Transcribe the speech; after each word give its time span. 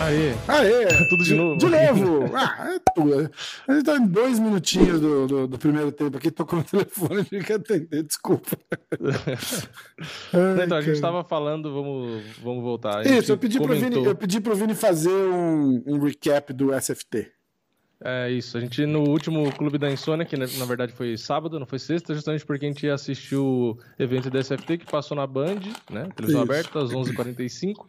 Aê. 0.00 0.34
Aê! 0.48 0.86
Tudo 1.08 1.22
de 1.24 1.34
novo. 1.34 1.56
De 1.56 1.66
novo! 1.66 2.30
Ah, 2.34 2.74
é 2.74 2.78
tudo. 2.94 3.30
A 3.68 3.72
gente 3.74 3.84
tá 3.84 3.96
em 3.96 4.06
dois 4.06 4.38
minutinhos 4.40 5.00
do, 5.00 5.26
do, 5.26 5.46
do 5.46 5.58
primeiro 5.58 5.90
tempo 5.92 6.16
aqui, 6.16 6.30
tocou 6.30 6.58
no 6.58 6.64
telefone, 6.66 7.24
tive 7.24 7.44
que 7.44 7.52
atender, 7.52 8.02
desculpa. 8.02 8.56
Ai, 10.32 10.64
Então, 10.64 10.78
a 10.78 10.80
gente 10.80 11.00
cara. 11.00 11.12
tava 11.12 11.24
falando, 11.24 11.72
vamos, 11.72 12.22
vamos 12.42 12.62
voltar. 12.62 13.06
Isso, 13.06 13.30
eu 13.32 13.38
pedi, 13.38 13.58
pro 13.58 13.68
comentou- 13.68 13.90
Vini, 13.90 14.04
eu 14.04 14.14
pedi 14.16 14.40
pro 14.40 14.54
Vini 14.56 14.74
fazer 14.74 15.10
um, 15.10 15.82
um 15.86 15.98
recap 16.00 16.52
do 16.52 16.72
SFT. 16.78 17.30
É 18.04 18.30
isso, 18.30 18.58
a 18.58 18.60
gente 18.60 18.84
no 18.84 19.08
último 19.08 19.50
Clube 19.52 19.78
da 19.78 19.90
Insônia, 19.90 20.26
que 20.26 20.36
na, 20.36 20.46
na 20.58 20.64
verdade 20.66 20.92
foi 20.92 21.16
sábado, 21.16 21.58
não 21.58 21.64
foi 21.66 21.78
sexta, 21.78 22.14
justamente 22.14 22.44
porque 22.44 22.66
a 22.66 22.68
gente 22.68 22.88
assistiu 22.88 23.44
o 23.44 23.78
evento 23.98 24.28
da 24.28 24.42
SFT 24.42 24.78
que 24.78 24.86
passou 24.86 25.16
na 25.16 25.26
Band, 25.26 25.60
né? 25.90 26.08
Televisão 26.14 26.42
Isso. 26.42 26.52
aberta, 26.52 26.78
às 26.78 26.90
11h45. 26.90 27.86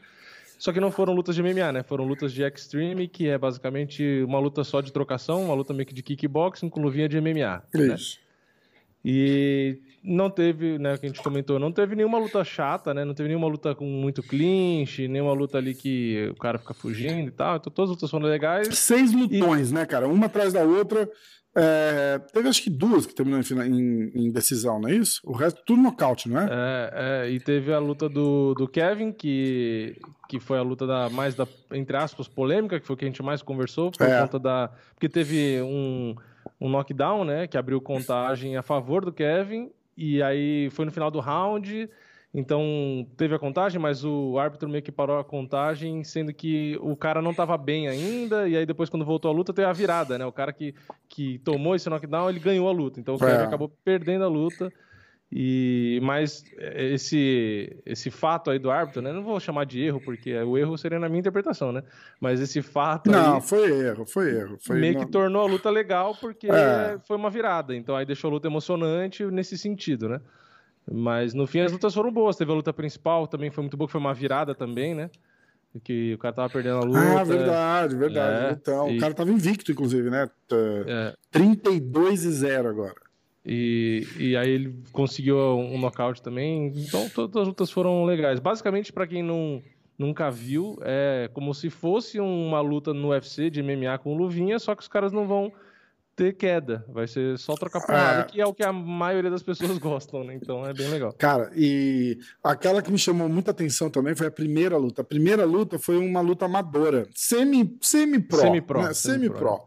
Só 0.58 0.72
que 0.72 0.80
não 0.80 0.92
foram 0.92 1.14
lutas 1.14 1.36
de 1.36 1.44
MMA, 1.44 1.72
né? 1.72 1.84
Foram 1.84 2.06
lutas 2.06 2.32
de 2.32 2.42
Extreme, 2.42 3.08
que 3.08 3.28
é 3.28 3.38
basicamente 3.38 4.24
uma 4.24 4.40
luta 4.40 4.64
só 4.64 4.82
de 4.82 4.92
trocação, 4.92 5.44
uma 5.44 5.54
luta 5.54 5.74
meio 5.74 5.86
que 5.86 5.94
de 5.94 6.02
kickboxing 6.02 6.70
com 6.70 6.82
luvinha 6.82 7.08
de 7.08 7.20
MMA. 7.20 7.64
né? 7.74 7.94
Isso. 7.94 8.18
E 9.04 9.80
não 10.08 10.30
teve, 10.30 10.80
né, 10.80 10.94
o 10.94 10.98
que 10.98 11.06
a 11.06 11.10
gente 11.10 11.22
comentou, 11.22 11.60
não 11.60 11.72
teve 11.72 11.96
nenhuma 11.96 12.18
luta 12.18 12.44
chata, 12.44 12.94
né? 12.94 13.04
Não 13.04 13.14
teve 13.14 13.28
nenhuma 13.28 13.48
luta 13.48 13.76
com 13.76 13.86
muito 13.86 14.24
clinch, 14.24 15.08
nenhuma 15.08 15.34
luta 15.34 15.58
ali 15.58 15.76
que 15.76 16.30
o 16.32 16.36
cara 16.36 16.58
fica 16.58 16.74
fugindo 16.74 17.28
e 17.28 17.32
tal. 17.32 17.58
Então 17.58 17.72
todas 17.72 17.92
as 17.92 17.96
lutas 17.98 18.10
foram 18.10 18.26
legais. 18.26 18.70
Seis 18.78 19.12
lutões, 19.14 19.72
né, 19.72 19.86
cara? 19.86 20.08
Uma 20.08 20.28
atrás 20.28 20.54
da 20.54 20.64
outra. 20.64 21.10
É, 21.60 22.20
teve 22.32 22.48
acho 22.48 22.62
que 22.62 22.70
duas 22.70 23.08
que 23.08 23.16
terminou 23.16 23.40
em- 23.66 24.12
em 24.14 24.32
decisão, 24.32 24.80
não 24.80 24.90
é 24.90 24.94
isso? 24.96 25.20
O 25.26 25.32
resto 25.34 25.60
tudo 25.66 25.82
nocaute, 25.82 26.30
não 26.30 26.40
é? 26.40 26.46
É, 26.52 26.92
é, 27.26 27.32
e 27.32 27.40
teve 27.40 27.74
a 27.74 27.80
luta 27.80 28.08
do, 28.08 28.54
do 28.54 28.68
Kevin, 28.68 29.12
que, 29.12 29.96
que 30.30 30.40
foi 30.40 30.60
a 30.60 30.62
luta 30.62 30.86
da 30.86 31.10
mais 31.10 31.34
da, 31.34 31.48
entre 31.74 31.98
aspas, 31.98 32.28
polêmica, 32.28 32.80
que 32.80 32.86
foi 32.86 32.94
o 32.94 32.98
que 32.98 33.06
a 33.06 33.08
gente 33.08 33.24
mais 33.24 33.42
conversou, 33.42 33.92
por 33.92 34.06
É. 34.08 34.22
conta 34.22 34.38
da. 34.38 34.70
Porque 34.94 35.10
teve 35.10 35.60
um, 35.64 36.14
um 36.62 36.70
knockdown, 36.70 37.24
né? 37.26 37.48
Que 37.48 37.58
abriu 37.58 37.82
contagem 37.82 38.56
a 38.56 38.62
favor 38.62 39.04
do 39.04 39.12
Kevin, 39.12 39.72
e 39.98 40.22
aí 40.22 40.70
foi 40.72 40.86
no 40.86 40.92
final 40.92 41.10
do 41.10 41.20
round. 41.20 41.90
Então 42.34 43.08
teve 43.16 43.34
a 43.34 43.40
contagem, 43.40 43.82
mas 43.82 44.04
o 44.04 44.38
árbitro 44.38 44.70
meio 44.70 44.84
que 44.84 44.92
parou 44.92 45.18
a 45.18 45.24
contagem, 45.24 46.04
sendo 46.04 46.34
que 46.34 46.78
o 46.82 46.96
cara 46.96 47.22
não 47.22 47.32
estava 47.32 47.58
bem 47.58 47.88
ainda, 47.88 48.48
e 48.48 48.56
aí 48.56 48.66
depois, 48.66 48.90
quando 48.90 49.06
voltou 49.06 49.32
a 49.32 49.34
luta, 49.34 49.54
teve 49.54 49.68
a 49.68 49.74
virada, 49.74 50.18
né? 50.20 50.26
O 50.26 50.32
cara 50.32 50.54
que, 50.54 50.76
que 51.10 51.40
tomou 51.40 51.74
esse 51.74 51.90
knockdown, 51.90 52.30
ele 52.30 52.40
ganhou 52.40 52.68
a 52.68 52.72
luta. 52.72 53.00
Então 53.00 53.16
o 53.16 53.18
É. 53.24 53.32
Kevin 53.32 53.44
acabou 53.44 53.70
perdendo 53.84 54.24
a 54.24 54.28
luta. 54.28 54.72
E 55.32 56.00
mas 56.04 56.46
esse 56.58 57.78
esse 57.86 58.10
fato 58.10 58.50
aí 58.50 58.58
do 58.58 58.72
árbitro, 58.72 59.02
né? 59.02 59.12
Não 59.12 59.22
vou 59.24 59.40
chamar 59.42 59.66
de 59.66 59.82
erro 59.84 60.00
porque 60.00 60.34
o 60.42 60.58
erro 60.58 60.78
seria 60.78 60.98
na 61.00 61.10
minha 61.10 61.20
interpretação, 61.20 61.72
né? 61.74 61.84
Mas 62.20 62.40
esse 62.40 62.62
fato 62.62 63.12
Não, 63.12 63.36
aí 63.36 63.42
foi 63.42 63.70
erro, 63.72 64.06
foi 64.06 64.32
erro. 64.34 64.58
Foi 64.60 64.80
meio 64.80 64.94
não- 64.94 65.06
que 65.06 65.12
tornou 65.12 65.42
a 65.42 65.46
luta 65.50 65.70
legal 65.70 66.16
porque 66.16 66.48
É. 66.50 66.98
foi 67.06 67.18
uma 67.18 67.30
virada. 67.30 67.76
Então 67.76 67.94
aí 67.96 68.06
deixou 68.06 68.30
a 68.30 68.34
luta 68.34 68.48
emocionante 68.48 69.26
nesse 69.26 69.58
sentido, 69.58 70.08
né? 70.08 70.22
Mas 70.90 71.34
no 71.34 71.46
fim 71.46 71.60
as 71.60 71.74
lutas 71.74 71.94
foram 71.94 72.10
boas. 72.12 72.38
Teve 72.38 72.52
a 72.54 72.56
luta 72.56 72.72
principal, 72.72 73.28
também 73.28 73.52
foi 73.52 73.64
muito 73.64 73.76
boa, 73.76 73.88
que 73.90 73.92
foi 73.92 74.00
uma 74.00 74.14
virada 74.14 74.56
também, 74.56 74.96
né? 74.96 75.10
Que 75.84 76.14
o 76.14 76.18
cara 76.18 76.34
tava 76.34 76.50
perdendo 76.50 76.78
a 76.78 76.84
luta. 76.86 77.00
Ah, 77.20 77.24
verdade, 77.26 77.96
verdade. 77.98 78.46
É, 78.46 78.52
então, 78.54 78.90
e- 78.90 78.98
o 78.98 79.00
cara 79.02 79.14
tava 79.14 79.30
invicto, 79.30 79.74
inclusive, 79.74 80.10
né? 80.10 80.30
É, 80.88 81.14
32 81.30 82.24
e 82.24 82.32
0 82.32 82.70
agora. 82.70 82.96
E, 83.48 84.06
e 84.20 84.36
aí 84.36 84.50
ele 84.50 84.76
conseguiu 84.92 85.38
um 85.38 85.80
nocaute 85.80 86.22
também. 86.22 86.68
Então 86.76 87.08
todas 87.10 87.42
as 87.42 87.48
lutas 87.48 87.72
foram 87.72 88.04
legais. 88.04 88.40
Basicamente, 88.40 88.92
pra 88.92 89.08
quem 89.08 89.24
não, 89.24 89.62
nunca 89.98 90.30
viu, 90.30 90.78
é 90.82 91.30
como 91.34 91.54
se 91.54 91.70
fosse 91.70 92.20
uma 92.20 92.60
luta 92.60 92.94
no 92.94 93.10
UFC 93.10 93.50
de 93.50 93.64
MMA 93.64 93.98
com 94.00 94.18
luvinha, 94.18 94.60
só 94.60 94.76
que 94.76 94.82
os 94.82 94.88
caras 94.90 95.14
não 95.14 95.26
vão 95.26 95.52
ter 96.14 96.34
queda. 96.34 96.84
Vai 96.90 97.08
ser 97.08 97.38
só 97.38 97.54
trocar 97.54 97.80
porrada, 97.86 98.22
É. 98.22 98.24
que 98.24 98.42
é 98.42 98.46
o 98.46 98.54
que 98.54 98.64
a 98.64 98.74
maioria 98.74 99.30
das 99.30 99.44
pessoas 99.44 99.78
gostam, 99.80 100.24
né? 100.24 100.34
Então 100.34 100.66
é 100.66 100.74
bem 100.74 100.90
legal. 100.90 101.14
Cara, 101.14 101.50
e 101.56 102.18
aquela 102.44 102.82
que 102.82 102.92
me 102.92 102.98
chamou 102.98 103.30
muita 103.30 103.52
atenção 103.52 103.90
também 103.90 104.16
foi 104.16 104.28
a 104.28 104.32
primeira 104.32 104.76
luta. 104.78 105.04
A 105.04 105.06
primeira 105.06 105.46
luta 105.46 105.78
foi 105.80 105.96
uma 105.98 106.20
luta 106.20 106.46
amadora, 106.46 107.08
semi, 107.16 107.78
semi-pro. 107.82 108.40
Semi-pro, 108.40 108.82
né? 108.82 108.94
semi-pro, 108.94 109.38
Semi-pro. 109.38 109.62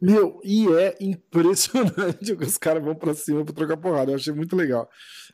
Meu, 0.00 0.40
e 0.42 0.66
é 0.72 0.96
impressionante 1.00 2.34
que 2.36 2.44
os 2.44 2.56
caras 2.56 2.82
vão 2.82 2.94
pra 2.94 3.14
cima 3.14 3.44
pra 3.44 3.54
trocar 3.54 3.76
porrada. 3.76 4.10
Eu 4.12 4.16
achei 4.16 4.32
muito 4.32 4.56
legal. 4.56 4.88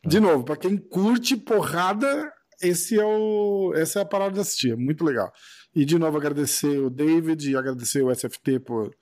De 0.05 0.19
novo, 0.21 0.45
pra 0.45 0.57
quem 0.57 0.77
curte 0.77 1.37
porrada, 1.37 2.33
esse 2.61 2.99
é 2.99 3.05
o, 3.05 3.73
essa 3.77 4.01
é 4.01 4.03
a 4.03 4.07
parada 4.07 4.35
de 4.35 4.41
assistir. 4.41 4.73
É 4.73 4.77
muito 4.77 5.05
legal. 5.05 5.33
E 5.75 5.85
de 5.85 5.99
novo, 5.99 6.17
agradecer 6.17 6.79
o 6.81 6.91
David 6.91 7.51
e 7.51 7.57
agradecer 7.57 8.03
o 8.03 8.11
SFT 8.13 8.59
por, 8.61 8.93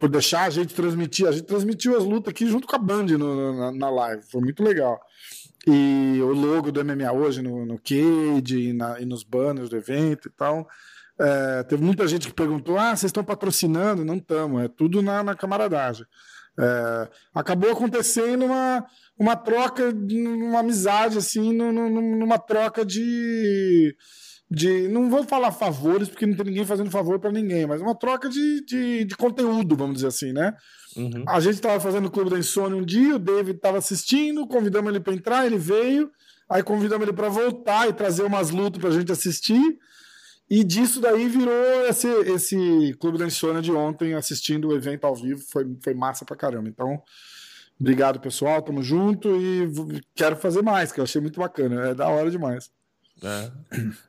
por 0.00 0.08
deixar 0.08 0.44
a 0.44 0.50
gente 0.50 0.74
transmitir. 0.74 1.26
A 1.28 1.32
gente 1.32 1.44
transmitiu 1.46 1.96
as 1.96 2.04
lutas 2.04 2.30
aqui 2.32 2.46
junto 2.48 2.66
com 2.66 2.74
a 2.74 2.78
Band 2.78 3.04
no- 3.06 3.56
na, 3.56 3.72
na 3.72 3.90
live. 3.90 4.22
Foi 4.30 4.40
muito 4.40 4.62
legal. 4.64 4.98
E 5.66 6.18
o 6.22 6.32
logo 6.32 6.72
do 6.72 6.82
MMA 6.84 7.12
hoje 7.12 7.42
no, 7.42 7.66
no 7.66 7.78
Cage 7.78 8.58
e, 8.58 8.72
na- 8.72 8.98
e 9.00 9.04
nos 9.04 9.22
banners 9.22 9.68
do 9.68 9.76
evento 9.76 10.28
e 10.28 10.30
tal. 10.32 10.66
É, 11.20 11.62
teve 11.64 11.82
muita 11.82 12.06
gente 12.06 12.28
que 12.28 12.34
perguntou: 12.34 12.78
ah, 12.78 12.90
vocês 12.96 13.08
estão 13.10 13.24
patrocinando? 13.24 14.04
Não 14.04 14.16
estamos, 14.16 14.62
é 14.62 14.68
tudo 14.68 15.02
na, 15.02 15.22
na 15.22 15.34
camaradagem. 15.34 16.06
É, 16.60 17.08
acabou 17.34 17.70
acontecendo 17.70 18.44
uma, 18.44 18.84
uma 19.18 19.36
troca, 19.36 19.90
uma 19.90 20.60
amizade, 20.60 21.16
assim, 21.18 21.52
nu- 21.52 21.72
nu- 21.72 21.90
numa 22.18 22.38
troca 22.38 22.84
de. 22.84 23.94
de 24.50 24.88
não 24.88 25.08
vou 25.08 25.22
falar 25.24 25.52
favores, 25.52 26.08
porque 26.08 26.26
não 26.26 26.34
tem 26.36 26.46
ninguém 26.46 26.64
fazendo 26.66 26.90
favor 26.90 27.18
para 27.20 27.30
ninguém, 27.30 27.66
mas 27.66 27.80
uma 27.80 27.94
troca 27.96 28.28
de, 28.28 28.64
de, 28.64 29.04
de 29.04 29.16
conteúdo, 29.16 29.76
vamos 29.76 29.96
dizer 29.96 30.08
assim, 30.08 30.32
né? 30.32 30.54
Uhum. 30.96 31.24
A 31.28 31.38
gente 31.38 31.54
estava 31.54 31.78
fazendo 31.78 32.06
o 32.06 32.10
Clube 32.10 32.30
da 32.30 32.38
Insônia 32.38 32.76
um 32.76 32.84
dia, 32.84 33.14
o 33.16 33.20
David 33.20 33.56
estava 33.56 33.78
assistindo, 33.78 34.46
convidamos 34.46 34.90
ele 34.90 35.00
para 35.00 35.14
entrar, 35.14 35.46
ele 35.46 35.58
veio, 35.58 36.10
aí 36.48 36.62
convidamos 36.62 37.06
ele 37.06 37.16
para 37.16 37.28
voltar 37.28 37.88
e 37.88 37.92
trazer 37.92 38.22
umas 38.24 38.50
lutas 38.50 38.80
para 38.80 38.90
a 38.90 38.92
gente 38.92 39.12
assistir. 39.12 39.78
E 40.50 40.64
disso 40.64 41.00
daí 41.00 41.28
virou 41.28 41.86
esse, 41.86 42.08
esse 42.08 42.94
Clube 42.98 43.18
da 43.18 43.26
Insônia 43.26 43.60
de 43.60 43.70
ontem, 43.70 44.14
assistindo 44.14 44.68
o 44.68 44.74
evento 44.76 45.04
ao 45.06 45.14
vivo, 45.14 45.42
foi, 45.50 45.66
foi 45.82 45.92
massa 45.94 46.24
pra 46.24 46.36
caramba. 46.36 46.68
Então, 46.68 47.02
obrigado 47.78 48.18
pessoal, 48.18 48.62
tamo 48.62 48.82
junto 48.82 49.28
e 49.40 50.00
quero 50.14 50.36
fazer 50.36 50.62
mais, 50.62 50.90
que 50.90 51.00
eu 51.00 51.04
achei 51.04 51.20
muito 51.20 51.38
bacana, 51.38 51.88
é 51.88 51.94
da 51.94 52.08
hora 52.08 52.30
demais. 52.30 52.70
É. 53.20 53.50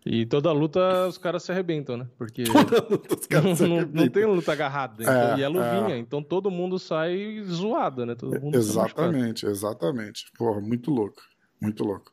E 0.05 0.23
toda 0.27 0.51
luta 0.51 1.07
os 1.07 1.17
caras 1.17 1.41
se 1.41 1.51
arrebentam, 1.51 1.97
né? 1.97 2.07
Porque 2.16 2.44
Os 3.19 3.25
caras 3.25 3.57
se 3.57 3.63
não, 3.63 3.69
não 3.69 3.77
arrebentam. 3.77 4.09
tem 4.09 4.25
luta 4.25 4.51
agarrada. 4.51 5.01
então- 5.01 5.13
É, 5.33 5.39
e 5.39 5.41
é 5.44 5.47
luvinha, 5.47 5.95
é. 5.95 5.97
então 5.97 6.21
todo 6.21 6.51
mundo 6.51 6.77
sai 6.77 7.41
zoado, 7.50 8.06
né? 8.06 8.13
Todo 8.15 8.39
mundo 8.39 8.56
machucado. 8.56 8.59
Exatamente, 8.59 9.45
exatamente. 9.47 10.25
Porra, 10.38 10.62
muito 10.62 10.91
louco, 10.91 11.21
muito 11.59 11.83
louco. 11.83 12.12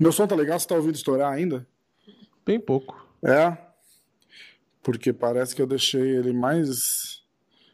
Meu 0.00 0.10
som 0.10 0.26
tá 0.26 0.34
legal? 0.34 0.58
Você 0.58 0.66
tá 0.66 0.74
ouvindo 0.74 0.96
estourar 0.96 1.32
ainda? 1.32 1.64
Bem 2.44 2.58
pouco. 2.58 3.01
É. 3.24 3.56
Porque 4.82 5.12
parece 5.12 5.54
que 5.54 5.62
eu 5.62 5.66
deixei 5.66 6.16
ele 6.16 6.32
mais. 6.32 7.22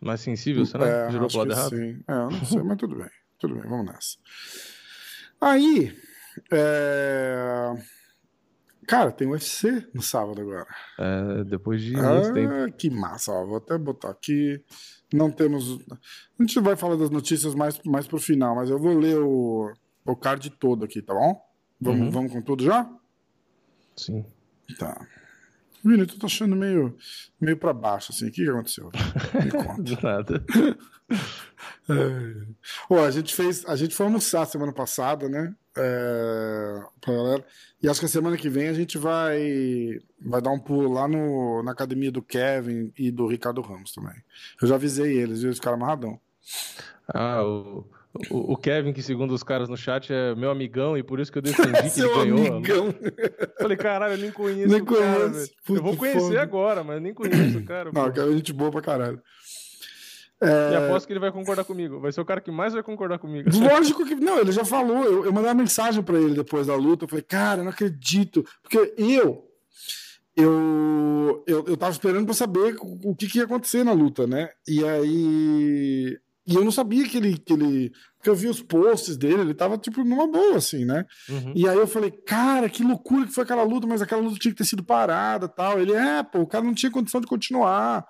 Mais 0.00 0.20
sensível, 0.20 0.64
será? 0.66 0.86
É, 0.86 1.10
Girou 1.10 1.28
pro 1.28 1.38
lado 1.38 1.52
errado? 1.52 1.70
sim. 1.76 2.02
É, 2.06 2.12
eu 2.12 2.30
não 2.30 2.44
sei, 2.44 2.62
mas 2.62 2.76
tudo 2.76 2.96
bem. 2.96 3.10
Tudo 3.38 3.54
bem, 3.54 3.64
vamos 3.68 3.86
nessa. 3.86 4.16
Aí. 5.40 5.96
é, 6.52 7.72
Cara, 8.86 9.10
tem 9.12 9.28
UFC 9.28 9.86
no 9.92 10.00
sábado 10.02 10.40
agora. 10.40 10.66
É, 10.98 11.44
depois 11.44 11.82
de 11.82 11.92
muito 11.94 12.32
tempo. 12.32 12.52
Ah, 12.54 12.70
que 12.70 12.88
massa, 12.90 13.32
ó. 13.32 13.44
Vou 13.44 13.56
até 13.58 13.76
botar 13.76 14.10
aqui. 14.10 14.62
Não 15.12 15.30
temos. 15.30 15.78
A 15.90 16.42
gente 16.42 16.58
vai 16.60 16.74
falar 16.76 16.96
das 16.96 17.10
notícias 17.10 17.54
mais, 17.54 17.78
mais 17.84 18.06
pro 18.06 18.18
final, 18.18 18.54
mas 18.54 18.70
eu 18.70 18.78
vou 18.78 18.96
ler 18.96 19.18
o, 19.18 19.72
o 20.06 20.16
card 20.16 20.50
todo 20.50 20.84
aqui, 20.84 21.02
tá 21.02 21.12
bom? 21.14 21.40
Vamos, 21.80 22.00
Uhum. 22.00 22.10
vamos 22.10 22.32
com 22.32 22.42
tudo 22.42 22.64
já? 22.64 22.90
Sim. 23.96 24.24
Tá. 24.78 25.06
Vini, 25.84 26.00
eu 26.00 26.06
tô 26.06 26.26
achando 26.26 26.56
meio, 26.56 26.96
meio 27.40 27.56
pra 27.56 27.72
baixo, 27.72 28.12
assim. 28.12 28.28
O 28.28 28.30
que, 28.30 28.44
que 28.44 28.50
aconteceu? 28.50 28.90
Me 29.44 29.50
conta. 29.50 29.82
De 29.82 30.02
nada. 30.02 30.44
É. 31.88 32.94
A 33.06 33.10
gente 33.10 33.34
fez. 33.34 33.64
A 33.66 33.74
gente 33.74 33.94
foi 33.94 34.04
almoçar 34.04 34.44
semana 34.44 34.72
passada, 34.72 35.26
né? 35.26 35.54
É, 35.74 36.82
pra 37.00 37.14
galera. 37.14 37.46
E 37.82 37.88
acho 37.88 37.98
que 37.98 38.06
a 38.06 38.10
semana 38.10 38.36
que 38.36 38.50
vem 38.50 38.68
a 38.68 38.74
gente 38.74 38.98
vai, 38.98 39.98
vai 40.20 40.42
dar 40.42 40.50
um 40.50 40.58
pulo 40.58 40.92
lá 40.92 41.08
no, 41.08 41.62
na 41.62 41.72
academia 41.72 42.12
do 42.12 42.20
Kevin 42.20 42.92
e 42.98 43.10
do 43.10 43.26
Ricardo 43.26 43.62
Ramos 43.62 43.92
também. 43.92 44.16
Eu 44.60 44.68
já 44.68 44.74
avisei 44.74 45.16
eles, 45.16 45.40
viu? 45.40 45.50
Os 45.50 45.60
caras 45.60 45.78
amarradão. 45.78 46.20
Ah, 47.08 47.42
o, 47.42 47.86
o, 48.30 48.52
o 48.52 48.56
Kevin, 48.56 48.92
que 48.92 49.02
segundo 49.02 49.32
os 49.32 49.42
caras 49.42 49.68
no 49.68 49.76
chat 49.76 50.12
é 50.12 50.34
meu 50.34 50.50
amigão 50.50 50.96
e 50.96 51.02
por 51.02 51.20
isso 51.20 51.30
que 51.32 51.38
eu 51.38 51.42
defendi 51.42 51.72
que 51.90 52.00
ele 52.00 52.08
ganhou. 52.14 52.56
amigão. 52.56 52.94
Falei, 53.60 53.76
caralho, 53.76 54.14
eu 54.14 54.18
nem 54.18 54.30
conheço 54.30 54.68
Nem 54.72 54.80
o 54.82 54.86
cara, 54.86 55.00
conheço. 55.00 55.32
velho. 55.34 55.50
Puta 55.64 55.78
Eu 55.78 55.82
vou 55.82 55.96
conhecer 55.96 56.20
foda. 56.20 56.42
agora, 56.42 56.84
mas 56.84 56.96
eu 56.96 57.02
nem 57.02 57.14
conheço 57.14 57.58
o 57.58 57.64
cara. 57.66 57.90
Não, 57.92 58.04
pô. 58.06 58.12
que 58.12 58.20
é 58.20 58.32
gente 58.32 58.52
boa 58.52 58.70
pra 58.70 58.80
caralho. 58.82 59.22
E 60.40 60.76
aposto 60.76 61.06
que 61.08 61.12
ele 61.12 61.18
vai 61.18 61.32
concordar 61.32 61.64
comigo. 61.64 61.98
Vai 61.98 62.12
ser 62.12 62.20
o 62.20 62.24
cara 62.24 62.40
que 62.40 62.50
mais 62.50 62.72
vai 62.72 62.82
concordar 62.82 63.18
comigo. 63.18 63.50
Lógico 63.58 64.06
que. 64.06 64.14
Não, 64.14 64.38
ele 64.38 64.52
já 64.52 64.64
falou. 64.64 65.02
Eu, 65.04 65.24
eu 65.24 65.32
mandei 65.32 65.48
uma 65.50 65.54
mensagem 65.62 66.00
pra 66.00 66.16
ele 66.16 66.34
depois 66.34 66.68
da 66.68 66.76
luta. 66.76 67.04
Eu 67.04 67.08
falei, 67.08 67.24
cara, 67.24 67.60
eu 67.60 67.64
não 67.64 67.72
acredito. 67.72 68.44
Porque 68.62 68.94
eu. 68.96 69.44
Eu, 70.36 71.42
eu, 71.48 71.64
eu 71.66 71.76
tava 71.76 71.90
esperando 71.90 72.24
pra 72.24 72.34
saber 72.34 72.76
o, 72.80 73.10
o 73.10 73.16
que, 73.16 73.26
que 73.26 73.38
ia 73.38 73.44
acontecer 73.44 73.82
na 73.82 73.92
luta, 73.92 74.26
né? 74.28 74.48
E 74.68 74.84
aí. 74.84 76.16
E 76.46 76.54
eu 76.54 76.64
não 76.64 76.70
sabia 76.70 77.06
que 77.08 77.16
ele, 77.16 77.36
que 77.36 77.52
ele. 77.52 77.92
Porque 78.18 78.28
eu 78.30 78.34
vi 78.34 78.48
os 78.48 78.60
posts 78.60 79.16
dele, 79.16 79.40
ele 79.42 79.54
tava, 79.54 79.78
tipo, 79.78 80.02
numa 80.04 80.26
boa, 80.26 80.56
assim, 80.56 80.84
né? 80.84 81.06
Uhum. 81.28 81.52
E 81.54 81.68
aí 81.68 81.76
eu 81.78 81.86
falei, 81.86 82.10
cara, 82.10 82.68
que 82.68 82.82
loucura 82.82 83.26
que 83.26 83.32
foi 83.32 83.44
aquela 83.44 83.62
luta, 83.62 83.86
mas 83.86 84.02
aquela 84.02 84.20
luta 84.20 84.38
tinha 84.38 84.52
que 84.52 84.58
ter 84.58 84.64
sido 84.64 84.82
parada 84.82 85.48
tal. 85.48 85.80
Ele, 85.80 85.92
é, 85.92 86.22
pô, 86.22 86.40
o 86.40 86.46
cara 86.46 86.64
não 86.64 86.74
tinha 86.74 86.90
condição 86.90 87.20
de 87.20 87.26
continuar. 87.28 88.04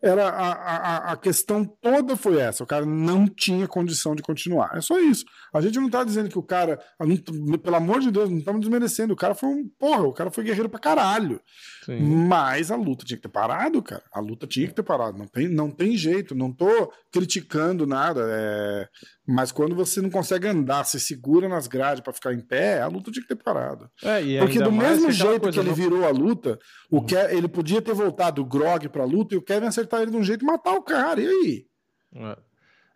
Era 0.00 0.28
a, 0.28 0.52
a, 0.52 1.12
a 1.12 1.16
questão 1.16 1.64
toda 1.64 2.16
foi 2.16 2.38
essa. 2.38 2.62
O 2.62 2.66
cara 2.68 2.86
não 2.86 3.26
tinha 3.26 3.66
condição 3.66 4.14
de 4.14 4.22
continuar. 4.22 4.70
É 4.76 4.80
só 4.80 4.96
isso. 5.00 5.24
A 5.52 5.60
gente 5.60 5.80
não 5.80 5.90
tá 5.90 6.04
dizendo 6.04 6.28
que 6.28 6.38
o 6.38 6.42
cara, 6.42 6.78
não- 7.00 7.58
pelo 7.58 7.74
amor 7.74 7.98
de 7.98 8.12
Deus, 8.12 8.30
não 8.30 8.38
estamos 8.38 8.60
desmerecendo. 8.60 9.12
O 9.12 9.16
cara 9.16 9.34
foi 9.34 9.48
um, 9.48 9.68
porra, 9.76 10.02
o 10.04 10.12
cara 10.12 10.30
foi 10.30 10.44
guerreiro 10.44 10.68
pra 10.68 10.78
caralho. 10.78 11.40
Sim. 11.84 11.98
Mas 11.98 12.70
a 12.70 12.76
luta 12.76 13.04
tinha 13.04 13.16
que 13.16 13.24
ter 13.24 13.28
parado, 13.28 13.82
cara. 13.82 14.04
A 14.12 14.20
luta 14.20 14.46
tinha 14.46 14.68
que 14.68 14.74
ter 14.74 14.84
parado. 14.84 15.18
Não 15.18 15.26
tem, 15.26 15.48
não 15.48 15.68
tem 15.68 15.96
jeito. 15.96 16.32
Não 16.32 16.52
tô 16.52 16.92
criticando 17.12 17.84
nada. 17.84 18.20
é, 18.30 18.88
Mas 19.30 19.52
quando 19.52 19.74
você 19.74 20.00
não 20.00 20.08
consegue 20.08 20.46
andar, 20.48 20.84
se 20.84 20.98
segura 20.98 21.48
nas 21.48 21.66
grades 21.66 22.00
pra 22.02 22.14
ficar 22.14 22.32
em 22.32 22.40
pé, 22.40 22.80
a 22.80 22.86
luta 22.86 23.10
tinha 23.10 23.22
que 23.22 23.28
ter 23.28 23.36
parado. 23.42 23.90
É, 24.02 24.22
e 24.22 24.38
Porque 24.38 24.58
do 24.58 24.72
mesmo 24.72 25.10
jeito 25.10 25.40
coisa, 25.40 25.52
que 25.52 25.58
ele 25.60 25.68
não- 25.68 25.74
virou 25.76 26.06
a 26.06 26.10
luta, 26.10 26.58
o 26.90 27.02
Ke 27.02 27.14
ele 27.30 27.46
podia 27.46 27.82
ter 27.82 27.92
voltado 27.92 28.40
o 28.40 28.44
Grog 28.46 28.88
pra 28.88 29.04
luta 29.04 29.34
e 29.34 29.38
o 29.38 29.42
Kevin 29.42 29.66
acertar 29.66 30.00
ele 30.00 30.10
de 30.10 30.16
um 30.16 30.24
jeito 30.24 30.42
e 30.42 30.46
matar 30.46 30.72
o 30.72 30.82
cara. 30.82 31.20
E 31.20 31.26
aí? 31.28 31.66
É. 32.14 32.48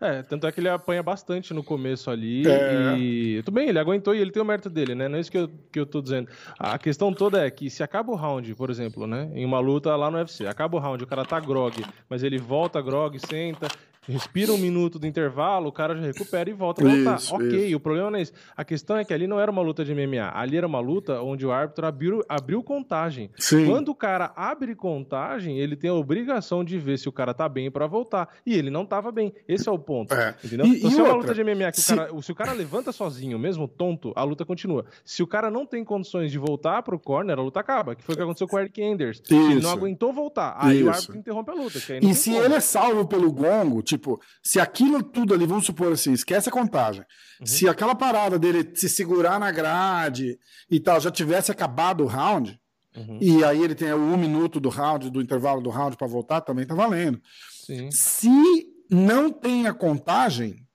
É, 0.05 0.21
tanto 0.23 0.49
é 0.49 0.51
que 0.51 0.59
ele 0.59 0.69
apanha 0.69 1.01
bastante 1.01 1.55
no 1.55 1.63
começo 1.63 2.11
ali. 2.11 2.45
É. 2.45 2.97
E 2.99 3.41
tudo 3.45 3.55
bem, 3.55 3.69
ele 3.69 3.79
aguentou 3.79 4.13
e 4.13 4.19
ele 4.19 4.33
tem 4.33 4.43
o 4.43 4.45
mérito 4.45 4.69
dele, 4.69 4.97
né? 4.97 5.09
Não 5.09 5.17
é 5.17 5.21
isso 5.21 5.31
que 5.31 5.39
eu, 5.39 5.49
que 5.71 5.79
eu 5.79 5.87
tô 5.87 6.03
dizendo. 6.03 6.29
A 6.59 6.77
questão 6.77 7.13
toda 7.13 7.47
é 7.47 7.49
que 7.49 7.71
se 7.71 7.85
acaba 7.85 8.11
o 8.11 8.17
round, 8.17 8.53
por 8.57 8.69
exemplo, 8.69 9.07
né? 9.07 9.31
Em 9.33 9.45
uma 9.45 9.61
luta 9.61 9.95
lá 9.95 10.11
no 10.11 10.17
UFC, 10.19 10.45
acaba 10.45 10.77
o 10.77 10.81
round, 10.81 11.05
o 11.05 11.07
cara 11.07 11.25
tá 11.25 11.39
grog, 11.39 11.85
mas 12.11 12.25
ele 12.25 12.37
volta 12.37 12.81
grog, 12.83 13.17
senta, 13.25 13.69
respira 14.07 14.53
um 14.53 14.59
minuto 14.59 14.99
do 14.99 15.07
intervalo, 15.07 15.69
o 15.69 15.73
cara 15.73 15.95
já 15.97 16.03
recupera 16.07 16.49
e 16.51 16.53
volta 16.53 16.83
a 16.83 16.93
lutar. 16.93 17.19
Isso, 17.19 17.35
ok, 17.35 17.67
isso. 17.67 17.77
o 17.77 17.81
problema 17.81 18.11
não 18.11 18.19
é 18.19 18.23
isso. 18.23 18.33
A 18.57 18.65
questão 18.65 18.97
é 18.97 19.05
que 19.05 19.13
ali 19.15 19.27
não 19.27 19.39
era 19.41 19.51
uma 19.51 19.63
luta 19.63 19.85
de 19.85 19.95
MMA, 19.95 20.31
ali 20.35 20.57
era 20.57 20.67
uma 20.67 20.81
luta 20.81 21.21
onde 21.23 21.47
o 21.47 21.53
árbitro 21.53 21.87
abriu, 21.87 22.23
abriu 22.29 22.63
contagem. 22.63 23.31
Sim. 23.37 23.67
Quando 23.67 23.89
o 23.91 23.95
cara 23.95 24.33
abre 24.37 24.75
contagem, 24.75 25.59
ele 25.59 25.77
tem 25.77 25.91
a 25.91 25.95
obrigação 25.95 26.65
de 26.65 26.79
ver 26.79 26.99
se 26.99 27.09
o 27.09 27.13
cara 27.13 27.33
tá 27.33 27.49
bem 27.49 27.71
pra 27.71 27.87
voltar. 27.87 28.29
E 28.45 28.55
ele 28.55 28.71
não 28.71 28.85
tava 28.85 29.11
bem. 29.13 29.33
Esse 29.47 29.69
é 29.69 29.73
o 29.73 29.79
ponto. 29.79 30.13
É. 30.15 30.35
Entendeu? 30.45 30.67
E- 30.67 30.77
então, 30.79 30.91
e 30.91 30.93
se 30.93 31.01
é 31.01 31.03
uma 31.03 31.15
luta 31.15 31.35
de 31.35 31.41
MMA 31.45 31.71
que 31.73 31.81
se- 31.81 31.93
o 31.93 31.97
cara, 31.97 32.23
se 32.23 32.33
o 32.33 32.35
cara 32.35 32.53
levanta 32.53 32.93
sozinho, 32.93 33.39
mesmo 33.39 33.67
tonto, 33.69 34.13
a 34.17 34.25
luta 34.25 34.45
continua. 34.45 34.85
Se 35.05 35.23
o 35.23 35.27
cara 35.27 35.51
não 35.51 35.65
tem 35.67 35.85
condições 35.85 36.31
de 36.31 36.39
voltar 36.39 36.83
pro 36.83 36.99
corner, 36.99 37.39
a 37.39 37.43
luta 37.43 37.61
acaba. 37.61 37.95
Que 37.95 38.03
foi 38.03 38.15
o 38.15 38.17
que 38.17 38.23
aconteceu 38.23 38.49
com 38.49 38.57
o 38.57 38.59
Eric 38.59 38.81
Enders. 38.83 39.23
Ele 39.31 39.55
Isso. 39.55 39.63
não 39.63 39.71
aguentou 39.71 40.13
voltar. 40.13 40.57
Aí 40.59 40.83
o 40.83 40.91
árbitro 40.91 41.17
interrompe 41.17 41.51
a 41.51 41.55
luta. 41.55 41.79
E 42.03 42.15
se 42.15 42.31
como. 42.31 42.43
ele 42.45 42.55
é 42.55 42.61
salvo 42.61 43.07
pelo 43.07 43.31
gongo, 43.33 43.83
tipo, 43.93 44.21
se 44.43 44.59
aquilo 44.59 45.03
tudo 45.03 45.35
ali, 45.35 45.47
vamos 45.47 45.67
supor 45.67 45.93
assim, 45.93 46.13
esquece 46.13 46.49
a 46.49 46.53
contagem. 46.53 47.03
Uhum. 47.41 47.47
Se 47.47 47.69
aquela 47.69 47.95
parada 47.95 48.39
dele 48.39 48.71
se 48.75 48.89
segurar 48.89 49.39
na 49.39 49.51
grade 49.51 50.39
e 50.71 50.81
tal 50.81 51.01
já 51.01 51.11
tivesse 51.11 51.51
acabado 51.51 52.03
o 52.05 52.07
round, 52.07 52.59
Uhum. 52.95 53.19
e 53.23 53.43
aí 53.43 53.63
ele 53.63 53.75
tem 53.75 53.91
o 53.93 53.97
um 53.97 54.19
minuto 54.19 54.61
do 54.61 54.69
round, 54.69 55.09
do 55.09 55.23
intervalo 55.23 55.63
do 55.63 55.71
round 55.71 55.97
pra 55.97 56.07
voltar, 56.07 56.43
também 56.43 56.67
tá 56.67 56.75
valendo. 56.75 57.21
Sim. 57.65 57.91
Se 57.91 58.67
não 58.91 59.31
tem 59.31 59.67
a 59.67 59.73
contagem, 59.73 60.67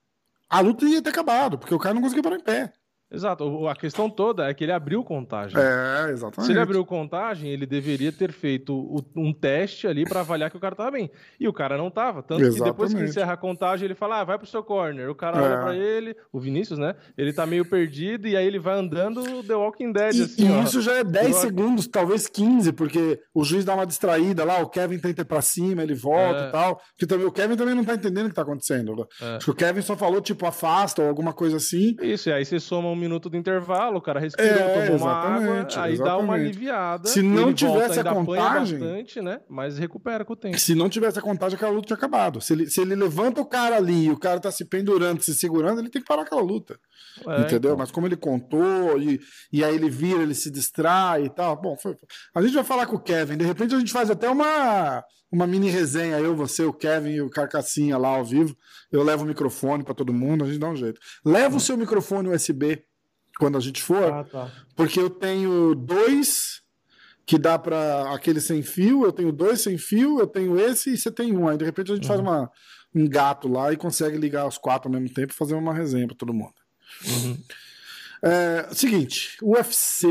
a 0.50 0.60
luta 0.60 0.84
ia 0.84 1.00
ter 1.00 1.10
acabado, 1.10 1.58
porque 1.58 1.74
o 1.74 1.78
cara 1.78 1.94
não 1.94 2.02
conseguia 2.02 2.22
parar 2.22 2.36
em 2.36 2.42
pé. 2.42 2.72
Exato. 3.10 3.66
A 3.68 3.74
questão 3.74 4.10
toda 4.10 4.48
é 4.48 4.54
que 4.54 4.64
ele 4.64 4.72
abriu 4.72 5.02
contagem. 5.02 5.56
É, 5.58 6.10
exatamente. 6.10 6.46
Se 6.46 6.52
ele 6.52 6.60
abriu 6.60 6.84
contagem, 6.84 7.50
ele 7.50 7.64
deveria 7.66 8.12
ter 8.12 8.32
feito 8.32 9.02
um 9.16 9.32
teste 9.32 9.86
ali 9.86 10.04
pra 10.04 10.20
avaliar 10.20 10.50
que 10.50 10.56
o 10.56 10.60
cara 10.60 10.74
tava 10.76 10.90
bem. 10.90 11.10
E 11.40 11.48
o 11.48 11.52
cara 11.52 11.78
não 11.78 11.90
tava. 11.90 12.22
Tanto 12.22 12.40
que 12.42 12.60
depois 12.62 12.90
que 12.90 12.96
Exatamente. 12.98 13.10
encerra 13.10 13.32
a 13.32 13.36
contagem, 13.36 13.86
ele 13.86 13.94
fala: 13.94 14.20
ah, 14.20 14.24
vai 14.24 14.36
pro 14.38 14.46
seu 14.46 14.62
corner. 14.62 15.08
O 15.10 15.14
cara 15.14 15.38
É. 15.38 15.42
olha 15.42 15.58
pra 15.62 15.74
ele, 15.76 16.14
o 16.32 16.38
Vinícius, 16.38 16.78
né? 16.78 16.94
Ele 17.16 17.32
tá 17.32 17.46
meio 17.46 17.64
perdido 17.64 18.28
e 18.28 18.36
aí 18.36 18.46
ele 18.46 18.58
vai 18.58 18.78
andando 18.78 19.42
The 19.42 19.54
Walking 19.54 19.92
Dead, 19.92 20.14
E, 20.14 20.22
assim, 20.22 20.46
e 20.46 20.50
ó. 20.52 20.62
isso 20.62 20.80
já 20.82 20.94
é 20.94 21.04
10 21.04 21.28
Droga. 21.30 21.40
segundos, 21.46 21.86
talvez 21.88 22.26
15, 22.28 22.72
porque 22.72 23.20
o 23.34 23.42
juiz 23.44 23.64
dá 23.64 23.74
uma 23.74 23.86
distraída 23.86 24.44
lá, 24.44 24.60
o 24.60 24.68
Kevin 24.68 24.98
tenta 24.98 25.22
ir 25.22 25.24
pra 25.24 25.40
cima, 25.40 25.82
ele 25.82 25.94
volta 25.94 26.44
É. 26.44 26.48
e 26.48 26.52
tal. 26.52 26.80
Que 26.96 27.06
também, 27.06 27.26
o 27.26 27.32
Kevin 27.32 27.56
também 27.56 27.74
não 27.74 27.84
tá 27.84 27.94
entendendo 27.94 28.26
o 28.26 28.28
que 28.28 28.34
tá 28.34 28.42
acontecendo. 28.42 29.08
É. 29.20 29.36
Acho 29.36 29.46
que 29.46 29.50
o 29.50 29.54
Kevin 29.54 29.80
só 29.80 29.96
falou, 29.96 30.20
tipo, 30.20 30.44
afasta 30.46 31.00
ou 31.02 31.08
alguma 31.08 31.32
coisa 31.32 31.56
assim. 31.56 31.96
Isso, 32.02 32.28
e 32.28 32.32
aí 32.32 32.44
você 32.44 32.60
soma 32.60 32.88
um 32.90 32.97
minuto 32.98 33.30
do 33.30 33.36
intervalo, 33.36 33.98
o 33.98 34.02
cara 34.02 34.20
respirou, 34.20 34.50
É, 34.50 34.86
tomou 34.86 35.00
uma 35.02 35.12
água, 35.12 35.38
exatamente, 35.42 35.78
aí 35.78 35.96
dá 35.96 36.16
uma 36.16 36.34
exatamente. 36.36 36.44
aliviada. 36.48 37.08
Se 37.08 37.22
não 37.22 37.52
tivesse 37.54 37.94
volta, 38.02 38.10
a 38.10 38.14
contagem- 38.14 38.78
bastante, 38.78 39.22
né? 39.22 39.40
Mas 39.48 39.78
recupera 39.78 40.24
com 40.24 40.32
o 40.32 40.36
tempo. 40.36 40.58
Se 40.58 40.74
não 40.74 40.88
tivesse 40.88 41.18
a 41.18 41.22
contagem, 41.22 41.56
aquela 41.56 41.70
luta 41.72 41.86
tinha 41.86 41.96
acabado. 41.96 42.40
Se 42.40 42.52
ele, 42.52 42.68
se 42.68 42.80
ele 42.80 42.94
levanta 42.94 43.40
o 43.40 43.46
cara 43.46 43.76
ali 43.76 44.06
e 44.06 44.10
o 44.10 44.18
cara 44.18 44.40
tá 44.40 44.50
se 44.50 44.64
pendurando, 44.64 45.22
se 45.22 45.34
segurando, 45.34 45.80
ele 45.80 45.88
tem 45.90 46.02
que 46.02 46.08
parar 46.08 46.22
aquela 46.22 46.42
luta. 46.42 46.78
É, 47.26 47.40
entendeu? 47.42 47.70
então. 47.72 47.76
Mas 47.76 47.90
como 47.90 48.06
ele 48.06 48.16
contou, 48.16 49.00
e, 49.00 49.20
e 49.52 49.64
aí 49.64 49.74
ele 49.74 49.88
vira, 49.90 50.22
ele 50.22 50.34
se 50.34 50.50
distrai 50.50 51.24
e 51.24 51.30
tal. 51.30 51.60
Bom, 51.60 51.76
foi- 51.76 51.96
a 52.34 52.42
gente 52.42 52.54
vai 52.54 52.64
falar 52.64 52.86
com 52.86 52.96
o 52.96 53.00
Kevin. 53.00 53.36
De 53.36 53.44
repente 53.44 53.74
a 53.74 53.78
gente 53.78 53.92
faz 53.92 54.10
até 54.10 54.28
uma, 54.28 55.02
uma 55.30 55.46
mini 55.46 55.70
resenha. 55.70 56.18
Eu, 56.18 56.34
você, 56.36 56.64
o 56.64 56.72
Kevin 56.72 57.10
e 57.10 57.22
o 57.22 57.30
Carcassinha 57.30 57.96
lá 57.98 58.08
ao 58.08 58.24
vivo. 58.24 58.54
Eu 58.90 59.02
levo 59.02 59.24
o 59.24 59.26
microfone 59.26 59.84
pra 59.84 59.92
todo 59.94 60.12
mundo, 60.14 60.44
a 60.44 60.46
gente 60.46 60.58
dá 60.58 60.68
um 60.68 60.76
jeito. 60.76 60.98
Leva 61.24 61.56
o 61.56 61.60
seu 61.60 61.76
microfone 61.76 62.28
USB 62.28 62.82
quando 63.38 63.56
a 63.56 63.60
gente 63.60 63.82
for, 63.82 64.12
Ah, 64.12 64.24
tá. 64.24 64.52
porque 64.76 64.98
eu 65.00 65.08
tenho 65.10 65.74
dois 65.74 66.62
que 67.24 67.36
dá 67.38 67.58
pra 67.58 68.14
aquele 68.14 68.40
sem 68.40 68.62
fio, 68.62 69.04
eu 69.04 69.12
tenho 69.12 69.30
dois 69.30 69.60
sem 69.60 69.76
fio, 69.76 70.18
eu 70.18 70.26
tenho 70.26 70.58
esse 70.58 70.90
e 70.94 70.96
você 70.98 71.10
tem 71.10 71.36
um. 71.36 71.46
Aí 71.46 71.58
de 71.58 71.64
repente 71.64 71.92
a 71.92 71.94
gente 71.94 72.06
faz 72.08 72.18
uma, 72.20 72.50
um 72.94 73.06
gato 73.06 73.46
lá 73.48 73.72
e 73.72 73.76
consegue 73.76 74.16
ligar 74.16 74.46
os 74.46 74.56
quatro 74.58 74.88
ao 74.88 74.92
mesmo 74.98 75.12
tempo 75.14 75.32
e 75.32 75.36
fazer 75.36 75.54
uma 75.54 75.74
resenha 75.74 76.06
pra 76.06 76.16
todo 76.16 76.32
mundo. 76.32 76.54
É, 78.22 78.68
seguinte, 78.74 79.36
o 79.42 79.52
UFC, 79.52 80.08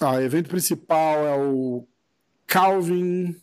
ah, 0.00 0.20
evento 0.22 0.48
principal 0.50 1.26
é 1.26 1.36
o 1.36 1.86
Calvin 2.46 3.34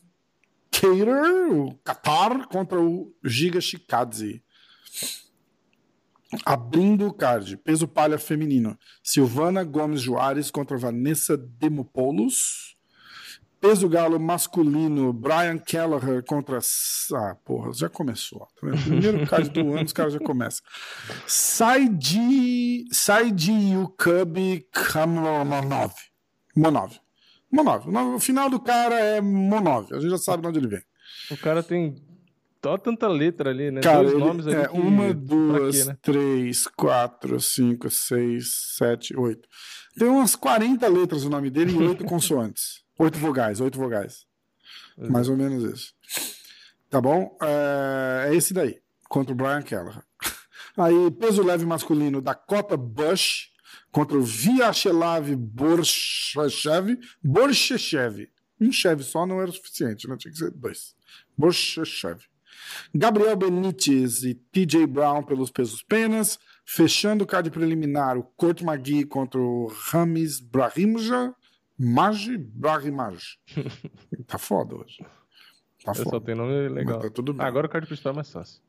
Cater, 0.70 1.08
o 1.52 1.74
Qatar, 1.84 2.48
contra 2.48 2.80
o 2.80 3.14
Giga 3.24 3.60
Chikadze. 3.62 4.44
Abrindo 6.46 7.08
o 7.08 7.14
card, 7.14 7.58
peso 7.58 7.88
palha 7.88 8.18
feminino, 8.18 8.78
Silvana 9.04 9.64
Gomes 9.64 10.02
Juarez 10.02 10.50
contra 10.50 10.78
Vanessa 10.78 11.38
Demopoulos. 11.38 12.78
Peso 13.60 13.88
galo 13.88 14.20
masculino, 14.20 15.14
Brian 15.14 15.60
Kelleher 15.60 16.24
contra. 16.24 16.60
Ah, 17.14 17.36
porra, 17.46 17.72
já 17.74 17.88
começou. 17.88 18.40
Tá? 18.40 18.72
Primeiro 18.82 19.28
card 19.28 19.50
do 19.50 19.60
ano, 19.60 19.84
os 19.84 19.94
caras 19.94 20.14
já 20.14 20.20
começam. 20.20 20.66
Saidi. 21.28 22.88
Saidi 22.92 23.52
Yukabi 23.52 24.68
Kamonov. 24.72 25.94
Monov. 26.56 26.98
Monov. 27.52 27.88
O 28.16 28.20
final 28.20 28.50
do 28.50 28.60
cara 28.60 29.00
é 29.00 29.22
Monov. 29.22 29.94
A 29.94 30.00
gente 30.00 30.10
já 30.10 30.18
sabe 30.18 30.42
de 30.42 30.48
onde 30.48 30.58
ele 30.58 30.68
vem. 30.68 30.82
O 31.30 31.38
cara 31.38 31.62
tem 31.62 31.96
Olha 32.64 32.78
tanta 32.80 33.08
letra 33.08 33.50
ali, 33.50 33.72
né? 33.72 33.82
Cara, 33.82 34.04
Dois 34.04 34.12
ele- 34.14 34.20
nomes 34.24 34.48
ali. 34.48 34.56
é, 34.56 34.68
que- 34.68 34.78
uma, 34.78 35.14
duas, 35.14 35.76
quê, 35.84 35.86
né? 35.86 35.98
três, 36.02 36.68
quatro, 36.68 37.40
cinco, 37.40 37.90
seis, 37.90 38.76
sete, 38.78 39.16
oito. 39.18 39.48
Tem 39.98 40.08
umas 40.08 40.36
40 40.36 40.88
letras 40.88 41.24
o 41.24 41.30
nome 41.30 41.50
dele 41.50 41.74
e 41.74 41.78
oito 41.78 42.04
consoantes. 42.06 42.84
Oito 43.00 43.18
vogais, 43.18 43.60
oito 43.60 43.78
vogais. 43.78 44.26
Mais 44.98 45.28
ou 45.28 45.36
menos 45.36 45.64
isso. 45.64 45.94
Tá 46.90 47.02
bom? 47.02 47.36
É, 47.42 48.28
é 48.30 48.36
esse 48.36 48.54
daí, 48.54 48.78
contra 49.10 49.34
o 49.34 49.36
Brian 49.36 49.62
Kelleher. 49.62 50.04
Aí, 50.78 51.12
peso 51.20 51.42
leve 51.44 51.66
masculino, 51.66 52.22
Dakota 52.22 52.78
Bush 52.78 53.50
contra 53.92 54.18
o 54.18 54.22
Vyacheslav 54.22 55.36
Borshev. 55.36 56.98
Borshev. 57.24 58.30
Um 58.60 58.72
chefe 58.72 59.04
só 59.04 59.26
não 59.26 59.42
era 59.42 59.50
o 59.50 59.54
suficiente, 59.54 60.08
né? 60.08 60.16
Tinha 60.18 60.32
que 60.32 60.38
ser 60.38 60.52
dois. 60.52 60.94
Borshev. 61.38 62.20
Gabriel 62.94 63.36
Benítez 63.36 64.24
e 64.24 64.34
TJ 64.36 64.88
Brown 64.88 65.24
pelos 65.24 65.52
pesos 65.52 65.82
penas. 65.84 66.40
Fechando 66.66 67.24
o 67.24 67.28
card 67.28 67.50
preliminar, 67.52 68.18
o 68.18 68.24
Kurt 68.24 68.62
Magui 68.62 69.04
contra 69.06 69.40
o 69.40 69.68
Ramis 69.92 70.40
Brahimja. 70.40 71.34
Maj 71.78 72.30
Brahimaj. 72.38 73.38
tá 74.28 74.38
foda 74.38 74.76
hoje. 74.76 75.04
Tá 75.84 75.92
Eu 75.92 75.96
só 75.96 76.04
foda. 76.04 76.22
tenho 76.22 76.38
nome 76.38 76.70
legal. 76.70 77.00
Tá. 77.00 77.10
Ah, 77.40 77.48
agora 77.48 77.66
o 77.68 77.70
card 77.70 77.88
principal 77.88 78.14
é 78.14 78.16
mais 78.18 78.32
fácil. 78.32 78.62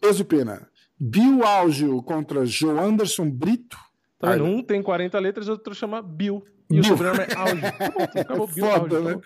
Peso 0.00 0.24
pena. 0.24 0.68
Bill 0.98 1.42
Áugio 1.44 2.02
contra 2.02 2.44
Joe 2.44 2.78
Anderson 2.78 3.30
Brito. 3.30 3.78
Tá 4.18 4.32
vendo? 4.32 4.44
Um 4.44 4.62
tem 4.62 4.82
40 4.82 5.18
letras 5.18 5.48
o 5.48 5.52
outro 5.52 5.74
chama 5.74 6.02
Bill. 6.02 6.44
E 6.70 6.78
o 6.78 6.82
Bill. 6.82 6.84
sobrenome 6.84 7.20
é 7.20 7.34
Auge. 7.34 7.64
Acabou, 7.66 8.02
acabou 8.02 8.46
Bill 8.46 8.66
Foda, 8.66 9.00
né? 9.00 9.10
acabou. 9.10 9.22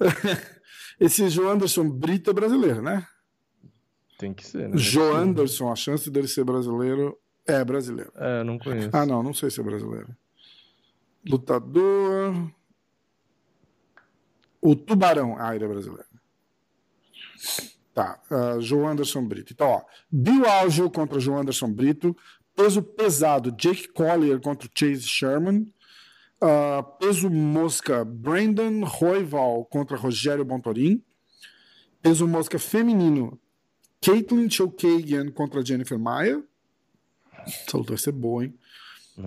Esse 0.98 1.28
Joe 1.28 1.46
Anderson 1.48 1.88
Brito 1.88 2.30
é 2.30 2.32
brasileiro, 2.32 2.82
né? 2.82 3.06
Tem 4.20 4.34
que 4.34 4.46
ser, 4.46 4.68
né? 4.68 4.76
Joe 4.76 5.16
Anderson, 5.16 5.72
a 5.72 5.74
chance 5.74 6.10
dele 6.10 6.28
ser 6.28 6.44
brasileiro 6.44 7.18
é 7.46 7.64
brasileiro. 7.64 8.12
É, 8.14 8.44
não 8.44 8.58
conheço. 8.58 8.90
Ah, 8.92 9.06
não, 9.06 9.22
não 9.22 9.32
sei 9.32 9.48
se 9.50 9.58
é 9.58 9.64
brasileiro. 9.64 10.14
Lutador. 11.26 12.52
O 14.60 14.76
Tubarão. 14.76 15.36
Ah, 15.38 15.56
ele 15.56 15.64
é 15.64 15.68
brasileiro. 15.68 16.04
Tá. 17.94 18.20
Joe 18.60 18.84
Anderson 18.84 19.26
Brito. 19.26 19.54
Então, 19.54 19.68
ó. 19.68 19.82
Bill 20.12 20.44
Algio 20.44 20.90
contra 20.90 21.18
Joe 21.18 21.40
Anderson 21.40 21.72
Brito. 21.72 22.14
Peso 22.54 22.82
pesado, 22.82 23.50
Jake 23.52 23.88
Collier 23.88 24.38
contra 24.38 24.68
Chase 24.74 25.08
Sherman. 25.08 25.72
Ah, 26.42 26.82
peso 26.82 27.30
mosca, 27.30 28.04
Brandon 28.04 28.84
Royval 28.84 29.64
contra 29.64 29.96
Rogério 29.96 30.44
Bontorin. 30.44 31.02
Peso 32.02 32.28
mosca 32.28 32.58
feminino, 32.58 33.40
Caitlin 34.00 34.48
Chookagian 34.48 35.30
contra 35.30 35.64
Jennifer 35.64 35.98
Maia. 35.98 36.42
Essa 37.46 37.76
luta 37.76 37.90
vai 37.90 37.98
ser 37.98 38.12
boa, 38.12 38.44
hein? 38.44 38.54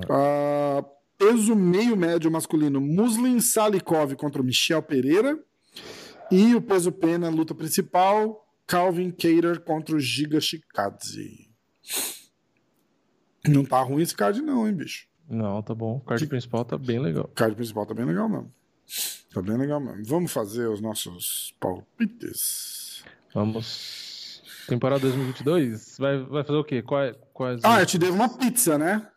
Ah, 0.09 0.83
peso 1.17 1.55
meio 1.55 1.95
médio 1.95 2.31
masculino, 2.31 2.81
Muslin 2.81 3.39
Salikov 3.39 4.15
contra 4.15 4.41
Michel 4.41 4.81
Pereira. 4.81 5.39
E 6.31 6.55
o 6.55 6.61
peso 6.61 6.91
pena, 6.91 7.29
luta 7.29 7.53
principal, 7.53 8.47
Calvin 8.65 9.11
Cater 9.11 9.59
contra 9.61 9.95
o 9.95 9.99
Giga 9.99 10.39
Chikadze. 10.39 11.49
Não 13.47 13.65
tá 13.65 13.81
ruim 13.81 14.01
esse 14.01 14.15
card, 14.15 14.41
não, 14.41 14.67
hein, 14.67 14.73
bicho? 14.73 15.05
Não, 15.29 15.61
tá 15.61 15.75
bom. 15.75 15.97
O 15.97 16.01
card 16.01 16.25
principal 16.27 16.65
tá 16.65 16.77
bem 16.77 16.99
legal. 16.99 17.25
O 17.25 17.35
card 17.35 17.55
principal 17.55 17.85
tá 17.85 17.93
bem 17.93 18.05
legal 18.05 18.29
mesmo. 18.29 18.53
Tá 19.33 19.41
bem 19.41 19.57
legal 19.57 19.79
mesmo. 19.79 20.03
Vamos 20.05 20.31
fazer 20.31 20.67
os 20.67 20.79
nossos 20.79 21.53
palpites. 21.59 23.03
Vamos. 23.33 24.12
Temporada 24.73 25.01
2022? 25.01 25.97
Vai, 25.99 26.23
vai 26.23 26.43
fazer 26.43 26.57
o 26.57 26.63
quê? 26.63 26.81
Quais. 26.81 27.15
quais 27.33 27.61
Ah, 27.63 27.79
eu 27.81 27.85
te 27.85 27.97
devo 27.97 28.15
uma 28.15 28.37
pizza, 28.37 28.77
né? 28.77 29.07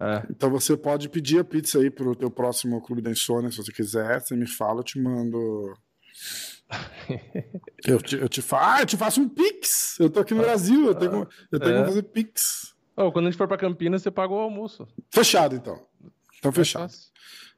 É. 0.00 0.26
Então 0.30 0.50
você 0.50 0.76
pode 0.76 1.08
pedir 1.08 1.38
a 1.40 1.44
pizza 1.44 1.78
aí 1.78 1.90
pro 1.90 2.16
teu 2.16 2.30
próximo 2.30 2.80
Clube 2.80 3.02
da 3.02 3.10
Insônia, 3.10 3.50
se 3.50 3.58
você 3.58 3.70
quiser. 3.70 4.20
Você 4.20 4.34
me 4.34 4.46
fala, 4.46 4.80
eu 4.80 4.84
te 4.84 4.98
mando. 5.00 5.74
Eu 7.86 8.00
te, 8.00 8.16
eu 8.16 8.28
te 8.30 8.40
faço. 8.40 8.64
Ah, 8.64 8.80
eu 8.80 8.86
te 8.86 8.96
faço 8.96 9.20
um 9.20 9.28
Pix! 9.28 9.98
Eu 10.00 10.08
tô 10.08 10.20
aqui 10.20 10.32
no 10.32 10.40
Brasil, 10.40 10.86
eu 10.86 10.94
tenho, 10.94 11.28
eu 11.50 11.60
tenho 11.60 11.76
É. 11.76 11.80
que 11.80 11.86
fazer 11.88 12.02
Pix. 12.04 12.74
Ô, 12.96 13.12
quando 13.12 13.26
a 13.26 13.30
gente 13.30 13.36
for 13.36 13.46
pra 13.46 13.58
Campinas, 13.58 14.00
você 14.02 14.10
paga 14.10 14.32
o 14.32 14.38
almoço. 14.38 14.88
Fechado, 15.10 15.54
então. 15.54 15.74
Então, 16.38 16.50
Mais 16.50 16.54
fechado. 16.54 16.90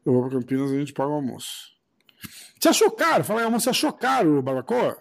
Eu 0.04 0.14
vou 0.14 0.23
pra 0.23 0.30
Campinas 0.40 0.71
e 0.73 0.76
a 0.76 0.78
gente 0.80 0.92
paga 0.92 1.11
o 1.11 1.14
almoço. 1.14 1.49
Você 2.59 2.68
achou 2.71 2.90
caro? 2.90 3.23
Fala 3.23 3.40
aí, 3.40 3.44
almoço, 3.44 3.64
você 3.64 3.71
achou 3.71 3.92
caro, 3.92 4.42
Barbacoa? 4.42 4.97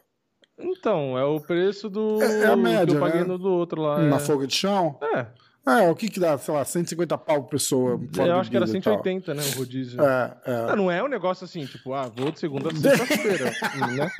Então, 0.58 1.18
é 1.18 1.24
o 1.26 1.40
preço 1.40 1.90
do. 1.90 2.22
É- 2.22 2.44
é 2.44 2.46
a 2.48 2.56
média, 2.56 2.86
que 2.88 2.96
eu 2.96 3.00
paguei 3.00 3.22
né? 3.22 3.28
no 3.28 3.38
do 3.38 3.52
outro 3.52 3.82
lá. 3.82 4.00
Na 4.00 4.18
é. 4.18 4.20
folga 4.20 4.46
de 4.48 4.56
chão? 4.56 4.98
É, 5.02 5.26
É, 5.66 5.90
o 5.90 5.96
que 5.96 6.10
que 6.10 6.20
dá? 6.20 6.38
Sei 6.38 6.54
lá, 6.54 6.66
150 6.66 7.18
pau 7.18 7.44
por 7.44 7.52
pessoa. 7.52 8.00
eu 8.18 8.36
acho 8.38 8.52
que 8.52 8.58
era 8.58 8.66
bebida 8.66 8.80
e 8.80 8.82
tal. 8.82 9.02
180, 9.02 9.34
né? 9.34 9.42
O 9.56 9.60
rodízio. 9.60 10.02
É, 10.02 10.38
é. 10.46 10.66
Ah, 10.70 10.76
não 10.76 10.92
é 10.92 11.02
um 11.02 11.08
negócio 11.08 11.46
assim, 11.46 11.66
tipo, 11.66 11.94
ah, 11.94 12.12
vou 12.14 12.32
de 12.32 12.40
segunda 12.40 12.70
a 12.70 12.76
sexta-feira, 12.76 13.46
né? 13.98 14.12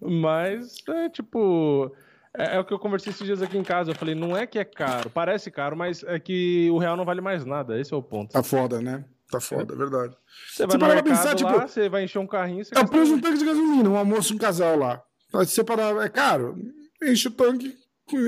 Mas 0.00 0.76
é 0.88 1.08
tipo. 1.10 1.94
É, 2.34 2.56
é 2.56 2.58
o 2.58 2.64
que 2.64 2.72
eu 2.72 2.78
conversei 2.78 3.12
esses 3.12 3.26
dias 3.26 3.42
aqui 3.42 3.58
em 3.58 3.62
casa. 3.62 3.90
Eu 3.90 3.94
falei, 3.94 4.14
não 4.14 4.34
é 4.34 4.46
que 4.46 4.58
é 4.58 4.64
caro, 4.64 5.10
parece 5.10 5.50
caro, 5.50 5.76
mas 5.76 6.02
é 6.04 6.18
que 6.18 6.70
o 6.70 6.78
real 6.78 6.96
não 6.96 7.04
vale 7.04 7.20
mais 7.20 7.44
nada. 7.44 7.78
Esse 7.78 7.92
é 7.92 7.96
o 7.96 8.02
ponto. 8.02 8.32
Tá 8.32 8.42
foda, 8.42 8.80
né? 8.80 9.04
Tá 9.32 9.40
foda, 9.40 9.74
é 9.74 9.76
verdade. 9.76 10.14
Você 10.50 10.66
vai 10.66 10.72
Você 10.72 10.78
no 10.78 10.84
para 10.84 10.94
pra 10.94 11.02
pensar, 11.02 11.28
lá, 11.30 11.34
tipo, 11.34 11.52
você 11.52 11.88
vai 11.88 12.04
encher 12.04 12.18
um 12.18 12.26
carrinho, 12.26 12.64
você 12.64 12.70
É 12.74 12.78
o 12.78 12.82
gasta- 12.82 12.90
preço 12.96 13.12
de 13.12 13.18
um 13.18 13.20
tanque 13.20 13.38
de 13.38 13.44
gasolina, 13.44 13.88
um 13.90 13.96
almoço, 13.96 14.34
um 14.34 14.38
casal 14.38 14.78
lá. 14.78 15.02
Aí 15.34 15.46
você 15.46 15.64
parar, 15.64 15.96
é 16.04 16.08
caro, 16.08 16.56
enche 17.02 17.28
o 17.28 17.30
tanque, 17.30 17.74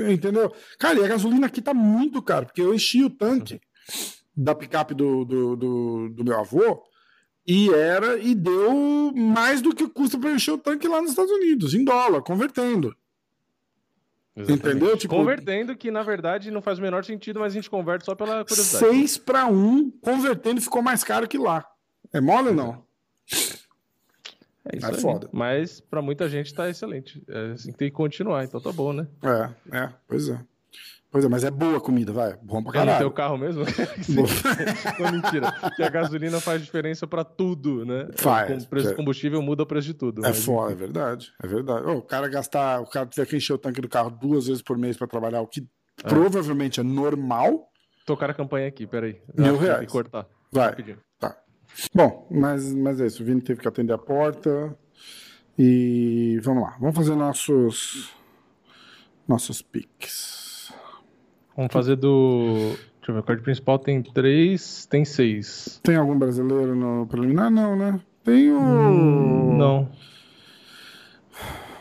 entendeu? 0.09 0.51
Cara, 0.79 0.99
e 0.99 1.05
a 1.05 1.07
gasolina 1.07 1.45
aqui 1.47 1.61
tá 1.61 1.73
muito 1.73 2.21
caro, 2.21 2.47
porque 2.47 2.61
eu 2.61 2.73
enchi 2.73 3.03
o 3.03 3.09
tanque 3.09 3.61
da 4.35 4.55
picape 4.55 4.93
do, 4.93 5.23
do, 5.23 5.55
do, 5.55 6.09
do 6.09 6.23
meu 6.25 6.37
avô 6.39 6.81
e 7.47 7.69
era 7.71 8.17
e 8.17 8.33
deu 8.33 9.13
mais 9.15 9.61
do 9.61 9.73
que 9.73 9.87
custa 9.87 10.17
para 10.17 10.31
encher 10.31 10.51
o 10.51 10.57
tanque 10.57 10.87
lá 10.87 10.99
nos 11.01 11.11
Estados 11.11 11.31
Unidos, 11.31 11.73
em 11.75 11.85
dólar, 11.85 12.21
convertendo. 12.23 12.95
Exatamente. 14.35 14.67
Entendeu? 14.67 14.97
Tipo- 14.97 15.15
Convertendo, 15.15 15.75
que 15.75 15.89
na 15.89 16.03
verdade 16.03 16.51
não 16.51 16.61
faz 16.61 16.77
o 16.77 16.81
menor 16.81 17.05
sentido, 17.05 17.39
mas 17.39 17.53
a 17.53 17.55
gente 17.55 17.69
converte 17.69 18.05
só 18.05 18.13
pela 18.15 18.43
curiosidade. 18.43 18.85
6 18.93 19.17
para 19.17 19.45
1, 19.47 19.91
convertendo 20.01 20.59
ficou 20.61 20.81
mais 20.81 21.03
caro 21.03 21.27
que 21.27 21.37
lá. 21.37 21.65
É 22.11 22.19
mole 22.19 22.49
ou 22.49 22.53
não? 22.55 22.83
É 24.65 24.77
isso 24.77 24.85
É 24.87 24.89
aí. 24.89 24.99
foda. 25.01 25.29
Mas 25.31 25.79
pra 25.79 26.01
muita 26.01 26.27
gente 26.27 26.53
tá 26.53 26.69
excelente. 26.69 27.23
É 27.27 27.51
assim 27.51 27.71
que 27.71 27.77
tem 27.77 27.89
que 27.89 27.95
continuar, 27.95 28.43
então 28.43 28.59
tá 28.59 28.71
bom, 28.71 28.91
né? 28.91 29.07
É, 29.71 29.77
é, 29.77 29.89
pois 30.07 30.27
é. 30.27 30.39
Pois 31.15 31.23
é, 31.23 31.29
mas 31.29 31.45
é 31.45 31.49
boa 31.49 31.77
a 31.77 31.79
comida, 31.79 32.11
vai. 32.11 32.37
Bom 32.43 32.61
pra 32.61 32.81
É 32.81 32.83
no 32.83 32.91
teu 32.97 33.09
caralho. 33.09 33.11
carro 33.11 33.37
mesmo? 33.37 33.63
Não, 34.99 35.11
mentira. 35.13 35.49
Porque 35.61 35.81
a 35.81 35.89
gasolina 35.89 36.41
faz 36.41 36.61
diferença 36.61 37.07
pra 37.07 37.23
tudo, 37.23 37.85
né? 37.85 38.09
Faz, 38.17 38.65
O 38.65 38.67
preço 38.67 38.87
é. 38.87 38.91
do 38.91 38.97
combustível 38.97 39.41
muda 39.41 39.63
o 39.63 39.65
preço 39.65 39.87
de 39.87 39.93
tudo. 39.93 40.25
É 40.25 40.27
mas- 40.27 40.43
foda, 40.43 40.73
é 40.73 40.75
verdade. 40.75 41.31
É 41.41 41.47
verdade. 41.47 41.85
Ô, 41.87 41.99
o 41.99 42.01
cara 42.01 42.27
gastar, 42.27 42.81
o 42.81 42.85
cara 42.85 43.05
tiver 43.05 43.25
que 43.27 43.37
encher 43.37 43.53
o 43.53 43.57
tanque 43.57 43.79
do 43.79 43.87
carro 43.87 44.09
duas 44.09 44.47
vezes 44.47 44.61
por 44.61 44.77
mês 44.77 44.97
pra 44.97 45.07
trabalhar, 45.07 45.39
o 45.39 45.47
que 45.47 45.65
provavelmente 46.03 46.81
é 46.81 46.83
normal, 46.83 47.69
Tocar 48.05 48.29
a 48.29 48.33
campanha 48.33 48.67
aqui, 48.67 48.85
peraí. 48.85 49.13
Mil 49.35 49.45
Acho 49.45 49.53
que 49.53 49.59
tem 49.59 49.67
reais. 49.67 49.85
que 49.85 49.91
cortar. 49.93 50.27
vai. 50.51 50.67
Rapidinho. 50.69 50.97
Tá. 51.17 51.35
Bom, 51.93 52.27
mas, 52.29 52.73
mas 52.73 52.99
é 52.99 53.05
isso. 53.07 53.23
O 53.23 53.25
Vini 53.25 53.39
teve 53.41 53.61
que 53.61 53.67
atender 53.69 53.93
a 53.93 53.97
porta. 53.97 54.77
E 55.57 56.39
vamos 56.43 56.61
lá. 56.63 56.75
Vamos 56.79 56.95
fazer 56.95 57.15
nossos 57.15 58.11
nossos 59.27 59.61
piques. 59.63 60.44
Vamos 61.55 61.71
fazer 61.71 61.95
do. 61.95 62.47
Deixa 62.97 63.11
eu 63.11 63.13
ver, 63.15 63.19
o 63.19 63.23
card 63.23 63.41
principal 63.43 63.77
tem 63.79 64.01
três, 64.01 64.85
tem 64.87 65.05
seis. 65.05 65.79
Tem 65.83 65.95
algum 65.95 66.17
brasileiro 66.17 66.75
no 66.75 67.05
preliminar? 67.07 67.49
Não, 67.51 67.75
né? 67.75 67.99
Tem 68.23 68.51
o. 68.51 68.59
Não. 69.53 69.87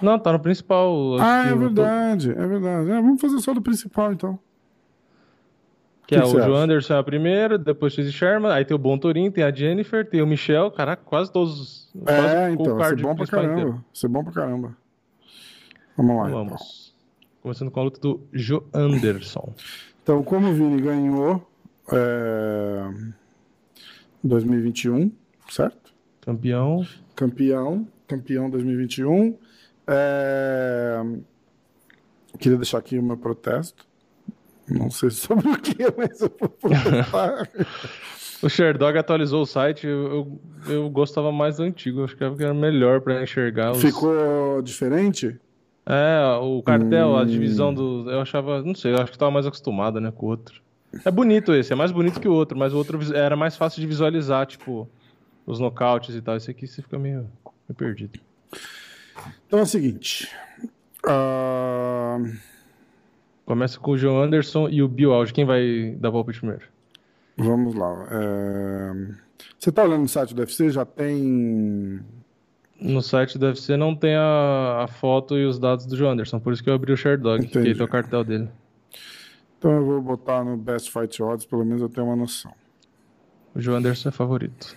Não, 0.03 0.19
tá 0.19 0.33
no 0.33 0.39
principal. 0.41 1.17
Ah, 1.19 1.43
que 1.45 1.49
é 1.49 1.53
eu 1.53 1.55
tô- 1.55 1.59
verdade, 1.61 2.31
é 2.31 2.47
verdade. 2.47 2.91
É, 2.91 2.95
vamos 3.01 3.21
fazer 3.21 3.39
só 3.41 3.55
do 3.55 3.63
principal, 3.63 4.13
então. 4.13 4.39
Que 6.07 6.17
é 6.17 6.21
que 6.21 6.27
o 6.27 6.31
Joe? 6.31 6.55
Anderson 6.55 6.95
é 6.95 6.99
a 6.99 7.03
primeira, 7.03 7.57
depois 7.57 7.95
o 7.95 7.97
Chase 7.97 8.13
Sherman, 8.13 8.53
aí 8.53 8.63
tem 8.67 8.75
o 8.75 8.79
Bon 8.79 8.99
Torin, 8.99 9.31
tem 9.31 9.43
a 9.43 9.51
Jennifer, 9.51 10.07
tem 10.07 10.21
o 10.21 10.27
Michel, 10.27 10.71
caraca, 10.71 11.03
quase 11.03 11.33
todos. 11.33 11.91
quase 12.05 12.27
É, 12.37 12.51
então, 12.51 12.65
vai 12.65 12.75
ser 12.75 12.89
card 12.97 13.03
bom 13.03 13.15
pra 13.17 13.27
caramba. 13.27 13.71
Vai 13.71 13.81
ser 13.95 14.09
bom 14.09 14.23
pra 14.25 14.33
caramba. 14.35 14.77
Vamos 15.97 16.17
lá, 16.17 16.29
então. 16.29 16.57
Começando 17.45 17.71
com 17.71 17.79
a 17.79 17.83
luta 17.83 18.01
do 18.01 18.27
Joe 18.33 18.63
Anderson. 18.73 19.53
Então, 20.03 20.23
como 20.23 20.49
o 20.49 20.55
Vini 20.55 20.81
ganhou 20.81 21.47
é, 21.93 22.89
2021, 24.23 25.13
certo? 25.51 25.93
Campeão. 26.23 26.87
Campeão, 27.15 27.87
campeão 28.09 28.49
2021. 28.49 29.37
É, 29.87 31.03
queria 32.39 32.57
deixar 32.57 32.79
aqui 32.79 32.99
o 32.99 33.03
meu 33.03 33.19
protesto. 33.19 33.87
Não 34.67 34.91
sei 34.91 35.11
sobre 35.11 35.47
o 35.47 35.61
que, 35.61 35.77
mas 35.99 36.23
eu 36.23 36.33
vou 36.41 36.49
protestar. 36.49 37.51
O 38.43 38.49
Sherdog 38.49 38.99
atualizou 38.99 39.43
o 39.43 39.47
site, 39.47 39.87
eu, 39.87 40.07
eu, 40.07 40.41
eu 40.69 40.91
gostava 40.91 41.33
mais 41.33 41.57
do 41.57 41.63
antigo, 41.63 42.05
acho 42.05 42.15
que 42.15 42.23
era 42.23 42.53
melhor 42.53 43.01
pra 43.01 43.23
enxergar 43.23 43.73
os... 43.73 43.81
Ficou 43.81 44.61
diferente? 44.61 45.41
É, 45.87 46.39
o 46.41 46.63
cartel, 46.63 47.11
Hum. 47.11 47.17
a 47.19 47.25
divisão 47.25 47.73
do. 47.75 48.11
Eu 48.11 48.21
achava. 48.21 48.63
Não 48.63 48.75
sei, 48.75 48.93
eu 48.93 48.99
acho 49.03 49.13
que 49.13 49.19
tava 49.19 49.31
mais 49.31 49.47
acostumado, 49.47 50.01
né, 50.01 50.11
com 50.11 50.27
o 50.27 50.29
outro. 50.31 50.63
É 51.05 51.11
bonito 51.11 51.53
esse, 51.53 51.73
é 51.73 51.77
mais 51.77 51.91
bonito 51.93 52.21
que 52.21 52.29
o 52.29 52.33
outro, 52.33 52.57
mas 52.57 52.73
o 52.73 52.77
outro 52.79 52.99
era 53.15 53.35
mais 53.37 53.57
fácil 53.57 53.81
de 53.81 53.87
visualizar, 53.87 54.47
tipo, 54.47 54.89
os 55.45 55.59
nocautes 55.59 56.15
e 56.15 56.23
tal. 56.23 56.37
Esse 56.37 56.51
aqui 56.51 56.67
você 56.67 56.81
fica 56.81 56.99
meio, 56.99 57.27
meio 57.69 57.77
perdido. 57.77 58.19
Então 59.47 59.59
é 59.59 59.63
o 59.63 59.67
seguinte. 59.67 60.31
ah, 61.07 62.19
Começa 63.45 63.79
com 63.79 63.91
o 63.91 63.99
Joe 63.99 64.25
Anderson 64.25 64.69
e 64.71 64.83
o 64.83 64.89
Bill 64.89 65.13
Alge. 65.13 65.33
Quem 65.35 65.45
vai 65.45 65.95
dar 65.99 66.11
palpite 66.11 66.39
primeiro? 66.39 66.63
Vamos 67.37 67.75
lá. 67.75 68.07
é, 68.11 68.93
Você 69.59 69.71
tá 69.71 69.83
olhando 69.83 70.03
no 70.03 70.09
site 70.09 70.35
do 70.35 70.39
UFC? 70.41 70.71
Já 70.71 70.85
tem. 70.87 72.01
No 72.81 73.01
site 73.01 73.39
do 73.39 73.47
UFC 73.47 73.77
não 73.77 73.95
tem 73.95 74.15
a, 74.17 74.83
a 74.85 74.89
foto 74.89 75.39
e 75.39 75.47
os 75.47 75.59
dados 75.59 75.87
do 75.87 75.97
João 75.97 76.13
Anderson, 76.13 76.41
por 76.41 76.53
isso 76.53 76.63
que 76.63 76.69
eu 76.69 76.75
abri 76.75 76.93
o 76.93 76.97
Sherdog, 76.97 77.47
que 77.47 77.53
tem 77.61 77.73
o 77.73 77.89
cartel 77.89 78.25
dele. 78.25 78.49
Então 79.59 79.73
eu 79.73 79.85
vou 79.85 80.03
botar 80.03 80.45
no 80.45 80.57
Best 80.57 80.91
Fight 80.91 81.23
Odds, 81.23 81.47
pelo 81.47 81.65
menos 81.65 81.81
eu 81.81 81.89
tenho 81.89 82.07
uma 82.07 82.17
noção. 82.17 82.53
O 83.55 83.61
João 83.61 83.79
Anderson 83.79 84.09
é 84.09 84.13
favorito. 84.13 84.77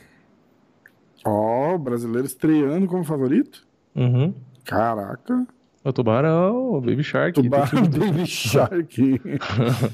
Ó, 1.25 1.75
o 1.75 1.79
brasileiro 1.79 2.25
estreando 2.25 2.87
como 2.87 3.03
favorito? 3.03 3.67
Uhum. 3.95 4.33
Caraca. 4.63 5.45
O 5.83 5.91
Tubarão, 5.91 6.73
o 6.73 6.81
Baby 6.81 7.03
Shark. 7.03 7.41
Tubarão 7.41 7.81
Baby 7.89 8.25
Shark. 8.27 9.21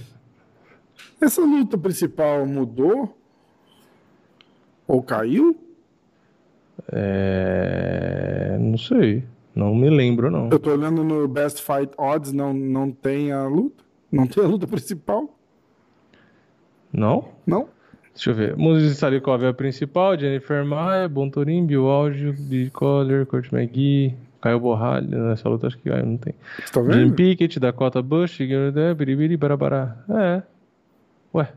Essa 1.22 1.42
luta 1.42 1.78
principal 1.78 2.46
mudou? 2.46 3.18
Ou 4.86 5.02
caiu? 5.02 5.58
É... 6.92 8.58
Não 8.60 8.78
sei. 8.78 9.24
Não 9.56 9.76
me 9.76 9.90
lembro, 9.90 10.32
não. 10.32 10.50
Eu 10.50 10.60
tô 10.60 10.72
olhando 10.72 11.04
no 11.04 11.28
Best 11.28 11.62
Fight 11.62 11.92
Odds, 11.98 12.32
não, 12.32 12.54
não 12.54 12.92
tem 12.92 13.32
a 13.32 13.48
luta? 13.48 13.84
Não 14.12 14.26
tem 14.26 14.44
a 14.44 14.48
luta 14.48 14.66
principal? 14.68 15.38
Não? 16.92 17.30
Não? 17.46 17.68
Deixa 18.14 18.30
eu 18.30 18.36
ver. 18.36 18.56
Moses 18.56 18.98
Salikov 18.98 19.44
é 19.44 19.48
a 19.50 19.54
principal, 19.54 20.18
Jennifer 20.18 20.64
Maia, 20.64 21.08
Bontorim, 21.10 21.66
Bill 21.66 21.88
Áudio, 21.88 22.34
Bill 22.38 22.70
Collier, 22.72 23.26
Kurt 23.26 23.52
McGee, 23.52 24.16
Caio 24.40 24.60
Borralho. 24.60 25.08
Nessa 25.08 25.50
luta 25.50 25.68
acho 25.68 25.78
que 25.80 25.90
Caio 25.90 26.06
não 26.06 26.18
tem. 26.18 26.34
Você 26.64 26.72
tá 26.72 26.82
Jim 26.82 26.90
vendo? 26.90 27.16
Pickett, 27.16 27.60
Dakota 27.60 28.02
Bush, 28.02 28.38
Guilherme, 28.38 28.94
Biribiri, 28.94 29.36
Barabará. 29.36 29.98
É. 30.10 30.44
Ué, 31.34 31.52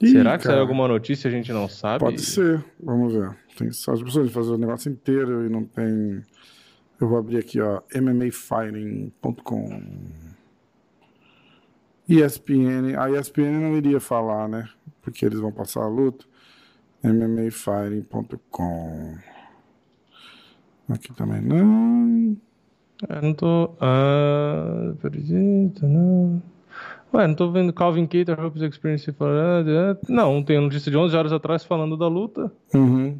Ih, 0.00 0.08
será 0.08 0.36
que 0.36 0.44
cara, 0.44 0.54
saiu 0.54 0.60
alguma 0.60 0.86
notícia 0.86 1.28
a 1.28 1.30
gente 1.30 1.52
não 1.52 1.68
sabe? 1.68 2.04
Pode 2.04 2.20
ser. 2.20 2.64
Vamos 2.80 3.12
ver. 3.12 3.36
Tem 3.56 3.68
as 3.68 3.84
pessoas 3.84 4.30
fazer 4.30 4.50
o 4.50 4.58
negócio 4.58 4.90
inteiro 4.90 5.46
e 5.46 5.48
não 5.48 5.64
tem. 5.64 6.22
Eu 7.00 7.08
vou 7.08 7.18
abrir 7.18 7.38
aqui, 7.38 7.60
ó. 7.60 7.82
MMAfighting.com. 7.94 9.82
ESPN. 12.08 12.96
A 12.98 13.10
ESPN 13.10 13.60
não 13.60 13.76
iria 13.76 14.00
falar, 14.00 14.48
né? 14.48 14.68
Porque 15.02 15.24
eles 15.24 15.40
vão 15.40 15.52
passar 15.52 15.82
a 15.82 15.88
luta. 15.88 16.24
MMAfighting.com. 17.02 19.18
Aqui 20.88 21.12
também 21.14 21.42
não. 21.42 22.36
É, 23.08 23.20
não 23.20 23.34
tô. 23.34 23.74
Ah, 23.80 24.92
acredito, 24.94 25.86
não. 25.86 26.40
Ué, 27.16 27.26
não 27.26 27.34
tô 27.34 27.50
vendo 27.50 27.72
Calvin 27.72 28.06
Keiter, 28.06 28.38
Hopes 28.38 28.60
Experience 28.62 29.10
falando. 29.12 29.70
é, 29.70 29.96
Não, 30.08 30.42
tem 30.42 30.60
notícia 30.60 30.90
de 30.90 30.96
11 30.96 31.16
horas 31.16 31.32
atrás 31.32 31.64
falando 31.64 31.96
da 31.96 32.08
luta. 32.08 32.52
Uhum. 32.74 33.18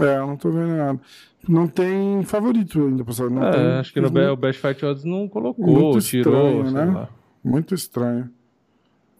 É, 0.00 0.16
eu 0.18 0.26
não 0.26 0.36
tô 0.36 0.50
vendo 0.50 0.76
nada. 0.76 1.00
Não 1.48 1.66
tem 1.66 2.22
favorito 2.24 2.78
ainda, 2.80 3.04
pessoal. 3.04 3.30
Não 3.30 3.42
É, 3.44 3.50
tem... 3.52 3.66
acho 3.78 3.92
que 3.92 4.00
no 4.00 4.10
Be- 4.10 4.26
o 4.28 4.36
Best 4.36 4.60
Fight 4.60 4.84
Odds 4.84 5.04
não 5.04 5.26
colocou, 5.28 5.66
Muito 5.66 6.00
tirou, 6.04 6.62
estranho, 6.62 6.70
né? 6.70 6.84
lá. 7.00 7.08
Muito 7.42 7.74
estranho. 7.74 8.30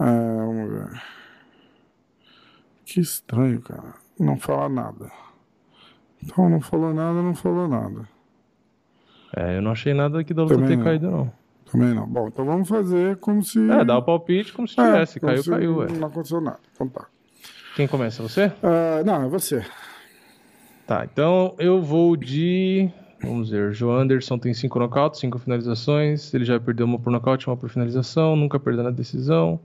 É, 0.01 0.05
vamos 0.05 0.71
ver. 0.71 1.03
Que 2.85 3.01
estranho, 3.01 3.61
cara. 3.61 3.95
Não 4.19 4.37
fala 4.37 4.69
nada. 4.69 5.11
Então 6.23 6.49
não 6.49 6.61
falou 6.61 6.93
nada, 6.93 7.23
não 7.23 7.35
falou 7.35 7.69
nada. 7.69 8.09
É, 9.37 9.59
eu 9.59 9.63
não 9.63 9.71
achei 9.73 9.95
nada 9.95 10.21
aqui 10.21 10.33
da 10.35 10.43
luta 10.43 10.55
Também 10.55 10.71
ter 10.71 10.77
não. 10.77 10.85
caído, 10.85 11.11
não. 11.11 11.33
Também 11.71 11.95
não. 11.95 12.07
Bom, 12.07 12.29
então 12.29 12.45
vamos 12.45 12.69
fazer 12.69 13.17
como 13.19 13.43
se. 13.43 13.59
É, 13.71 13.85
dá 13.85 13.99
o 13.99 14.03
palpite 14.03 14.53
como 14.53 14.67
se 14.67 14.81
É, 14.81 14.85
tivesse. 14.85 15.21
como 15.21 15.33
caiu, 15.33 15.43
se 15.43 15.51
caiu, 15.51 15.77
ué. 15.79 15.87
Não 15.93 16.09
aconteceu 16.09 16.41
nada. 16.41 16.59
Então 16.73 16.89
tá. 16.89 17.07
Quem 17.77 17.87
começa? 17.87 18.23
Você? 18.23 18.51
Ah, 18.63 19.03
não, 19.05 19.25
é 19.25 19.29
você. 19.29 19.65
Tá, 20.87 21.05
então 21.11 21.55
eu 21.59 21.83
vou 21.83 22.17
de. 22.17 22.91
Vamos 23.23 23.51
ver, 23.51 23.73
João 23.73 23.97
Anderson 23.99 24.39
tem 24.39 24.55
cinco 24.55 24.79
nocautes, 24.79 25.21
cinco 25.21 25.39
finalizações. 25.39 26.33
Ele 26.33 26.45
já 26.45 26.59
perdeu 26.59 26.87
uma 26.87 26.99
por 26.99 27.11
nocaute, 27.11 27.47
uma 27.49 27.57
por 27.57 27.69
finalização, 27.69 28.35
nunca 28.37 28.59
perdeu 28.61 28.85
na 28.85 28.91
decisão. 28.91 29.61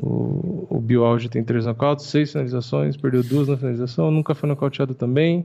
O, 0.00 0.66
o 0.70 0.80
Bill 0.80 1.04
Auge 1.04 1.28
tem 1.28 1.44
três 1.44 1.66
nocautes, 1.66 2.06
seis 2.06 2.32
finalizações, 2.32 2.96
perdeu 2.96 3.22
duas 3.22 3.48
na 3.48 3.56
finalização, 3.56 4.10
nunca 4.10 4.34
foi 4.34 4.48
nocauteado 4.48 4.94
também. 4.94 5.44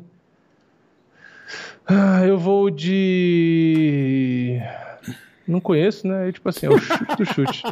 Ah, 1.86 2.26
eu 2.26 2.38
vou 2.38 2.70
de. 2.70 4.60
Não 5.48 5.62
conheço, 5.62 6.06
né? 6.08 6.28
É 6.28 6.32
tipo 6.32 6.50
assim, 6.50 6.66
é 6.66 6.70
o 6.70 6.78
chute 6.78 7.16
do 7.18 7.26
chute. 7.26 7.64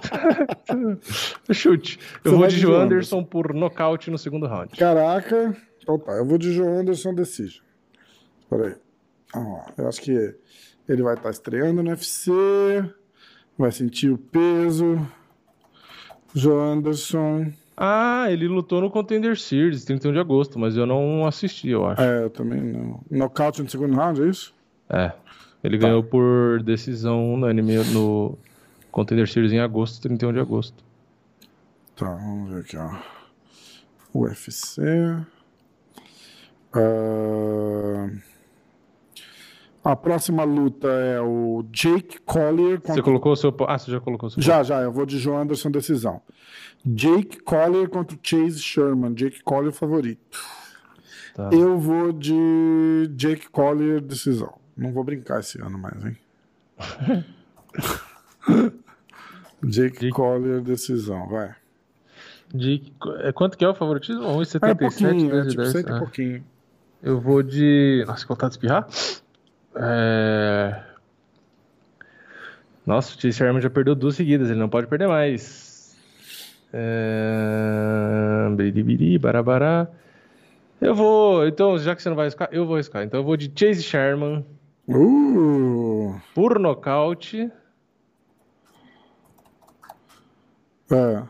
o 1.50 1.54
chute. 1.54 2.00
Eu 2.24 2.32
Você 2.32 2.38
vou 2.38 2.48
de 2.48 2.56
de 2.56 2.62
João 2.62 2.74
João 2.74 2.86
Anderson 2.86 3.24
por 3.24 3.54
nocaute 3.54 4.10
no 4.10 4.18
segundo 4.18 4.48
round. 4.48 4.76
Caraca. 4.78 5.56
Tá, 5.86 6.14
eu 6.14 6.26
vou 6.26 6.38
de 6.38 6.54
João 6.54 6.80
Anderson 6.80 7.14
Decision. 7.14 7.64
Espera 8.42 8.68
aí. 8.68 8.76
Ah, 9.36 9.66
eu 9.78 9.88
acho 9.90 10.02
que 10.02 10.36
ele 10.88 11.04
vai 11.04 11.16
estar 11.16 11.30
estreando 11.30 11.84
no 11.84 11.90
UFC, 11.90 12.32
vai 13.58 13.72
sentir 13.72 14.10
o 14.10 14.18
peso. 14.18 15.06
João 16.34 16.74
Anderson. 16.74 17.52
Ah, 17.78 18.28
ele 18.30 18.48
lutou 18.48 18.80
no 18.80 18.90
Contender 18.90 19.38
Series, 19.38 19.84
31 19.84 20.14
de 20.14 20.20
agosto, 20.20 20.58
mas 20.58 20.78
eu 20.78 20.86
não 20.86 21.26
assisti, 21.26 21.70
eu 21.70 21.86
acho. 21.86 22.02
É, 22.02 22.24
eu 22.24 22.30
também 22.30 22.62
não. 22.62 23.02
Nocaute 23.12 23.62
no 23.62 23.70
segundo 23.70 23.96
round, 23.96 24.22
é 24.22 24.28
isso? 24.28 24.54
É. 24.90 25.12
Ele 25.64 25.78
ganhou 25.78 26.04
por 26.04 26.62
decisão 26.64 27.34
unânime 27.34 27.76
no 27.92 28.38
Contender 28.92 29.28
Series 29.28 29.52
em 29.52 29.60
agosto, 29.60 30.02
31 30.02 30.34
de 30.34 30.40
agosto. 30.40 30.84
Tá, 31.96 32.14
vamos 32.14 32.52
ver 32.52 32.62
aqui, 32.62 32.78
ó. 32.78 32.92
UFC. 34.14 34.82
Ah, 36.74 38.10
A 39.86 39.96
próxima 39.96 40.44
luta 40.44 40.88
é 40.88 41.22
o 41.22 41.64
Jake 41.72 42.20
Collier 42.26 42.78
contra 42.80 42.96
Você 42.96 43.02
colocou 43.04 43.32
o 43.34 43.36
seu. 43.36 43.56
Ah, 43.68 43.78
você 43.78 43.92
já 43.92 44.00
colocou 44.00 44.28
o 44.28 44.32
seu. 44.32 44.42
Já, 44.42 44.64
já, 44.64 44.82
eu 44.82 44.92
vou 44.92 45.06
de 45.06 45.20
João 45.20 45.42
Anderson 45.44 45.70
decisão. 45.70 46.22
Jake 46.84 47.40
Collier 47.42 47.88
contra 47.88 48.18
o 48.18 48.20
Chase 48.22 48.60
Sherman. 48.60 49.14
Jake 49.14 49.44
Collier 49.44 49.72
favorito. 49.72 50.40
Tá. 51.36 51.50
Eu 51.54 51.78
vou 51.78 52.12
de 52.12 53.08
Jake 53.16 53.48
Collier 53.50 54.02
decisão. 54.02 54.54
Não 54.76 54.92
vou 54.92 55.04
brincar 55.04 55.40
esse 55.42 55.62
ano 55.62 55.78
mais, 55.78 56.04
hein? 56.04 56.18
Jake, 59.64 60.00
Jake- 60.00 60.10
Collier 60.12 60.62
decisão, 60.62 61.28
vai. 61.28 61.56
De... 62.54 62.92
é, 63.20 63.32
Quanto 63.32 63.58
que 63.58 63.66
é 63.66 63.70
o 63.70 63.74
favoritismo? 63.76 64.24
É 64.24 64.28
1,77, 64.28 64.78
pouquinho, 64.78 65.30
é 65.30 65.32
10 65.32 65.44
de 65.44 65.50
tipo 65.52 65.62
10. 65.62 65.72
cento 65.74 65.90
e 65.90 65.94
Ah. 65.94 66.00
pouquinho. 66.00 66.44
Eu 67.04 67.20
vou 67.22 67.44
de. 67.44 68.04
Nossa, 68.08 68.26
vontade 68.28 68.52
de 68.52 68.58
espirrar. 68.58 68.88
É... 69.76 70.84
Nossa, 72.86 73.16
o 73.16 73.22
Chase 73.22 73.34
Sherman 73.34 73.62
já 73.62 73.70
perdeu 73.70 73.96
duas 73.96 74.16
seguidas, 74.16 74.50
ele 74.50 74.60
não 74.60 74.70
pode 74.70 74.88
perder 74.88 75.08
mais. 75.08 75.98
É... 76.74 78.50
Biribiri, 78.56 79.18
barabará. 79.18 79.88
Eu 80.80 80.94
vou. 80.94 81.48
Então, 81.48 81.78
já 81.78 81.96
que 81.96 82.02
você 82.02 82.10
não 82.10 82.16
vai 82.16 82.26
arriscar, 82.26 82.50
eu 82.52 82.66
vou 82.66 82.76
arriscar. 82.76 83.04
Então 83.04 83.20
eu 83.20 83.24
vou 83.24 83.38
de 83.38 83.52
Chase 83.56 83.82
Sherman 83.82 84.46
Uh! 84.88 86.20
por 86.34 86.60
nocaute. 86.60 87.52
É, 90.92 91.24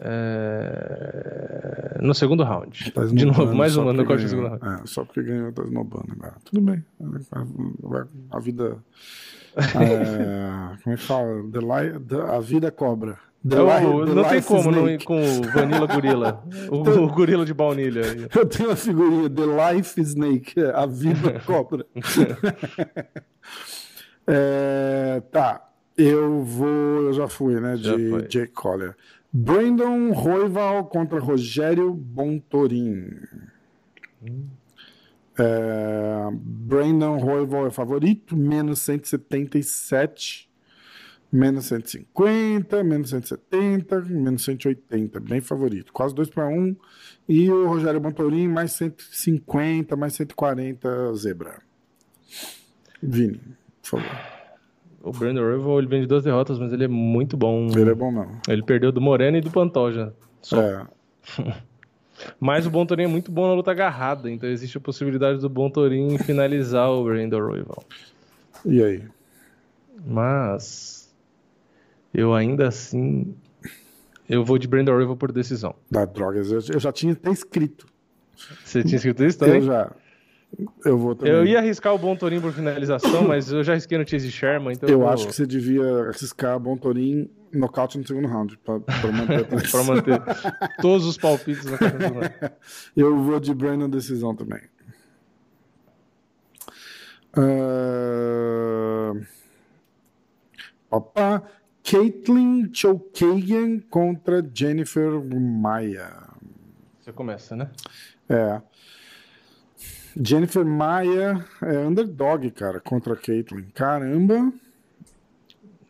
é, 0.00 1.98
No 2.00 2.14
segundo 2.14 2.42
round. 2.44 2.90
tá 2.92 3.04
de 3.04 3.24
novo, 3.24 3.54
mais 3.54 3.72
só 3.72 3.82
uma 3.82 3.92
porque 3.94 4.02
nocaute 4.02 4.24
no 4.24 4.30
ganhou. 4.30 4.50
segundo 4.50 4.62
round. 4.64 4.82
É, 4.82 4.86
só 4.86 5.04
porque 5.04 5.22
ganhou, 5.22 5.52
tá 5.52 5.62
esnobando 5.62 6.06
agora. 6.12 6.34
Tudo 6.44 6.60
bem. 6.60 6.84
A, 7.32 8.36
a 8.36 8.40
vida. 8.40 8.76
é, 9.58 10.76
como 10.82 10.94
é 10.94 10.96
que 10.96 11.02
fala? 11.02 11.42
The 11.50 11.58
li- 11.58 11.98
the- 12.06 12.30
a 12.36 12.40
vida 12.40 12.70
cobra. 12.70 13.18
The 13.48 13.54
É 13.56 13.80
the 13.80 14.14
não 14.14 14.24
tem 14.24 14.42
como 14.42 14.70
não 14.72 14.88
ir 14.88 14.98
snake. 14.98 15.04
com 15.06 15.20
o 15.22 15.42
Vanilla 15.52 15.86
Gorila. 15.86 16.42
O, 16.70 16.80
o 17.04 17.08
gorila 17.12 17.44
de 17.46 17.54
baunilha. 17.54 18.02
Eu 18.34 18.44
tenho 18.46 18.68
uma 18.68 18.76
figurinha, 18.76 19.30
The 19.30 19.72
Life 19.74 20.00
Snake, 20.00 20.60
a 20.74 20.84
vida 20.86 21.40
cobra. 21.46 21.86
É, 24.26 25.22
tá, 25.32 25.68
eu 25.96 26.42
vou, 26.42 26.66
eu 26.68 27.12
já 27.14 27.28
fui, 27.28 27.58
né, 27.60 27.76
Já 27.76 27.96
de 27.96 28.10
foi. 28.10 28.22
Jake 28.22 28.52
Collier. 28.52 28.94
Brandon 29.32 30.10
Roival 30.12 30.86
contra 30.86 31.20
Rogério 31.20 31.92
Bontorin. 31.92 33.20
É, 35.38 36.28
Brandon 36.32 37.18
Roival 37.18 37.66
é 37.66 37.70
favorito, 37.70 38.36
menos 38.36 38.80
177, 38.80 40.50
menos 41.30 41.66
150, 41.66 42.82
menos 42.82 43.10
170, 43.10 44.00
menos 44.00 44.44
180, 44.44 45.20
bem 45.20 45.40
favorito, 45.40 45.92
quase 45.92 46.14
2 46.14 46.30
para 46.30 46.48
1. 46.48 46.74
E 47.28 47.50
o 47.50 47.68
Rogério 47.68 48.00
Bontorin 48.00 48.48
mais 48.48 48.72
150, 48.72 49.94
mais 49.94 50.14
140 50.14 51.14
zebra. 51.14 51.60
Vini, 53.02 53.40
por 53.82 54.00
favor. 54.00 54.37
O 55.02 55.12
Brandon 55.12 55.42
Royval, 55.42 55.78
ele 55.78 55.86
vem 55.86 56.00
de 56.00 56.06
duas 56.06 56.24
derrotas, 56.24 56.58
mas 56.58 56.72
ele 56.72 56.84
é 56.84 56.88
muito 56.88 57.36
bom. 57.36 57.68
Ele 57.76 57.90
é 57.90 57.94
bom 57.94 58.10
não. 58.10 58.26
Ele 58.48 58.62
perdeu 58.62 58.90
do 58.90 59.00
Moreno 59.00 59.36
e 59.36 59.40
do 59.40 59.50
Pantoja. 59.50 60.12
Só. 60.42 60.60
É, 60.60 60.86
Mas 62.40 62.66
o 62.66 62.70
Bom 62.70 62.84
Torin 62.84 63.04
é 63.04 63.06
muito 63.06 63.30
bom 63.30 63.46
na 63.46 63.54
luta 63.54 63.70
agarrada, 63.70 64.28
então 64.30 64.48
existe 64.48 64.76
a 64.76 64.80
possibilidade 64.80 65.38
do 65.38 65.48
Bom 65.48 65.70
Torin 65.70 66.18
finalizar 66.24 66.90
o 66.90 67.04
Brandon 67.04 67.38
Royval. 67.38 67.84
E 68.64 68.82
aí? 68.82 69.04
Mas 70.04 71.14
eu 72.12 72.34
ainda 72.34 72.66
assim 72.66 73.36
eu 74.28 74.44
vou 74.44 74.58
de 74.58 74.68
Brandon 74.68 74.92
Royval 74.92 75.16
por 75.16 75.32
decisão. 75.32 75.74
Da 75.90 76.04
drogas, 76.04 76.50
eu, 76.50 76.60
eu 76.74 76.80
já 76.80 76.92
tinha 76.92 77.12
até 77.12 77.30
escrito. 77.30 77.86
Você 78.64 78.82
tinha 78.82 78.96
escrito 78.96 79.24
isso 79.24 79.38
também? 79.40 79.56
Eu 79.56 79.62
já. 79.62 79.90
Eu 80.84 80.96
vou 80.98 81.14
também. 81.14 81.32
Eu 81.32 81.46
ia 81.46 81.58
arriscar 81.58 81.94
o 81.94 81.98
Bom 81.98 82.16
Torin 82.16 82.40
por 82.40 82.52
finalização, 82.52 83.22
mas 83.28 83.52
eu 83.52 83.62
já 83.62 83.72
arrisquei 83.72 83.98
no 83.98 84.08
Chase 84.08 84.30
Sherman, 84.30 84.72
então 84.74 84.88
Eu 84.88 85.00
vou- 85.00 85.08
acho 85.08 85.26
que 85.26 85.34
você 85.34 85.46
devia 85.46 86.08
arriscar 86.08 86.58
Bom 86.58 86.76
Torin 86.76 87.28
nocaute 87.52 87.98
no 87.98 88.06
segundo 88.06 88.26
round, 88.28 88.56
pra, 88.58 88.80
pra 88.80 89.12
manter 89.12 89.46
pra 89.70 89.84
manter 89.84 90.20
todos 90.80 91.04
os 91.06 91.16
palpites 91.18 91.64
na 91.66 91.76
cabeça 91.78 92.10
do 92.10 92.18
Ryan. 92.18 92.52
Eu 92.96 93.16
vou 93.22 93.38
de 93.38 93.54
Brandon 93.54 93.88
decisão 93.90 94.34
também. 94.34 94.60
Ah, 97.80 99.12
Opa, 100.90 101.42
Caitlyn 101.84 102.70
Chokagian 102.72 103.80
contra 103.90 104.42
Jennifer 104.54 105.10
Maia. 105.38 106.10
Você 107.00 107.12
começa, 107.12 107.54
né? 107.54 107.70
É. 108.28 108.60
Jennifer 110.16 110.64
Maia 110.64 111.44
é 111.62 111.78
underdog, 111.78 112.50
cara, 112.50 112.80
contra 112.80 113.14
Caitlyn. 113.16 113.64
Caramba. 113.74 114.52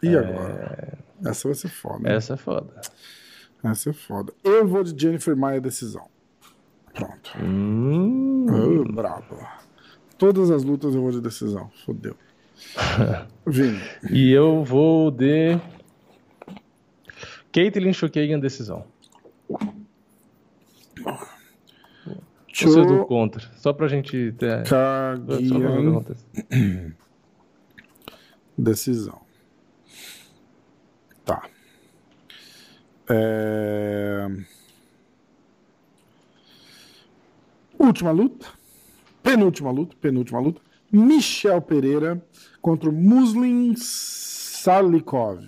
E 0.02 0.16
agora? 0.16 0.98
Essa 1.24 1.48
vai 1.48 1.54
ser 1.54 1.68
foda. 1.68 2.08
hein? 2.08 2.16
Essa 2.16 2.34
é 2.34 2.36
foda. 2.36 2.80
Essa 3.64 3.90
é 3.90 3.92
foda. 3.92 4.32
Eu 4.44 4.66
vou 4.66 4.84
de 4.84 5.00
Jennifer 5.00 5.36
Maia 5.36 5.60
decisão. 5.60 6.06
Pronto. 6.94 7.32
Hum, 7.42 8.46
Oh, 8.50 8.92
brabo. 8.92 9.38
Todas 10.16 10.50
as 10.50 10.62
lutas 10.64 10.94
eu 10.94 11.00
vou 11.02 11.10
de 11.10 11.20
decisão. 11.20 11.70
Fodeu. 11.84 12.16
Vini. 13.46 13.80
e 14.10 14.32
eu 14.32 14.64
vou 14.64 15.10
de 15.12 15.56
Caitlyn 17.52 17.92
Chokagian 17.92 18.38
decisão. 18.40 18.84
Você 22.66 22.80
é 22.80 22.84
do 22.84 23.04
contra. 23.06 23.48
Só 23.56 23.72
pra 23.72 23.88
gente 23.88 24.32
ter. 24.32 24.64
Acontece. 25.90 26.24
decisão. 28.58 29.20
Tá. 31.24 31.48
É... 33.08 34.26
Última 37.78 38.10
luta. 38.10 38.46
Penúltima 39.22 39.70
luta. 39.70 39.94
Penúltima 40.00 40.40
luta. 40.40 40.60
Michel 40.90 41.60
Pereira 41.60 42.20
contra 42.60 42.88
o 42.88 42.92
Muslim 42.92 43.74
Salikov. 43.76 45.46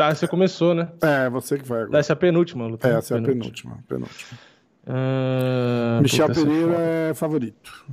Ah, 0.00 0.14
você 0.14 0.28
começou, 0.28 0.74
né? 0.74 0.88
É, 1.02 1.28
você 1.28 1.58
que 1.58 1.64
vai 1.66 1.82
agora. 1.82 1.98
Essa 1.98 2.12
é 2.12 2.14
a 2.14 2.16
penúltima 2.16 2.66
luta. 2.66 2.88
Essa 2.88 3.14
é 3.14 3.18
a 3.18 3.22
penúltima. 3.22 3.78
penúltima. 3.88 4.38
Ah, 4.86 6.00
Michel 6.02 6.30
é 6.30 6.34
Pereira 6.34 6.76
é 6.78 7.14
favorito. 7.14 7.86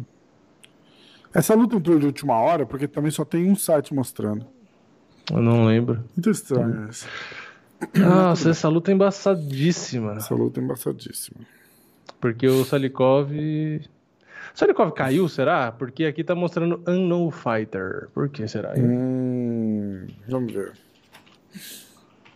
Essa 1.33 1.53
luta 1.53 1.75
entrou 1.75 1.99
de 1.99 2.05
última 2.05 2.35
hora 2.39 2.65
porque 2.65 2.87
também 2.87 3.11
só 3.11 3.25
tem 3.25 3.49
um 3.49 3.55
site 3.55 3.93
mostrando. 3.93 4.45
Eu 5.31 5.41
não 5.41 5.65
lembro. 5.65 6.03
Muito 6.15 6.29
estranho 6.29 6.87
essa. 6.87 7.07
Nossa, 7.93 8.51
essa 8.51 8.69
luta 8.69 8.91
é 8.91 8.93
embaçadíssima. 8.93 10.13
Essa 10.13 10.33
luta 10.33 10.59
é 10.59 10.63
embaçadíssima. 10.63 11.41
Porque 12.21 12.47
o 12.47 12.63
Salikov. 12.63 13.31
O 13.33 14.57
Salikov 14.57 14.93
caiu, 14.93 15.27
será? 15.27 15.71
Porque 15.71 16.05
aqui 16.05 16.23
tá 16.23 16.33
mostrando 16.33 16.81
Unknown 16.87 17.29
Fighter. 17.31 18.07
Por 18.13 18.29
que 18.29 18.47
será? 18.47 18.73
Hum, 18.77 20.07
vamos 20.29 20.53
ver. 20.53 20.73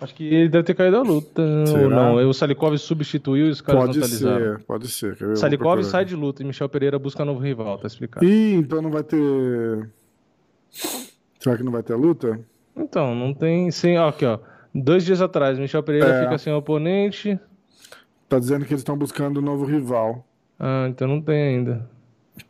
Acho 0.01 0.15
que 0.15 0.23
ele 0.33 0.47
deve 0.49 0.63
ter 0.63 0.73
caído 0.73 0.97
a 0.97 1.01
luta. 1.01 1.43
Será? 1.65 1.83
Ou 1.83 1.89
não, 1.89 2.29
o 2.29 2.33
Salikov 2.33 2.77
substituiu 2.77 3.47
e 3.47 3.49
os 3.49 3.59
caras 3.59 3.85
Pode 3.85 4.07
ser, 4.07 4.59
pode 4.65 4.87
ser. 4.87 5.17
Eu 5.19 5.27
vou 5.27 5.35
Salikov 5.35 5.83
sai 5.83 6.05
de 6.05 6.15
luta 6.15 6.41
e 6.41 6.45
Michel 6.45 6.69
Pereira 6.69 6.97
busca 6.97 7.25
novo 7.25 7.41
rival, 7.41 7.77
tá 7.77 7.87
explicado. 7.87 8.25
Ih, 8.25 8.55
então 8.55 8.81
não 8.81 8.89
vai 8.91 9.03
ter. 9.03 9.89
Será 11.39 11.57
que 11.57 11.63
não 11.63 11.71
vai 11.71 11.83
ter 11.83 11.95
luta? 11.95 12.39
Então, 12.75 13.13
não 13.13 13.33
tem. 13.33 13.69
Sem, 13.71 13.97
ó, 13.99 14.07
aqui, 14.07 14.25
ó. 14.25 14.39
Dois 14.73 15.03
dias 15.03 15.21
atrás, 15.21 15.57
Michel 15.59 15.83
Pereira 15.83 16.07
É. 16.07 16.23
fica 16.23 16.37
sem 16.37 16.53
oponente. 16.53 17.37
Tá 18.29 18.39
dizendo 18.39 18.63
que 18.65 18.71
eles 18.71 18.81
estão 18.81 18.97
buscando 18.97 19.39
um 19.39 19.43
novo 19.43 19.65
rival. 19.65 20.25
Ah, 20.57 20.87
então 20.89 21.07
não 21.07 21.21
tem 21.21 21.41
ainda. 21.57 21.89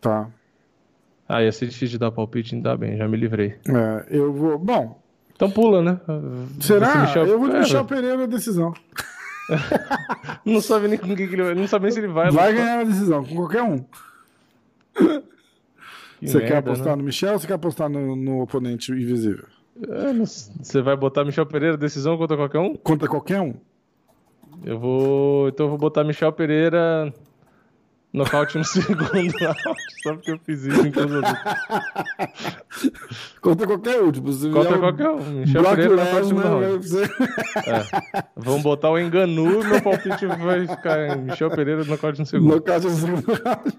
Tá. 0.02 0.30
Ah, 1.28 1.44
ia 1.44 1.52
ser 1.52 1.68
difícil 1.68 1.90
de 1.90 1.98
dar 2.00 2.12
palpite, 2.12 2.54
ainda 2.56 2.76
bem, 2.76 2.98
já 2.98 3.08
me 3.08 3.16
livrei. 3.16 3.56
É, 3.68 4.06
eu 4.10 4.34
vou. 4.34 4.58
Bom, 4.60 5.00
Então 5.40 5.50
pula, 5.50 5.82
né? 5.82 6.02
será? 6.60 6.98
Michel- 7.04 7.26
Eu 7.26 7.40
vou 7.40 7.48
de 7.48 7.56
É, 7.56 7.60
Michel 7.60 7.86
Pereira 7.86 8.24
a 8.26 8.28
decisão. 8.28 8.74
Não 10.44 10.60
sabe 10.60 10.90
nem 10.90 10.98
com 11.00 11.08
quem 11.16 11.16
que 11.16 11.34
ele 11.34 11.44
vai. 11.44 11.56
Não 11.56 11.66
sabe 11.66 11.84
nem 11.86 11.92
se 11.94 12.00
ele 12.00 12.10
vai. 12.10 12.30
Vai 12.30 12.52
ganhar 12.54 12.82
a 12.82 12.84
decisão, 12.84 13.24
com 13.24 13.36
qualquer 13.36 13.64
um. 13.64 13.78
Que 14.94 16.28
Você 16.28 16.40
quer 16.42 16.50
merda, 16.56 16.72
apostar 16.72 16.90
né? 16.90 16.96
no 16.98 17.04
Michel 17.04 17.32
ou 17.34 17.40
você 17.40 17.48
quer 17.48 17.54
apostar 17.54 17.88
no, 17.90 18.16
no 18.18 18.42
oponente 18.42 18.92
invisível? 18.92 19.46
É, 19.88 20.12
Você 20.14 20.82
vai 20.82 20.98
botar 20.98 21.24
Michel 21.24 21.46
Pereira 21.46 21.78
decisão 21.78 22.18
contra 22.18 22.36
qualquer 22.36 22.60
um? 22.60 22.76
Contra 22.76 23.08
qualquer 23.08 23.40
um? 23.40 23.54
Eu 24.66 24.78
vou. 24.78 25.48
Então 25.48 25.68
eu 25.68 25.70
vou 25.70 25.78
botar 25.80 26.04
Michel 26.04 26.34
Pereira 26.34 27.14
nocaute 28.14 28.58
no 28.58 28.64
segundo 28.66 29.04
round, 29.04 29.34
só 30.04 30.14
porque 30.16 30.32
eu 30.32 30.40
fiz 30.40 30.64
isso 30.64 30.82
em 30.82 30.88
outros. 30.88 31.34
Contra 33.42 33.68
qualquer 33.68 34.02
um. 34.02 34.12
Tipo, 34.12 34.32
se 34.34 34.50
Contra 34.50 34.78
qualquer 34.80 35.10
um. 35.10 35.18
Michel 35.42 35.64
Pereira 35.64 35.96
no 35.96 36.04
Lesnar, 36.16 36.60
round. 36.60 36.88
você- 36.88 37.10
Vamos 38.36 38.64
botar 38.64 38.90
o 38.90 39.00
Enganu, 39.00 39.64
meu 39.64 39.82
palpite 39.82 40.26
vai 40.26 40.68
ficar 40.68 41.18
em 41.18 41.22
Michel 41.24 41.50
Pereira 41.52 41.84
nocaute 41.86 42.20
no 42.20 42.26
segundo. 42.26 42.56
Nocaute 42.56 42.86
no 42.88 42.92
segundo 42.96 43.26
round. 43.34 43.78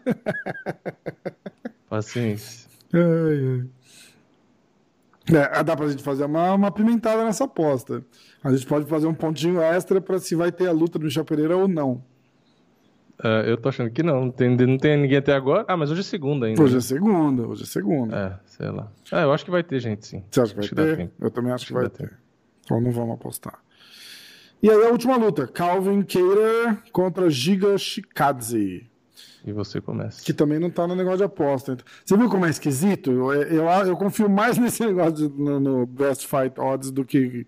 Paciência. 1.89 2.69
Ai, 2.93 3.01
ai. 3.03 3.65
É, 5.33 5.63
dá 5.63 5.77
pra 5.77 5.87
gente 5.89 6.03
fazer 6.03 6.25
uma, 6.25 6.55
uma 6.55 6.71
pimentada 6.73 7.25
nessa 7.25 7.45
aposta. 7.45 8.03
A 8.43 8.51
gente 8.53 8.67
pode 8.67 8.87
fazer 8.87 9.07
um 9.07 9.15
pontinho 9.15 9.61
extra 9.61 10.01
pra 10.01 10.19
se 10.19 10.35
vai 10.35 10.51
ter 10.51 10.67
a 10.67 10.73
luta 10.73 10.99
do 10.99 11.05
Michel 11.05 11.25
Pereira 11.25 11.57
ou 11.57 11.69
não. 11.69 12.03
É, 13.23 13.51
eu 13.51 13.57
tô 13.57 13.69
achando 13.69 13.91
que 13.91 14.03
não. 14.03 14.27
Não 14.27 14.31
tem, 14.31 14.49
não 14.57 14.79
tem 14.79 14.97
ninguém 14.97 15.19
até 15.19 15.35
agora. 15.35 15.65
Ah, 15.69 15.77
mas 15.77 15.91
hoje 15.91 16.01
é 16.01 16.05
segunda 16.05 16.47
ainda. 16.47 16.63
Hoje 16.63 16.75
é 16.75 16.77
né? 16.77 16.81
segunda, 16.81 17.47
hoje 17.47 17.63
é 17.65 17.67
segunda. 17.67 18.17
É, 18.17 18.47
sei 18.47 18.69
lá. 18.71 18.91
É, 19.13 19.23
eu 19.25 19.33
acho 19.33 19.45
que 19.45 19.51
vai 19.51 19.63
ter 19.63 19.79
gente, 19.81 20.07
sim. 20.07 20.25
Você 20.31 20.41
acha 20.41 20.51
que 20.51 20.57
vai 20.57 20.65
Acho 20.65 20.75
que 20.75 20.83
ter? 20.83 20.97
tempo. 20.97 21.13
Eu 21.21 21.31
também 21.31 21.53
acho, 21.53 21.67
que 21.67 21.73
vai 21.73 21.89
ter. 21.89 22.09
tempo. 22.09 22.15
Então 22.65 22.81
não 22.81 22.91
vamos 22.91 23.15
apostar. 23.15 23.59
E 24.63 24.71
aí 24.71 24.85
a 24.87 24.91
última 24.91 25.17
luta, 25.17 25.47
Calvin 25.47 26.03
Cater 26.03 26.79
contra 26.93 27.29
Giga 27.31 27.77
Shikadze. 27.79 28.87
E 29.45 29.53
você 29.53 29.81
começa. 29.81 30.23
Que 30.23 30.35
também 30.35 30.59
não 30.59 30.69
tá 30.71 30.87
no 30.87 30.95
negócio 30.95 31.19
de 31.19 31.25
aposta. 31.25 31.77
Você 32.05 32.15
viu 32.17 32.29
como 32.29 32.45
é 32.45 32.51
esquisito? 32.51 33.11
Eu, 33.11 33.33
eu, 33.33 33.65
eu 33.87 33.97
confio 33.97 34.29
mais 34.29 34.57
nesse 34.59 34.85
negócio 34.85 35.13
de- 35.15 35.29
no, 35.43 35.59
no 35.59 35.87
Best 35.87 36.27
Fight 36.27 36.59
Odds 36.61 36.91
do 36.91 37.05
que, 37.07 37.47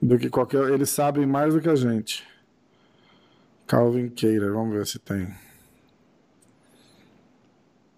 do 0.00 0.16
que 0.18 0.30
qualquer. 0.30 0.70
Eles 0.70 0.90
sabem 0.90 1.26
mais 1.26 1.52
do 1.54 1.60
que 1.60 1.68
a 1.68 1.74
gente. 1.74 2.24
Calvin 3.66 4.08
Cater, 4.10 4.52
vamos 4.52 4.74
ver 4.74 4.86
se 4.86 4.98
tem 4.98 5.34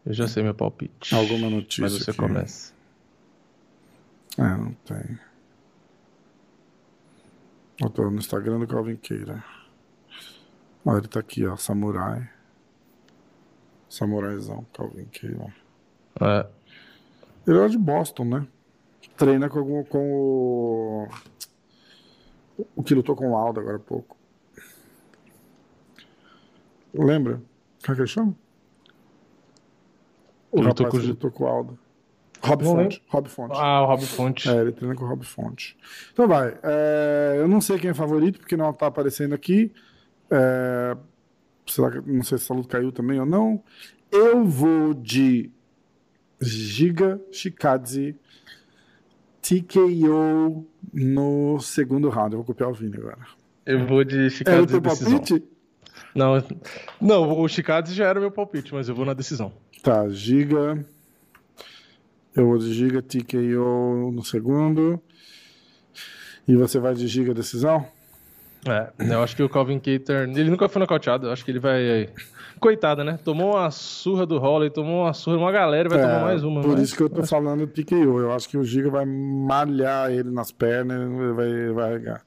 Eu 0.05 0.13
já 0.13 0.29
sei 0.29 0.43
meu 0.43 0.55
palpite. 0.55 1.15
alguma 1.15 1.51
notícia. 1.51 1.83
Mas 1.83 1.93
você 1.95 2.11
aqui. 2.11 2.19
começa. 2.21 2.73
É, 4.39 4.43
não 4.43 4.73
tem. 4.85 5.19
Eu 7.83 7.91
tô 7.91 8.09
no 8.11 8.19
Instagram 8.19 8.61
do 8.61 8.67
Calvin 8.67 8.97
Cater. 8.97 9.43
Olha, 10.85 10.99
ele 10.99 11.09
tá 11.09 11.19
aqui, 11.21 11.45
ó. 11.47 11.57
Samurai. 11.57 12.31
Samuraizão, 13.89 14.65
Calvin 14.73 15.07
Cater. 15.07 15.53
É, 16.21 16.47
Ele 17.47 17.59
era 17.59 17.69
de 17.69 17.79
Boston, 17.79 18.25
né? 18.25 18.47
Treina 19.17 19.49
com, 19.49 19.59
algum- 19.59 19.85
com 19.85 20.13
o. 20.13 21.09
O 22.75 22.83
que 22.83 22.95
lutou 22.95 23.15
com 23.17 23.31
o 23.33 23.37
Aldo 23.37 23.61
agora 23.61 23.77
há 23.77 23.81
pouco. 23.81 24.16
Lembra? 27.05 27.43
Como 27.85 27.93
é 27.93 27.95
que 27.95 28.01
ele 28.01 28.07
chama? 28.09 28.35
O 30.51 30.59
Ele 30.59 30.67
rapaz 30.69 30.69
lutou 30.69 30.89
com 30.91 30.97
o 30.97 31.01
que 31.01 31.07
lutou 31.07 31.31
com 31.31 31.45
o 31.45 31.47
Aldo. 31.47 31.79
Rob 32.43 32.65
Fonte. 32.65 33.03
Rob 33.09 33.29
Fonte. 33.29 33.55
Ah, 33.59 33.83
o 33.83 33.87
Rob 33.87 34.05
Fonte. 34.07 34.49
É, 34.49 34.57
ele 34.61 34.73
treina 34.73 34.95
com 34.95 35.05
o 35.05 35.09
Rob 35.09 35.25
Fonte. 35.25 35.77
Então 36.13 36.29
vai. 36.29 36.57
é, 36.63 37.37
eu 37.39 37.49
não 37.49 37.61
sei 37.61 37.79
quem 37.79 37.91
é 37.91 37.95
favorito, 37.95 38.39
porque 38.39 38.57
não 38.57 38.73
tá 38.73 38.87
aparecendo 38.87 39.35
aqui. 39.35 39.73
É, 40.31 40.97
será 41.67 41.91
que, 41.91 42.09
não 42.11 42.23
sei 42.23 42.39
se 42.39 42.45
essa 42.45 42.55
luta 42.55 42.69
caiu 42.69 42.93
também 42.93 43.19
ou 43.19 43.27
não. 43.27 43.63
Eu 44.13 44.45
vou 44.45 44.95
de 44.95 45.51
Giga 46.41 47.21
Shikadze 47.33 48.17
TKO 49.43 50.67
no 50.93 51.59
segundo 51.61 52.09
round. 52.09 52.33
Eu 52.35 52.39
vou 52.39 52.47
copiar 52.47 52.71
o 52.71 52.75
Vini 52.75 52.97
agora. 52.97 53.19
Eu 53.65 53.87
vou 53.87 54.05
de 54.05 54.27
É 54.27 54.31
teu 54.45 54.67
de 54.67 54.81
decisão. 54.81 55.13
palpite? 55.13 55.45
Não, 56.17 56.43
não, 57.01 57.39
o 57.41 57.47
Chicago 57.49 57.87
já 57.89 58.07
era 58.07 58.19
meu 58.19 58.31
palpite, 58.31 58.73
mas 58.75 58.89
eu 58.89 58.95
vou 58.95 59.05
na 59.05 59.13
decisão. 59.15 59.53
Tá, 59.83 60.09
Giga. 60.09 60.85
Eu 62.35 62.47
vou 62.47 62.59
de 62.59 62.73
Giga, 62.73 63.01
TKO 63.03 64.11
no 64.13 64.25
segundo. 64.25 65.01
E 66.49 66.55
você 66.57 66.79
vai 66.79 66.95
de 66.95 67.07
Giga 67.07 67.33
decisão? 67.35 67.87
É, 68.69 68.91
eu 69.13 69.23
acho 69.23 69.37
que 69.37 69.43
o 69.43 69.49
Calvin 69.49 69.79
Cater, 69.79 70.29
ele 70.29 70.51
nunca 70.51 70.69
foi 70.69 70.81
nocauteado, 70.81 71.27
eu 71.29 71.33
acho 71.33 71.45
que 71.45 71.51
ele 71.53 71.61
vai... 71.61 72.09
Coitada, 72.59 73.05
né? 73.05 73.19
Tomou 73.23 73.55
uma 73.55 73.71
surra 73.71 74.25
do 74.25 74.39
Holly, 74.39 74.71
tomou 74.71 75.05
uma 75.05 75.13
surra 75.13 75.37
de 75.37 75.43
uma 75.43 75.53
galera 75.53 75.87
e 75.89 75.91
vai 75.91 75.99
É, 76.01 76.03
tomar 76.03 76.21
mais 76.25 76.43
uma. 76.43 76.63
Por 76.63 76.73
mas- 76.73 76.81
isso 76.83 76.97
que 76.97 77.03
eu 77.03 77.11
tô 77.11 77.23
falando 77.23 77.67
TKO. 77.67 78.19
Eu 78.19 78.33
acho 78.33 78.49
que 78.49 78.57
o 78.57 78.65
Giga 78.65 78.89
vai 78.91 79.05
malhar 79.05 80.11
ele 80.11 80.31
nas 80.31 80.51
pernas 80.51 80.99
e 80.99 81.33
vai, 81.35 81.69
vai 81.75 81.91
arregar. 81.91 82.23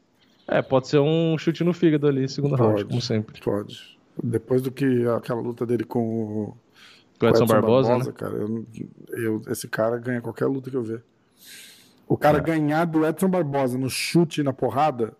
É, 0.52 0.62
pode 0.62 0.88
ser 0.88 1.00
um 1.00 1.38
chute 1.38 1.64
no 1.64 1.74
fígado 1.74 2.08
ali, 2.08 2.28
segundo 2.28 2.56
round, 2.56 2.74
Pode. 2.76 2.86
como 2.86 3.02
sempre. 3.02 3.40
Pode. 3.42 3.98
Depois 4.22 4.62
do 4.62 4.72
que 4.72 5.06
aquela 5.16 5.40
luta 5.42 5.66
dele 5.66 5.84
com 5.84 6.00
o 6.00 6.58
Com 7.20 7.26
o 7.26 7.30
Edson 7.30 7.46
Barbosa, 7.46 7.98
né? 7.98 8.06
cara, 8.16 8.34
eu, 8.36 8.66
eu- 9.12 9.42
esse 9.50 9.68
cara 9.68 9.98
ganha 9.98 10.22
qualquer 10.22 10.46
luta 10.48 10.70
que 10.70 10.76
eu 10.78 10.84
ver. 10.84 11.04
O 12.08 12.18
cara 12.18 12.40
É. 12.40 12.42
ganhar 12.42 12.86
do 12.86 13.06
Edson 13.06 13.30
Barbosa 13.30 13.78
no 13.78 13.90
chute 13.90 14.42
e 14.42 14.44
na 14.44 14.52
porrada 14.52 15.14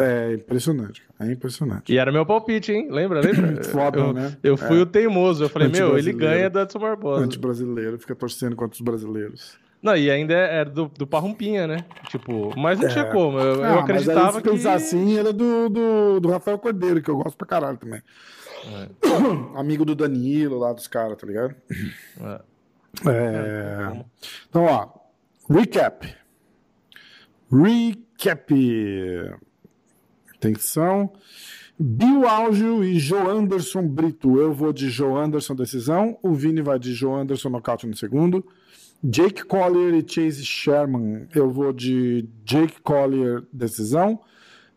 é, 0.00 0.34
impressionante. 0.34 1.02
cara. 1.16 1.30
É 1.30 1.32
impressionante. 1.32 1.92
E 1.92 1.96
era 1.96 2.10
meu 2.12 2.26
palpite, 2.26 2.72
hein? 2.72 2.88
Lembra? 2.90 3.20
Lembra? 3.20 3.62
Foda, 3.64 3.98
eu, 4.00 4.12
né? 4.12 4.36
Eu 4.42 4.56
fui 4.56 4.78
É. 4.80 4.82
o 4.82 4.86
teimoso. 4.86 5.44
Eu 5.44 5.48
falei, 5.48 5.68
meu, 5.68 5.96
ele 5.96 6.12
ganha 6.12 6.50
do 6.50 6.58
Edson 6.60 6.78
Barbosa. 6.80 7.24
Anti-brasileiro, 7.24 7.98
fica 7.98 8.14
torcendo 8.14 8.56
contra 8.56 8.74
os 8.74 8.80
brasileiros. 8.80 9.56
Não, 9.82 9.96
e 9.96 10.10
ainda 10.10 10.34
era 10.34 10.68
do, 10.68 10.88
do 10.88 11.06
Parrumpinha, 11.06 11.66
né? 11.66 11.84
Tipo, 12.08 12.52
mas 12.58 12.78
não 12.78 12.88
tinha 12.88 13.06
como. 13.06 13.38
Eu, 13.38 13.56
eu 13.56 13.64
Ah, 13.64 13.80
acreditava 13.80 14.20
mas 14.26 14.34
aí, 14.36 14.42
se 14.42 14.42
que. 14.42 14.50
pensar 14.50 14.74
assim, 14.74 15.18
é 15.18 15.22
do, 15.32 15.68
do, 15.70 16.20
do 16.20 16.28
Rafael 16.30 16.58
Cordeiro, 16.58 17.00
que 17.02 17.08
eu 17.10 17.16
gosto 17.16 17.36
pra 17.36 17.46
caralho 17.46 17.78
também. 17.78 18.02
Amigo 19.56 19.84
do 19.86 19.94
Danilo 19.94 20.58
lá 20.58 20.72
dos 20.74 20.86
caras, 20.86 21.16
tá 21.16 21.26
ligado? 21.26 21.54
É. 22.20 22.40
É, 23.08 24.04
Então, 24.48 24.64
ó. 24.64 24.88
Recap. 25.48 26.14
Recap. 27.50 28.54
Atenção. 30.36 31.12
Bill 31.78 32.28
Algio 32.28 32.84
e 32.84 32.98
Joe 32.98 33.26
Anderson 33.28 33.86
Brito. 33.88 34.38
Eu 34.38 34.52
vou 34.52 34.72
de 34.72 34.90
Joe 34.90 35.14
Anderson 35.22 35.54
decisão. 35.54 36.18
O 36.22 36.34
Vini 36.34 36.60
vai 36.60 36.78
de 36.78 36.92
Joe 36.92 37.18
Anderson 37.20 37.48
nocaute 37.48 37.86
no 37.86 37.96
segundo. 37.96 38.44
Jake 39.02 39.44
Collier 39.44 39.94
e 39.94 40.06
Chase 40.06 40.44
Sherman. 40.44 41.26
Eu 41.34 41.50
vou 41.50 41.72
de 41.72 42.28
Jake 42.44 42.80
Collier 42.82 43.42
decisão. 43.52 44.20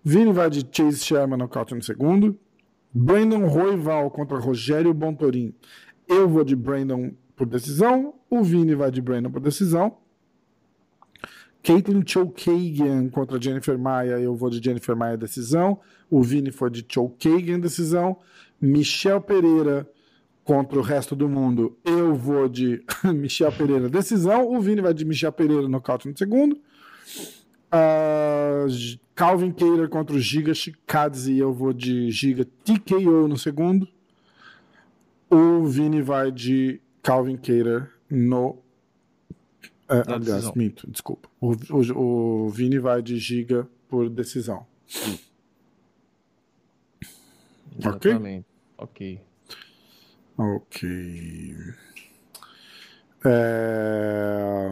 Vini 0.04 0.32
vai 0.32 0.50
de 0.50 0.66
Chase 0.72 1.00
Sherman 1.00 1.38
nocaute 1.38 1.76
no 1.76 1.84
segundo. 1.84 2.40
Brandon 2.94 3.48
Roival 3.48 4.10
contra 4.12 4.38
Rogério 4.40 4.94
Bontorin. 4.94 5.54
Eu 6.08 6.30
vou 6.30 6.44
de 6.44 6.56
Brandon 6.56 7.12
por 7.36 7.48
decisão. 7.48 8.14
O 8.30 8.44
Vini 8.44 8.76
vai 8.76 8.92
de 8.92 9.02
Brandon 9.02 9.32
por 9.32 9.42
decisão. 9.42 9.98
Caitlin 11.62 12.04
Chokagian 12.06 13.10
contra 13.10 13.42
Jennifer 13.42 13.78
Maia. 13.78 14.20
Eu 14.20 14.36
vou 14.36 14.50
de 14.50 14.64
Jennifer 14.64 14.96
Maia 14.96 15.18
decisão. 15.18 15.80
O 16.10 16.22
Vini 16.22 16.52
foi 16.52 16.70
de 16.70 16.86
Chokagian 16.88 17.60
decisão. 17.60 18.18
Michel 18.62 19.20
Pereira 19.20 19.90
contra 20.44 20.78
o 20.78 20.82
resto 20.82 21.16
do 21.16 21.28
mundo. 21.30 21.78
Eu 21.86 22.14
vou 22.16 22.48
de 22.50 22.84
Michel 23.16 23.52
Pereira 23.52 23.90
decisão. 23.90 24.48
O 24.54 24.60
Vini 24.62 24.82
vai 24.82 24.94
de 24.94 25.06
Michel 25.06 25.32
Pereira 25.32 25.68
nocaute 25.68 26.08
no 26.08 26.18
segundo. 26.18 26.60
J- 28.68 29.00
Calvin 29.16 29.52
Cater 29.52 29.88
contra 29.90 30.16
o 30.16 30.20
Giga 30.20 30.54
Shikadze. 30.54 31.38
Eu 31.38 31.54
vou 31.54 31.72
de 31.74 32.10
Giga 32.12 32.46
TKO 32.64 33.28
no 33.28 33.38
segundo. 33.38 33.88
O 35.30 35.66
Vini 35.66 36.02
vai 36.02 36.32
de 36.32 36.80
Calvin 37.02 37.36
Cater 37.38 37.90
no. 38.10 38.58
É, 39.90 39.96
Na 39.96 40.02
aliás, 40.02 40.26
decisão. 40.26 40.54
minto, 40.56 40.90
desculpa. 40.90 41.28
O, 41.42 41.52
o, 41.72 42.46
o 42.46 42.50
Vini 42.50 42.80
vai 42.80 43.02
de 43.02 43.18
Giga 43.18 43.68
por 43.90 44.10
decisão. 44.10 44.66
Ok? 47.86 48.12
Exatamente. 48.12 48.46
Ok. 48.78 49.18
Ok. 49.18 49.22
É... 53.26 54.72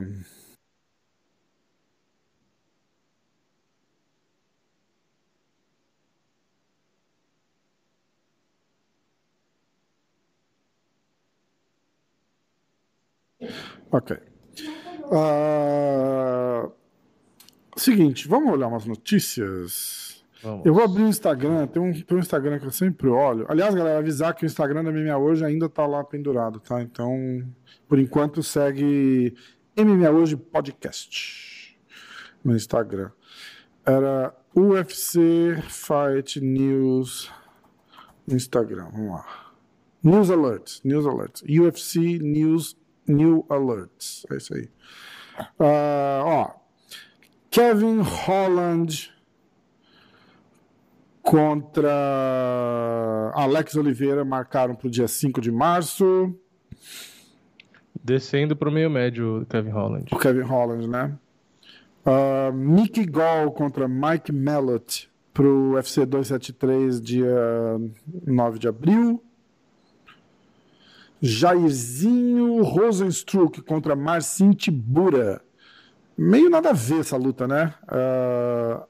Ok. 13.92 14.12
Ah, 15.12 16.70
Seguinte, 17.76 18.28
vamos 18.28 18.54
olhar 18.54 18.68
umas 18.68 18.86
notícias. 18.86 20.11
Vamos. 20.42 20.66
Eu 20.66 20.74
vou 20.74 20.84
abrir 20.84 21.04
o 21.04 21.08
Instagram, 21.08 21.68
tem 21.68 21.82
um, 21.82 21.94
tem 21.94 22.18
um 22.18 22.20
Instagram 22.20 22.60
que 22.60 22.66
eu 22.66 22.72
sempre 22.72 23.08
olho. 23.08 23.46
Aliás, 23.48 23.76
galera, 23.76 24.00
avisar 24.00 24.34
que 24.34 24.44
o 24.44 24.48
Instagram 24.48 24.84
da 24.84 24.92
MMA 24.92 25.18
Hoje 25.18 25.46
ainda 25.46 25.70
tá 25.70 25.86
lá 25.86 26.04
pendurado, 26.04 26.60
tá? 26.60 26.82
Então, 26.82 27.46
por 27.88 28.00
enquanto, 28.00 28.42
segue 28.42 29.36
MMA 29.78 30.10
Hoje 30.10 30.36
Podcast 30.36 31.78
no 32.44 32.56
Instagram. 32.56 33.12
Era 33.86 34.34
UFC 34.56 35.62
Fight 35.70 36.40
News 36.42 37.32
no 38.28 38.36
Instagram. 38.36 38.90
Vamos 38.92 39.12
lá. 39.12 39.54
News 40.04 40.32
Alerts, 40.32 40.82
News 40.84 41.06
Alerts. 41.06 41.44
UFC 41.44 42.20
News 42.20 42.76
New 43.08 43.46
Alerts. 43.50 44.26
É 44.32 44.38
isso 44.38 44.56
aí. 44.56 44.70
Ah, 45.60 46.22
ó. 46.26 46.62
Kevin 47.52 48.02
Holland 48.02 49.12
contra 51.22 51.92
Alex 53.34 53.76
Oliveira 53.76 54.26
marcaram 54.26 54.76
para 54.76 54.88
o 54.88 54.92
dia 54.92 55.08
5 55.08 55.40
de 55.42 55.52
março. 55.52 56.36
Descendo 58.04 58.56
pro 58.56 58.72
meio 58.72 58.90
médio, 58.90 59.46
Kevin 59.50 59.70
Holland. 59.70 60.06
O 60.12 60.18
Kevin 60.18 60.42
Holland, 60.42 60.88
né? 60.88 61.18
Uh, 62.04 62.52
Mickey 62.52 63.06
Gall 63.06 63.52
contra 63.52 63.88
Mike 63.88 64.32
Mellott 64.32 65.10
para 65.34 65.46
o 65.46 65.74
UFC 65.74 66.06
273, 66.06 67.00
dia 67.00 67.80
9 68.26 68.60
de 68.60 68.68
abril. 68.68 69.24
Jairzinho 71.22 72.64
Rosenstruck 72.64 73.62
contra 73.62 73.96
Marcin 73.96 74.52
Tibura. 74.52 75.42
Meio 76.18 76.50
nada 76.50 76.72
a 76.72 76.74
ver 76.74 77.02
essa 77.02 77.16
luta, 77.16 77.48
né? 77.48 77.74
Uh, 77.84 78.84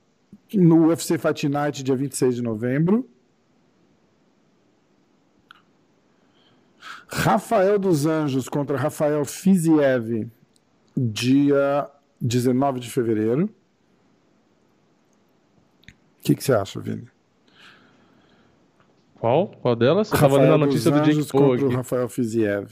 no 0.53 0.87
UFC 0.87 1.17
Fight 1.17 1.47
Night, 1.47 1.83
dia 1.83 1.95
26 1.95 2.35
de 2.35 2.41
novembro. 2.41 3.09
Rafael 7.07 7.77
dos 7.77 8.05
Anjos 8.05 8.47
contra 8.47 8.77
Rafael 8.77 9.25
Fiziev, 9.25 10.29
dia 10.95 11.89
19 12.21 12.79
de 12.79 12.89
fevereiro. 12.89 13.45
O 16.19 16.23
que, 16.23 16.35
que 16.35 16.43
você 16.43 16.53
acha, 16.53 16.79
Vini? 16.79 17.07
Qual? 19.19 19.49
Qual 19.49 19.75
delas? 19.75 20.07
Você 20.07 20.17
tava 20.17 20.37
lendo 20.37 20.53
a 20.53 20.57
notícia 20.57 20.89
do 20.89 20.99
Jake 20.99 21.11
Anjos 21.11 21.31
Paul 21.31 21.49
contra 21.49 21.65
o 21.65 21.67
aqui. 21.67 21.75
Rafael 21.75 22.07
Fiziev. 22.07 22.71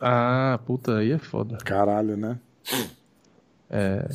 Ah, 0.00 0.58
puta, 0.66 0.98
aí 0.98 1.12
é 1.12 1.18
foda. 1.18 1.58
Caralho, 1.58 2.16
né? 2.16 2.38
É, 3.68 4.08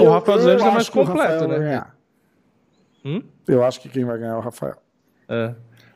o 0.00 0.10
Rafael 0.10 0.38
dos 0.38 0.46
Anjos 0.46 0.66
é 0.66 0.70
mais 0.70 0.88
completo, 0.88 1.48
né? 1.48 1.86
Hum? 3.04 3.22
Eu 3.46 3.62
acho 3.64 3.80
que 3.80 3.88
quem 3.88 4.04
vai 4.04 4.18
ganhar 4.18 4.32
é 4.32 4.36
o 4.36 4.40
Rafael. 4.40 4.76
É. 5.28 5.54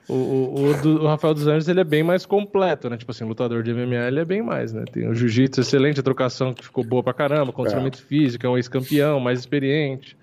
O, 0.09 0.15
o, 0.15 0.71
o 0.71 0.75
do- 0.83 1.03
o 1.03 1.07
Rafael 1.07 1.35
dos 1.35 1.47
Anjos 1.47 1.69
ele 1.69 1.81
é 1.81 1.85
bem 1.85 2.03
mais 2.03 2.25
completo, 2.25 2.89
né? 2.89 2.97
Tipo 2.97 3.11
assim, 3.11 3.25
lutador 3.25 3.63
de 3.63 3.73
MMA 3.75 4.09
ele 4.09 4.21
é 4.21 4.25
bem 4.25 4.43
mais, 4.43 4.73
né? 4.73 4.85
Tem 4.91 5.07
o 5.09 5.15
jiu-jitsu 5.15 5.61
excelente, 5.61 6.01
a 6.01 6.03
trocação 6.03 6.55
que 6.55 6.65
ficou 6.65 6.83
boa 6.85 7.03
pra 7.03 7.13
caramba, 7.13 7.53
condicionamento 7.53 8.03
físico, 8.03 8.47
é 8.47 8.49
um 8.49 8.57
ex-campeão, 8.57 9.21
mais 9.21 9.39
experiente. 9.41 10.17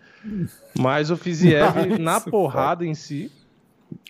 Mas 0.78 1.12
o 1.12 1.18
Fiziev, 1.18 1.76
Mas, 1.76 1.98
na 2.00 2.20
porrada 2.20 2.84
em 2.84 2.96
si, 2.96 3.32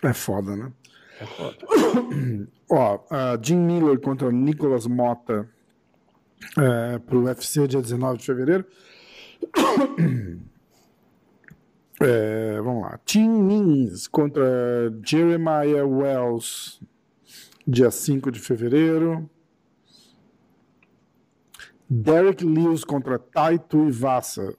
É 0.01 0.13
foda, 0.13 0.55
né? 0.55 0.71
é 1.19 1.25
foda. 1.25 1.57
Ó, 2.71 2.99
ah, 3.11 3.37
Jim 3.41 3.57
Miller 3.57 3.99
contra 3.99 4.31
Nicolas 4.31 4.87
Mota 4.87 5.47
é, 6.57 6.99
pro 6.99 7.23
UFC 7.25 7.67
dia 7.67 7.81
19 7.81 8.17
de 8.19 8.25
fevereiro. 8.25 8.65
É, 12.01 12.59
vamos 12.61 12.83
lá. 12.83 12.99
Tim 13.05 13.29
Means 13.29 14.05
contra 14.05 14.43
Jeremiah 15.01 15.85
Wells 15.85 16.81
dia 17.65 17.89
5 17.89 18.31
de 18.31 18.39
fevereiro. 18.39 19.29
Derek 21.89 22.43
Lewis 22.43 22.83
contra 22.83 23.19
Tai 23.19 23.59
Tuivasa, 23.59 24.55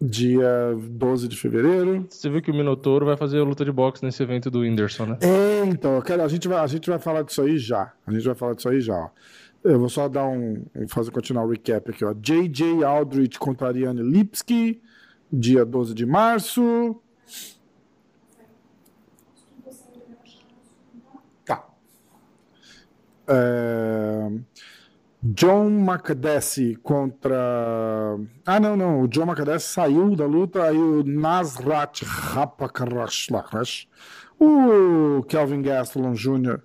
dia 0.00 0.48
12 0.78 1.26
de 1.26 1.36
fevereiro. 1.36 2.06
Você 2.08 2.30
viu 2.30 2.40
que 2.40 2.50
o 2.50 2.54
Minotouro 2.54 3.04
vai 3.04 3.16
fazer 3.16 3.40
a 3.40 3.44
luta 3.44 3.64
de 3.64 3.72
boxe 3.72 4.04
nesse 4.04 4.22
evento 4.22 4.50
do 4.50 4.60
Whindersson, 4.60 5.06
né? 5.06 5.18
É, 5.20 5.64
então, 5.66 6.00
cara, 6.02 6.24
a 6.24 6.28
gente 6.28 6.46
vai, 6.46 6.58
a 6.58 6.66
gente 6.66 6.88
vai 6.88 6.98
falar 7.00 7.22
disso 7.22 7.42
aí 7.42 7.58
já. 7.58 7.92
A 8.06 8.12
gente 8.12 8.24
vai 8.24 8.34
falar 8.36 8.54
disso 8.54 8.68
aí 8.68 8.80
já. 8.80 8.94
ó. 8.94 9.10
Eu 9.64 9.78
vou 9.80 9.88
só 9.88 10.08
dar 10.08 10.26
um, 10.26 10.62
fazer 10.88 11.10
continuar 11.10 11.44
o 11.44 11.50
recap 11.50 11.90
aqui, 11.90 12.04
ó. 12.04 12.12
JJ 12.12 12.84
Aldrich 12.84 13.38
contra 13.38 13.68
Ariane 13.68 14.02
Lipski, 14.02 14.82
dia 15.32 15.64
12 15.64 15.94
de 15.94 16.04
março. 16.04 17.00
Tá. 21.46 21.66
É, 23.26 24.30
John 25.22 25.70
Makadessi 25.70 26.76
contra. 26.82 28.18
Ah, 28.44 28.60
não, 28.60 28.76
não. 28.76 29.00
O 29.00 29.08
John 29.08 29.24
Makadessi 29.24 29.68
saiu 29.72 30.14
da 30.14 30.26
luta. 30.26 30.62
Aí 30.62 30.76
o 30.76 31.02
Nasrat 31.02 32.02
Rapakarash. 32.04 33.28
O 34.38 35.22
Kelvin 35.22 35.62
Gastelum 35.62 36.12
Jr. 36.12 36.60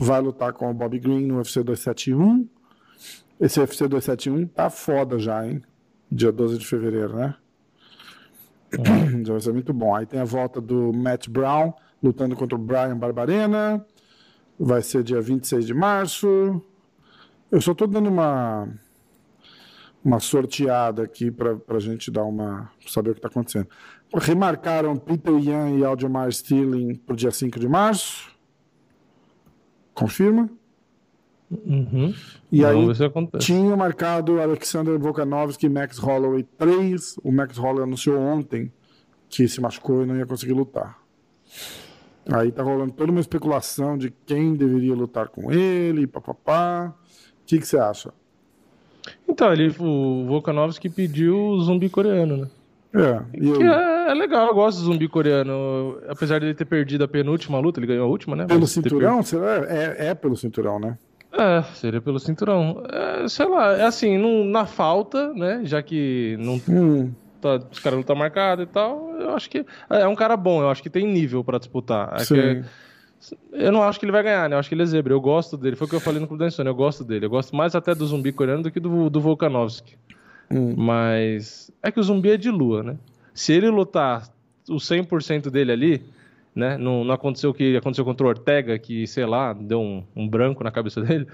vai 0.00 0.18
lutar 0.18 0.54
com 0.54 0.70
o 0.70 0.72
Bobby 0.72 0.98
Green 0.98 1.26
no 1.26 1.36
UFC 1.36 1.62
271. 1.62 2.48
Esse 3.38 3.60
UFC 3.60 3.86
271 3.86 4.46
tá 4.46 4.70
foda 4.70 5.18
já, 5.18 5.46
hein? 5.46 5.62
Dia 6.10 6.32
12 6.32 6.56
de 6.56 6.66
fevereiro, 6.66 7.16
né? 7.16 7.36
Já 9.24 9.32
vai 9.32 9.40
ser 9.40 9.52
muito 9.52 9.74
bom. 9.74 9.94
Aí 9.94 10.06
tem 10.06 10.18
a 10.18 10.24
volta 10.24 10.60
do 10.60 10.90
Matt 10.92 11.28
Brown 11.28 11.74
lutando 12.02 12.34
contra 12.34 12.56
o 12.56 12.58
Brian 12.58 12.96
Barbarena. 12.96 13.84
Vai 14.58 14.80
ser 14.80 15.02
dia 15.02 15.20
26 15.20 15.66
de 15.66 15.74
março. 15.74 16.62
Eu 17.50 17.60
só 17.60 17.74
tô 17.74 17.86
dando 17.86 18.08
uma 18.08 18.68
uma 20.02 20.18
sorteada 20.18 21.02
aqui 21.02 21.30
para 21.30 21.58
a 21.68 21.78
gente 21.78 22.10
dar 22.10 22.24
uma 22.24 22.70
saber 22.86 23.10
o 23.10 23.12
que 23.12 23.18
está 23.18 23.28
acontecendo. 23.28 23.68
Remarcaram 24.14 24.96
Peter 24.96 25.36
Yan 25.36 25.78
e 25.78 25.84
Aldemar 25.84 26.28
Sterling 26.30 26.94
para 26.94 27.12
o 27.12 27.16
dia 27.16 27.30
5 27.30 27.60
de 27.60 27.68
março. 27.68 28.29
Confirma? 30.00 30.48
Uhum. 31.50 32.14
E 32.50 32.62
Vamos 32.62 33.00
aí 33.02 33.10
tinha 33.38 33.76
marcado 33.76 34.40
Alexander 34.40 34.98
Volkanovski 34.98 35.66
e 35.66 35.68
Max 35.68 35.98
Holloway 35.98 36.42
3. 36.56 37.18
O 37.22 37.30
Max 37.30 37.58
Holloway 37.58 37.82
anunciou 37.82 38.18
ontem 38.18 38.72
que 39.28 39.46
se 39.46 39.60
machucou 39.60 40.02
e 40.02 40.06
não 40.06 40.16
ia 40.16 40.24
conseguir 40.24 40.54
lutar. 40.54 40.98
Aí 42.32 42.50
tá 42.50 42.62
rolando 42.62 42.92
toda 42.92 43.10
uma 43.12 43.20
especulação 43.20 43.98
de 43.98 44.10
quem 44.24 44.54
deveria 44.54 44.94
lutar 44.94 45.28
com 45.28 45.52
ele, 45.52 46.06
papapá. 46.06 46.94
O 47.42 47.44
que 47.44 47.58
que 47.58 47.66
você 47.66 47.78
acha? 47.78 48.10
Então, 49.28 49.52
ele, 49.52 49.68
o 49.78 50.24
Volkanovski 50.26 50.88
pediu 50.88 51.36
o 51.36 51.60
zumbi 51.60 51.90
coreano, 51.90 52.38
né? 52.38 52.48
É, 52.92 53.22
é, 53.62 54.10
é 54.10 54.14
legal, 54.14 54.48
eu 54.48 54.54
gosto 54.54 54.78
do 54.78 54.84
zumbi 54.84 55.08
coreano. 55.08 55.98
Apesar 56.08 56.38
de 56.40 56.46
ele 56.46 56.54
ter 56.54 56.64
perdido 56.64 57.04
a 57.04 57.08
penúltima 57.08 57.58
luta, 57.58 57.78
ele 57.78 57.86
ganhou 57.86 58.06
a 58.06 58.08
última, 58.08 58.34
né? 58.34 58.46
pelo 58.46 58.60
Mas 58.60 58.70
cinturão? 58.70 59.22
Será? 59.22 59.64
É, 59.68 60.08
é 60.08 60.14
pelo 60.14 60.36
cinturão, 60.36 60.78
né? 60.78 60.98
É, 61.32 61.62
seria 61.74 62.00
pelo 62.00 62.18
cinturão. 62.18 62.82
É, 62.90 63.28
sei 63.28 63.46
lá, 63.46 63.72
é 63.74 63.84
assim, 63.84 64.18
não, 64.18 64.44
na 64.44 64.66
falta, 64.66 65.32
né? 65.32 65.60
Já 65.64 65.80
que 65.80 66.36
não 66.40 66.60
Hum, 66.68 67.12
tá, 67.40 67.60
os 67.70 67.78
caras 67.78 67.96
não 67.98 68.02
tá 68.02 68.14
marcado 68.14 68.62
e 68.62 68.66
tal, 68.66 69.14
eu 69.20 69.30
acho 69.30 69.48
que 69.48 69.64
é 69.88 70.08
um 70.08 70.16
cara 70.16 70.36
bom, 70.36 70.60
eu 70.60 70.68
acho 70.68 70.82
que 70.82 70.90
tem 70.90 71.06
nível 71.06 71.44
pra 71.44 71.58
disputar. 71.58 72.16
É 72.20 72.62
eu 73.52 73.70
não 73.70 73.82
acho 73.82 74.00
que 74.00 74.06
ele 74.06 74.12
vai 74.12 74.22
ganhar, 74.22 74.48
né? 74.48 74.56
Eu 74.56 74.58
acho 74.58 74.68
que 74.68 74.74
ele 74.74 74.82
é 74.82 74.86
zebra. 74.86 75.12
Eu 75.12 75.20
gosto 75.20 75.56
dele. 75.56 75.76
Foi 75.76 75.86
o 75.86 75.90
que 75.90 75.94
eu 75.94 76.00
falei 76.00 76.18
no 76.18 76.26
Clube 76.26 76.40
da 76.40 76.48
Insônia. 76.48 76.70
Eu 76.70 76.74
gosto 76.74 77.04
dele. 77.04 77.26
Eu 77.26 77.30
gosto 77.30 77.54
mais 77.54 77.74
até 77.74 77.94
do 77.94 78.06
zumbi 78.06 78.32
coreano 78.32 78.62
do 78.62 78.70
que 78.70 78.80
do, 78.80 79.10
do 79.10 79.20
Volkanovski. 79.20 79.98
Hum. 80.52 80.74
Mas 80.76 81.70
é 81.82 81.90
que 81.90 82.00
o 82.00 82.02
zumbi 82.02 82.30
é 82.30 82.36
de 82.36 82.50
lua, 82.50 82.82
né? 82.82 82.96
Se 83.32 83.52
ele 83.52 83.68
lutar 83.70 84.28
o 84.68 84.76
100% 84.76 85.50
dele 85.50 85.72
ali, 85.72 86.02
né? 86.54 86.76
Não, 86.76 87.04
não 87.04 87.14
aconteceu 87.14 87.50
o 87.50 87.54
que 87.54 87.76
aconteceu 87.76 88.04
contra 88.04 88.26
o 88.26 88.28
Ortega, 88.28 88.76
que, 88.78 89.06
sei 89.06 89.24
lá, 89.24 89.52
deu 89.52 89.80
um, 89.80 90.02
um 90.16 90.28
branco 90.28 90.64
na 90.64 90.70
cabeça 90.70 91.00
dele. 91.02 91.26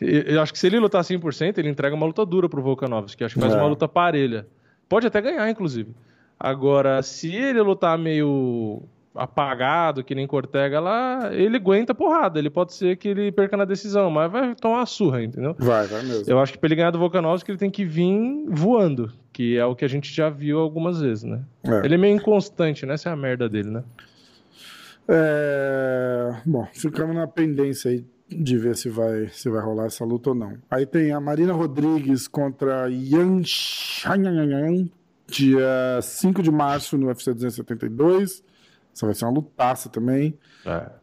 Eu 0.00 0.40
acho 0.40 0.52
que 0.52 0.58
se 0.58 0.66
ele 0.66 0.78
lutar 0.78 1.02
100%, 1.02 1.58
ele 1.58 1.68
entrega 1.68 1.94
uma 1.94 2.06
luta 2.06 2.24
dura 2.24 2.48
pro 2.48 2.62
Volkanovski. 2.62 3.22
Acho 3.24 3.34
que 3.34 3.40
faz 3.40 3.52
É. 3.54 3.56
uma 3.58 3.66
luta 3.66 3.86
parelha. 3.86 4.46
Pode 4.88 5.06
até 5.06 5.20
ganhar, 5.20 5.48
inclusive. 5.50 5.94
Agora, 6.40 7.02
se 7.02 7.34
ele 7.34 7.60
lutar 7.60 7.96
meio 7.98 8.82
apagado, 9.14 10.02
que 10.02 10.14
nem 10.14 10.26
Cortega 10.26 10.80
lá, 10.80 11.30
ele 11.32 11.56
aguenta 11.56 11.94
porrada. 11.94 12.38
Ele 12.38 12.50
pode 12.50 12.74
ser 12.74 12.96
que 12.96 13.08
ele 13.08 13.30
perca 13.30 13.56
na 13.56 13.64
decisão, 13.64 14.10
mas 14.10 14.30
vai 14.30 14.54
tomar 14.54 14.78
uma 14.78 14.86
surra, 14.86 15.22
entendeu? 15.22 15.54
Vai, 15.58 15.86
vai 15.86 16.02
mesmo. 16.02 16.24
Eu 16.30 16.38
acho 16.38 16.52
que 16.52 16.58
pra 16.58 16.68
ele 16.68 16.76
ganhar 16.76 16.90
do 16.90 16.98
Volkanovski, 16.98 17.50
ele 17.50 17.58
tem 17.58 17.70
que 17.70 17.84
vir 17.84 18.44
voando, 18.48 19.12
que 19.32 19.56
é 19.56 19.64
o 19.64 19.74
que 19.74 19.84
a 19.84 19.88
gente 19.88 20.12
já 20.12 20.30
viu 20.30 20.58
algumas 20.58 21.00
vezes, 21.00 21.24
né? 21.24 21.42
É. 21.64 21.84
Ele 21.84 21.94
é 21.94 21.98
meio 21.98 22.16
inconstante, 22.16 22.86
né? 22.86 22.94
Essa 22.94 23.10
é 23.10 23.12
a 23.12 23.16
merda 23.16 23.48
dele, 23.48 23.70
né? 23.70 23.84
É, 25.08 26.34
Bom, 26.46 26.66
ficamos 26.72 27.14
na 27.14 27.26
pendência 27.26 27.90
aí 27.90 28.04
de 28.28 28.56
ver 28.56 28.76
se 28.76 28.88
vai, 28.88 29.28
se 29.28 29.50
vai 29.50 29.62
rolar 29.62 29.86
essa 29.86 30.04
luta 30.04 30.30
ou 30.30 30.34
não. 30.34 30.56
Aí 30.70 30.86
tem 30.86 31.12
a 31.12 31.20
Marina 31.20 31.52
Rodrigues 31.52 32.26
contra 32.26 32.88
Yan 32.88 33.42
Shanyanyan, 33.44 34.88
dia 35.26 35.98
5 36.00 36.42
de 36.42 36.50
março 36.50 36.96
no 36.96 37.08
UFC 37.08 37.34
272. 37.34 38.42
Essa 38.94 39.06
vai 39.06 39.14
ser 39.14 39.24
uma 39.24 39.32
lutaça 39.32 39.88
também. 39.88 40.36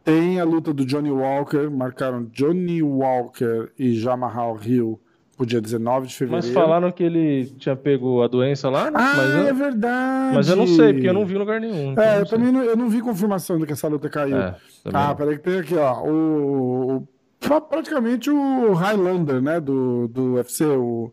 Tem 0.04 0.40
a 0.40 0.44
luta 0.44 0.72
do 0.72 0.84
Johnny 0.86 1.10
Walker, 1.10 1.68
marcaram 1.70 2.24
Johnny 2.32 2.82
Walker 2.82 3.70
e 3.78 3.94
Jamal 3.94 4.58
Hill 4.62 5.00
pro 5.36 5.44
dia 5.46 5.60
19 5.60 6.06
de 6.06 6.14
fevereiro. 6.14 6.46
Mas 6.46 6.54
falaram 6.54 6.92
que 6.92 7.02
ele 7.02 7.46
tinha 7.58 7.74
pego 7.74 8.22
a 8.22 8.28
doença 8.28 8.68
lá, 8.70 8.90
né? 8.90 8.98
Ah, 9.00 9.14
mas, 9.16 9.30
eu, 9.34 9.46
é 9.48 9.52
verdade. 9.52 10.34
mas 10.34 10.48
eu 10.48 10.56
não 10.56 10.66
sei, 10.66 10.92
porque 10.92 11.08
eu 11.08 11.14
não 11.14 11.24
vi 11.26 11.34
em 11.34 11.38
lugar 11.38 11.60
nenhum. 11.60 11.92
então 11.92 12.04
É, 12.04 12.12
não 12.14 12.18
eu 12.20 12.26
sei. 12.26 12.38
também 12.38 12.52
não, 12.52 12.62
eu 12.62 12.76
não 12.76 12.88
vi 12.88 13.00
confirmação 13.00 13.58
de 13.58 13.66
que 13.66 13.72
essa 13.72 13.88
luta 13.88 14.08
caiu. 14.08 14.36
É, 14.36 14.54
ah, 14.92 15.08
não. 15.08 15.16
peraí 15.16 15.36
que 15.38 15.42
tem 15.44 15.58
aqui, 15.58 15.74
ó. 15.76 16.02
O, 16.04 16.96
o- 16.98 17.08
pra- 17.40 17.60
praticamente 17.60 18.30
o 18.30 18.72
Highlander, 18.74 19.40
né, 19.42 19.58
do, 19.60 20.06
do 20.08 20.34
UFC, 20.34 20.64
o 20.64 21.12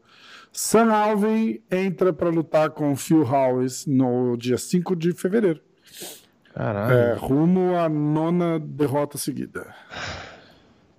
Sam 0.52 0.92
Alvey 0.94 1.62
entra 1.72 2.12
pra 2.14 2.30
lutar 2.30 2.70
com 2.72 2.92
o 2.92 2.96
Phil 2.96 3.24
Howes 3.24 3.86
no 3.88 4.36
dia 4.38 4.58
5 4.58 4.96
de 4.96 5.14
fevereiro. 5.14 5.62
Caralho. 6.58 6.94
É, 6.94 7.14
rumo 7.14 7.76
à 7.78 7.88
nona 7.88 8.60
derrota 8.60 9.18
seguida. 9.18 9.68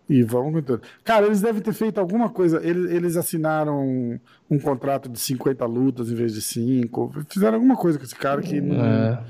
E 0.08 0.22
vamos 0.22 0.52
com 0.54 0.62
tudo. 0.62 0.82
Cara, 1.04 1.26
eles 1.26 1.40
devem 1.42 1.60
ter 1.60 1.72
feito 1.74 1.98
alguma 1.98 2.30
coisa. 2.30 2.64
Eles, 2.66 2.90
eles 2.92 3.16
assinaram 3.16 4.18
um, 4.50 4.58
contrato 4.58 5.08
de 5.08 5.18
50 5.18 5.66
lutas 5.66 6.10
em 6.10 6.14
vez 6.14 6.32
de 6.32 6.40
5. 6.40 7.12
Fizeram 7.28 7.56
alguma 7.56 7.76
coisa 7.76 7.98
com 7.98 8.04
esse 8.04 8.14
cara 8.14 8.40
que 8.40 8.58
não, 8.60 8.84
É. 8.84 9.22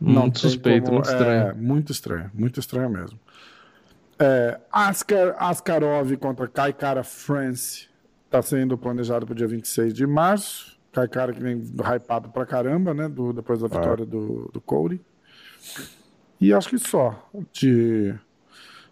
não 0.00 0.22
muito 0.22 0.38
suspeito, 0.38 0.84
como- 0.84 0.96
muito 0.98 1.10
estranho. 1.10 1.48
É, 1.48 1.54
muito 1.54 1.90
estranho, 1.92 2.30
muito 2.34 2.60
estranho 2.60 2.90
mesmo. 2.90 3.18
É, 4.18 4.60
Askar, 4.70 5.34
Askarov 5.38 6.16
contra 6.18 6.46
Kai 6.46 6.72
Kara 6.72 7.02
France 7.02 7.88
está 8.26 8.40
sendo 8.42 8.78
planejado 8.78 9.26
para 9.26 9.32
o 9.32 9.36
dia 9.36 9.48
26 9.48 9.92
de 9.92 10.06
março. 10.06 10.78
Kai 10.92 11.08
Kara 11.08 11.32
que 11.32 11.40
vem 11.42 11.58
hypado 11.96 12.28
pra 12.28 12.46
caramba, 12.46 12.94
né? 12.94 13.08
do- 13.08 13.32
depois 13.32 13.58
da 13.60 13.66
vitória 13.66 14.04
do, 14.06 14.48
do 14.52 14.60
Cody. 14.60 15.00
E 16.40 16.52
acho 16.52 16.70
que 16.70 16.78
só. 16.78 17.30
De, 17.52 18.14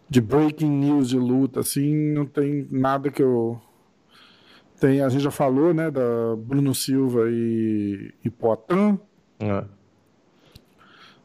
de 0.08 0.20
breaking 0.20 0.70
news 0.70 1.08
de 1.08 1.18
luta, 1.18 1.60
assim, 1.60 2.12
não 2.12 2.24
tem 2.24 2.66
nada 2.70 3.10
que 3.10 3.22
eu. 3.22 3.60
Tem, 4.78 5.02
a 5.02 5.08
gente 5.08 5.22
já 5.22 5.30
falou, 5.30 5.74
né, 5.74 5.90
da 5.90 6.36
Bruno 6.36 6.74
Silva 6.74 7.30
e, 7.30 8.14
e 8.24 8.30
Poitin. 8.30 8.98
É. 9.38 9.64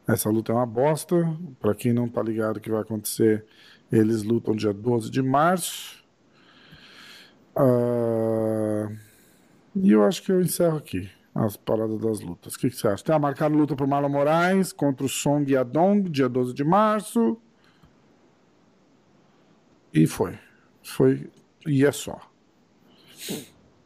Essa 0.08 0.30
luta 0.30 0.52
é 0.52 0.56
uma 0.56 0.66
bosta. 0.66 1.16
Pra 1.60 1.74
quem 1.74 1.94
não 1.94 2.08
tá 2.08 2.22
ligado 2.22 2.58
o 2.58 2.60
que 2.60 2.70
vai 2.72 2.82
acontecer, 2.82 3.46
eles 3.92 4.24
lutam 4.24 4.56
dia 4.56 4.74
12 4.74 5.10
de 5.10 5.22
março. 5.22 6.04
Ah, 7.56 8.90
E 9.76 9.92
eu 9.92 10.04
acho 10.04 10.22
que 10.24 10.32
eu 10.32 10.42
encerro 10.42 10.78
aqui 10.78 11.10
as 11.36 11.58
paradas 11.58 12.00
das 12.00 12.22
lutas. 12.22 12.56
O 12.56 12.60
que, 12.60 12.70
que 12.70 12.78
você 12.78 12.88
acha? 12.88 13.04
Tem 13.04 13.14
a 13.14 13.20
marcada 13.20 13.54
luta 13.54 13.76
pro 13.76 13.86
Marlon 13.86 14.08
Moraes 14.08 14.72
contra 14.72 15.06
o 15.06 15.10
Song 15.10 15.52
Yadong, 15.52 16.10
dia 16.10 16.30
12 16.30 16.54
de 16.54 16.64
março. 16.64 17.38
E 19.94 20.08
foi. 20.08 20.40
Foi. 20.82 21.30
E 21.68 21.86
é 21.86 21.92
só. 21.92 22.18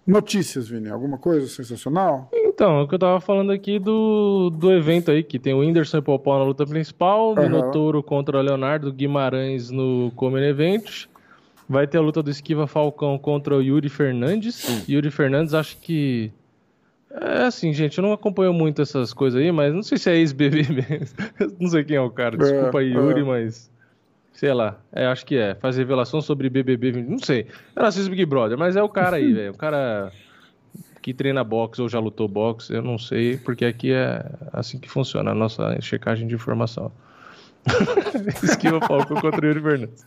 Notícias, 0.05 0.67
Vini. 0.67 0.89
Alguma 0.89 1.17
coisa 1.17 1.47
sensacional? 1.47 2.29
Então, 2.33 2.79
é 2.79 2.83
o 2.83 2.87
que 2.87 2.95
eu 2.95 2.99
tava 2.99 3.19
falando 3.19 3.51
aqui 3.51 3.79
do, 3.79 4.49
do 4.49 4.71
evento 4.71 5.11
aí, 5.11 5.23
que 5.23 5.39
tem 5.39 5.53
o 5.53 5.59
Whindersson 5.59 5.97
e 5.99 6.01
Popó 6.01 6.37
na 6.37 6.45
luta 6.45 6.65
principal, 6.65 7.33
Aham. 7.33 7.43
Minotouro 7.43 8.03
contra 8.03 8.37
o 8.37 8.41
Leonardo 8.41 8.91
Guimarães 8.91 9.71
no 9.71 10.11
Common 10.15 10.39
Event. 10.39 11.05
Vai 11.67 11.87
ter 11.87 11.99
a 11.99 12.01
luta 12.01 12.21
do 12.23 12.29
Esquiva 12.29 12.65
Falcão 12.65 13.17
contra 13.17 13.55
o 13.55 13.61
Yuri 13.61 13.89
Fernandes. 13.89 14.87
Yuri 14.89 15.11
Fernandes, 15.11 15.53
acho 15.53 15.77
que. 15.77 16.31
É 17.11 17.43
assim, 17.43 17.73
gente, 17.73 17.97
eu 17.97 18.03
não 18.03 18.13
acompanho 18.13 18.53
muito 18.53 18.81
essas 18.81 19.13
coisas 19.13 19.41
aí, 19.41 19.51
mas 19.51 19.73
não 19.73 19.81
sei 19.81 19.97
se 19.97 20.09
é 20.11 20.15
ex-BBB. 20.15 21.01
Não 21.59 21.67
sei 21.69 21.83
quem 21.83 21.97
é 21.97 22.01
o 22.01 22.09
cara. 22.11 22.37
Desculpa 22.37 22.79
aí, 22.79 22.91
É, 22.91 22.95
Yuri, 22.95 23.21
é. 23.21 23.23
mas. 23.23 23.71
Sei 24.31 24.53
lá, 24.53 24.79
é, 24.93 25.05
acho 25.07 25.25
que 25.25 25.35
é. 25.35 25.55
Faz 25.55 25.75
revelação 25.75 26.21
sobre 26.21 26.49
BBB 26.49 26.91
20. 26.91 27.07
Não 27.07 27.19
sei. 27.19 27.47
Eu 27.75 27.81
não 27.81 27.89
assisto 27.89 28.09
Big 28.09 28.25
Brother, 28.25 28.57
mas 28.57 28.75
é 28.75 28.83
o 28.83 28.87
cara 28.87 29.17
aí, 29.17 29.33
velho. 29.33 29.51
O 29.51 29.57
cara 29.57 30.11
que 31.01 31.13
treina 31.13 31.43
boxe 31.43 31.81
ou 31.81 31.89
já 31.89 31.99
lutou 31.99 32.27
boxe, 32.27 32.73
eu 32.73 32.81
não 32.81 32.97
sei, 32.97 33.37
porque 33.37 33.65
aqui 33.65 33.91
é 33.91 34.23
assim 34.53 34.77
que 34.77 34.89
funciona 34.89 35.31
a 35.31 35.35
nossa 35.35 35.79
checagem 35.81 36.27
de 36.27 36.35
informação. 36.35 36.91
Esquiva 38.43 38.79
Falcão 38.81 39.19
contra 39.19 39.47
Yuri 39.47 39.61
Fernandes. 39.61 40.05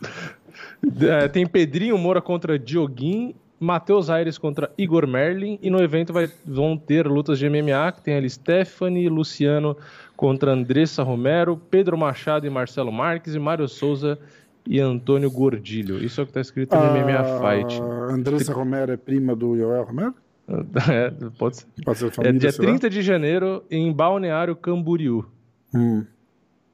É, 1.01 1.27
tem 1.27 1.45
Pedrinho 1.45 1.97
Moura 1.97 2.21
contra 2.21 2.57
Dioguin, 2.57 3.35
Matheus 3.59 4.09
Aires 4.09 4.37
contra 4.37 4.71
Igor 4.77 5.07
Merlin, 5.07 5.57
e 5.61 5.69
no 5.69 5.81
evento 5.81 6.11
vai, 6.11 6.29
vão 6.45 6.77
ter 6.77 7.07
lutas 7.07 7.39
de 7.39 7.49
MMA, 7.49 7.91
que 7.93 8.01
tem 8.01 8.15
ali 8.15 8.29
Stephanie 8.29 9.07
Luciano 9.07 9.77
contra 10.17 10.51
Andressa 10.51 11.01
Romero, 11.03 11.57
Pedro 11.69 11.97
Machado 11.97 12.45
e 12.45 12.49
Marcelo 12.49 12.91
Marques, 12.91 13.35
e 13.35 13.39
Mário 13.39 13.67
Souza 13.67 14.19
e 14.67 14.79
Antônio 14.79 15.29
Gordilho. 15.31 16.03
Isso 16.03 16.19
é 16.19 16.23
o 16.23 16.25
que 16.25 16.31
está 16.31 16.41
escrito 16.41 16.75
no 16.75 16.81
MMA 16.83 17.39
Fight. 17.39 17.81
Andressa 17.81 18.53
Romero 18.53 18.91
é 18.91 18.97
prima 18.97 19.35
do 19.35 19.55
Joel 19.57 19.83
Romero? 19.83 20.13
É, 20.91 21.09
pode 21.37 21.55
ser. 21.57 21.65
Pode 21.85 21.99
ser 21.99 22.07
É 22.07 22.11
família, 22.11 22.39
dia 22.39 22.51
sei 22.51 22.65
lá. 22.65 22.71
30 22.71 22.89
de 22.89 23.01
janeiro 23.01 23.63
em 23.71 23.91
Balneário 23.93 24.55
Camboriú. 24.57 25.25
Hum, 25.73 26.05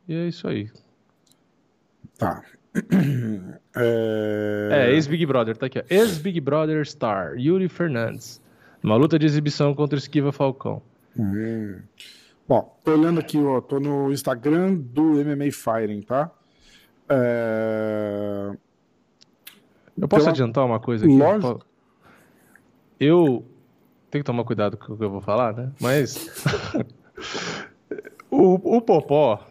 E 0.08 0.16
é 0.16 0.28
isso 0.28 0.48
aí. 0.48 0.72
tá. 2.18 2.42
É... 3.76 4.70
É, 4.72 4.92
ex-Big 4.94 5.26
Brother, 5.26 5.56
tá 5.56 5.68
aqui. 5.68 5.82
Ex-Big 5.90 6.42
Brother 6.42 6.86
Star, 6.86 7.36
Yuri 7.38 7.70
Fernandes. 7.70 8.42
Uma 8.84 8.96
luta 8.96 9.18
de 9.18 9.26
exibição 9.26 9.74
contra 9.74 9.96
o 9.96 10.00
Esquiva 10.00 10.32
Falcão. 10.32 10.82
Hum. 11.18 11.80
Bom, 12.48 12.78
tô 12.84 12.92
olhando 12.92 13.20
aqui, 13.20 13.38
ó, 13.38 13.62
tô 13.62 13.80
no 13.80 14.12
Instagram 14.12 14.76
do 14.76 15.04
MMA 15.24 15.52
Fighting, 15.52 16.02
tá? 16.02 16.32
É... 17.08 18.52
Eu 19.98 20.08
posso 20.08 20.24
Então, 20.24 20.32
adiantar 20.34 20.66
uma 20.66 20.80
coisa 20.80 21.06
aqui? 21.06 21.16
lógico. 21.16 21.66
Eu 23.00 23.46
tenho 24.10 24.24
que 24.24 24.26
tomar 24.26 24.44
cuidado 24.44 24.78
com 24.78 24.94
o 24.94 24.98
que 24.98 25.04
eu 25.04 25.10
vou 25.10 25.22
falar, 25.22 25.54
né? 25.54 25.72
Mas 25.80 26.28
o, 28.32 28.78
o 28.78 28.82
Popó. 28.82 29.46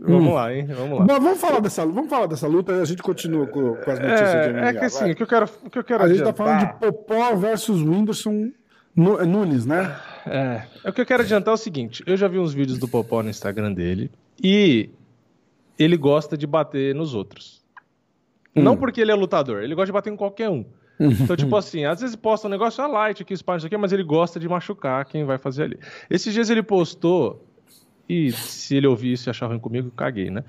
Vamos 0.00 0.32
lá, 0.32 0.54
hein? 0.54 0.66
Vamos 0.66 0.98
lá. 1.00 1.04
Bom, 1.04 1.20
vamos 1.20 1.40
falar 1.40 1.60
dessa, 1.60 1.84
vamos 1.84 2.08
falar 2.08 2.26
dessa 2.26 2.46
luta 2.46 2.72
e 2.72 2.80
a 2.80 2.84
gente 2.84 3.02
continua 3.02 3.46
com, 3.46 3.74
com 3.76 3.90
as 3.90 3.98
notícias 3.98 4.46
de 4.46 4.52
MMA. 4.52 4.60
É, 4.60 4.68
é 4.68 4.72
que 4.74 4.84
assim, 4.84 5.00
vai. 5.00 5.12
o 5.12 5.16
que 5.16 5.22
eu 5.22 5.26
quero, 5.26 5.50
o 5.64 5.70
que 5.70 5.78
eu 5.78 5.84
quero 5.84 6.04
A 6.04 6.08
gente 6.08 6.22
tá 6.22 6.30
adiantar... 6.30 6.46
falando 6.46 6.72
de 6.72 6.78
Popó 6.78 7.36
versus 7.36 7.82
Whindersson 7.82 8.52
Nu- 8.94 9.24
Nunes, 9.26 9.66
né? 9.66 9.96
É, 10.26 10.62
é 10.84 10.90
o 10.90 10.92
que 10.92 11.00
eu 11.00 11.06
quero 11.06 11.22
adiantar 11.22 11.52
é 11.52 11.54
o 11.54 11.58
seguinte: 11.58 12.02
eu 12.06 12.16
já 12.16 12.28
vi 12.28 12.38
uns 12.38 12.52
vídeos 12.52 12.78
do 12.78 12.88
Popó 12.88 13.22
no 13.22 13.30
Instagram 13.30 13.72
dele 13.72 14.10
e 14.42 14.90
ele 15.78 15.96
gosta 15.96 16.36
de 16.36 16.46
bater 16.46 16.94
nos 16.94 17.14
outros. 17.14 17.64
Não 18.54 18.76
porque 18.76 19.00
ele 19.00 19.12
é 19.12 19.14
lutador, 19.14 19.62
ele 19.62 19.74
gosta 19.74 19.86
de 19.86 19.92
bater 19.92 20.12
em 20.12 20.16
qualquer 20.16 20.48
um. 20.48 20.64
Então, 20.98 21.36
tipo 21.36 21.54
assim, 21.54 21.84
às 21.84 22.00
vezes 22.00 22.16
posta 22.16 22.48
um 22.48 22.50
negócio, 22.50 22.82
ah, 22.82 22.88
light 22.88 23.22
aqui, 23.22 23.36
sparring, 23.36 23.64
aqui, 23.64 23.76
mas 23.76 23.92
ele 23.92 24.02
gosta 24.02 24.40
de 24.40 24.48
machucar 24.48 25.04
quem 25.04 25.24
vai 25.24 25.38
fazer 25.38 25.62
ali. 25.62 25.78
Esses 26.10 26.34
dias 26.34 26.50
ele 26.50 26.62
postou, 26.62 27.47
e 28.08 28.32
se 28.32 28.76
ele 28.76 28.86
ouvir 28.86 29.12
isso 29.12 29.28
e 29.28 29.30
achar 29.30 29.46
ruim 29.46 29.58
comigo, 29.58 29.90
caguei, 29.90 30.30
né? 30.30 30.42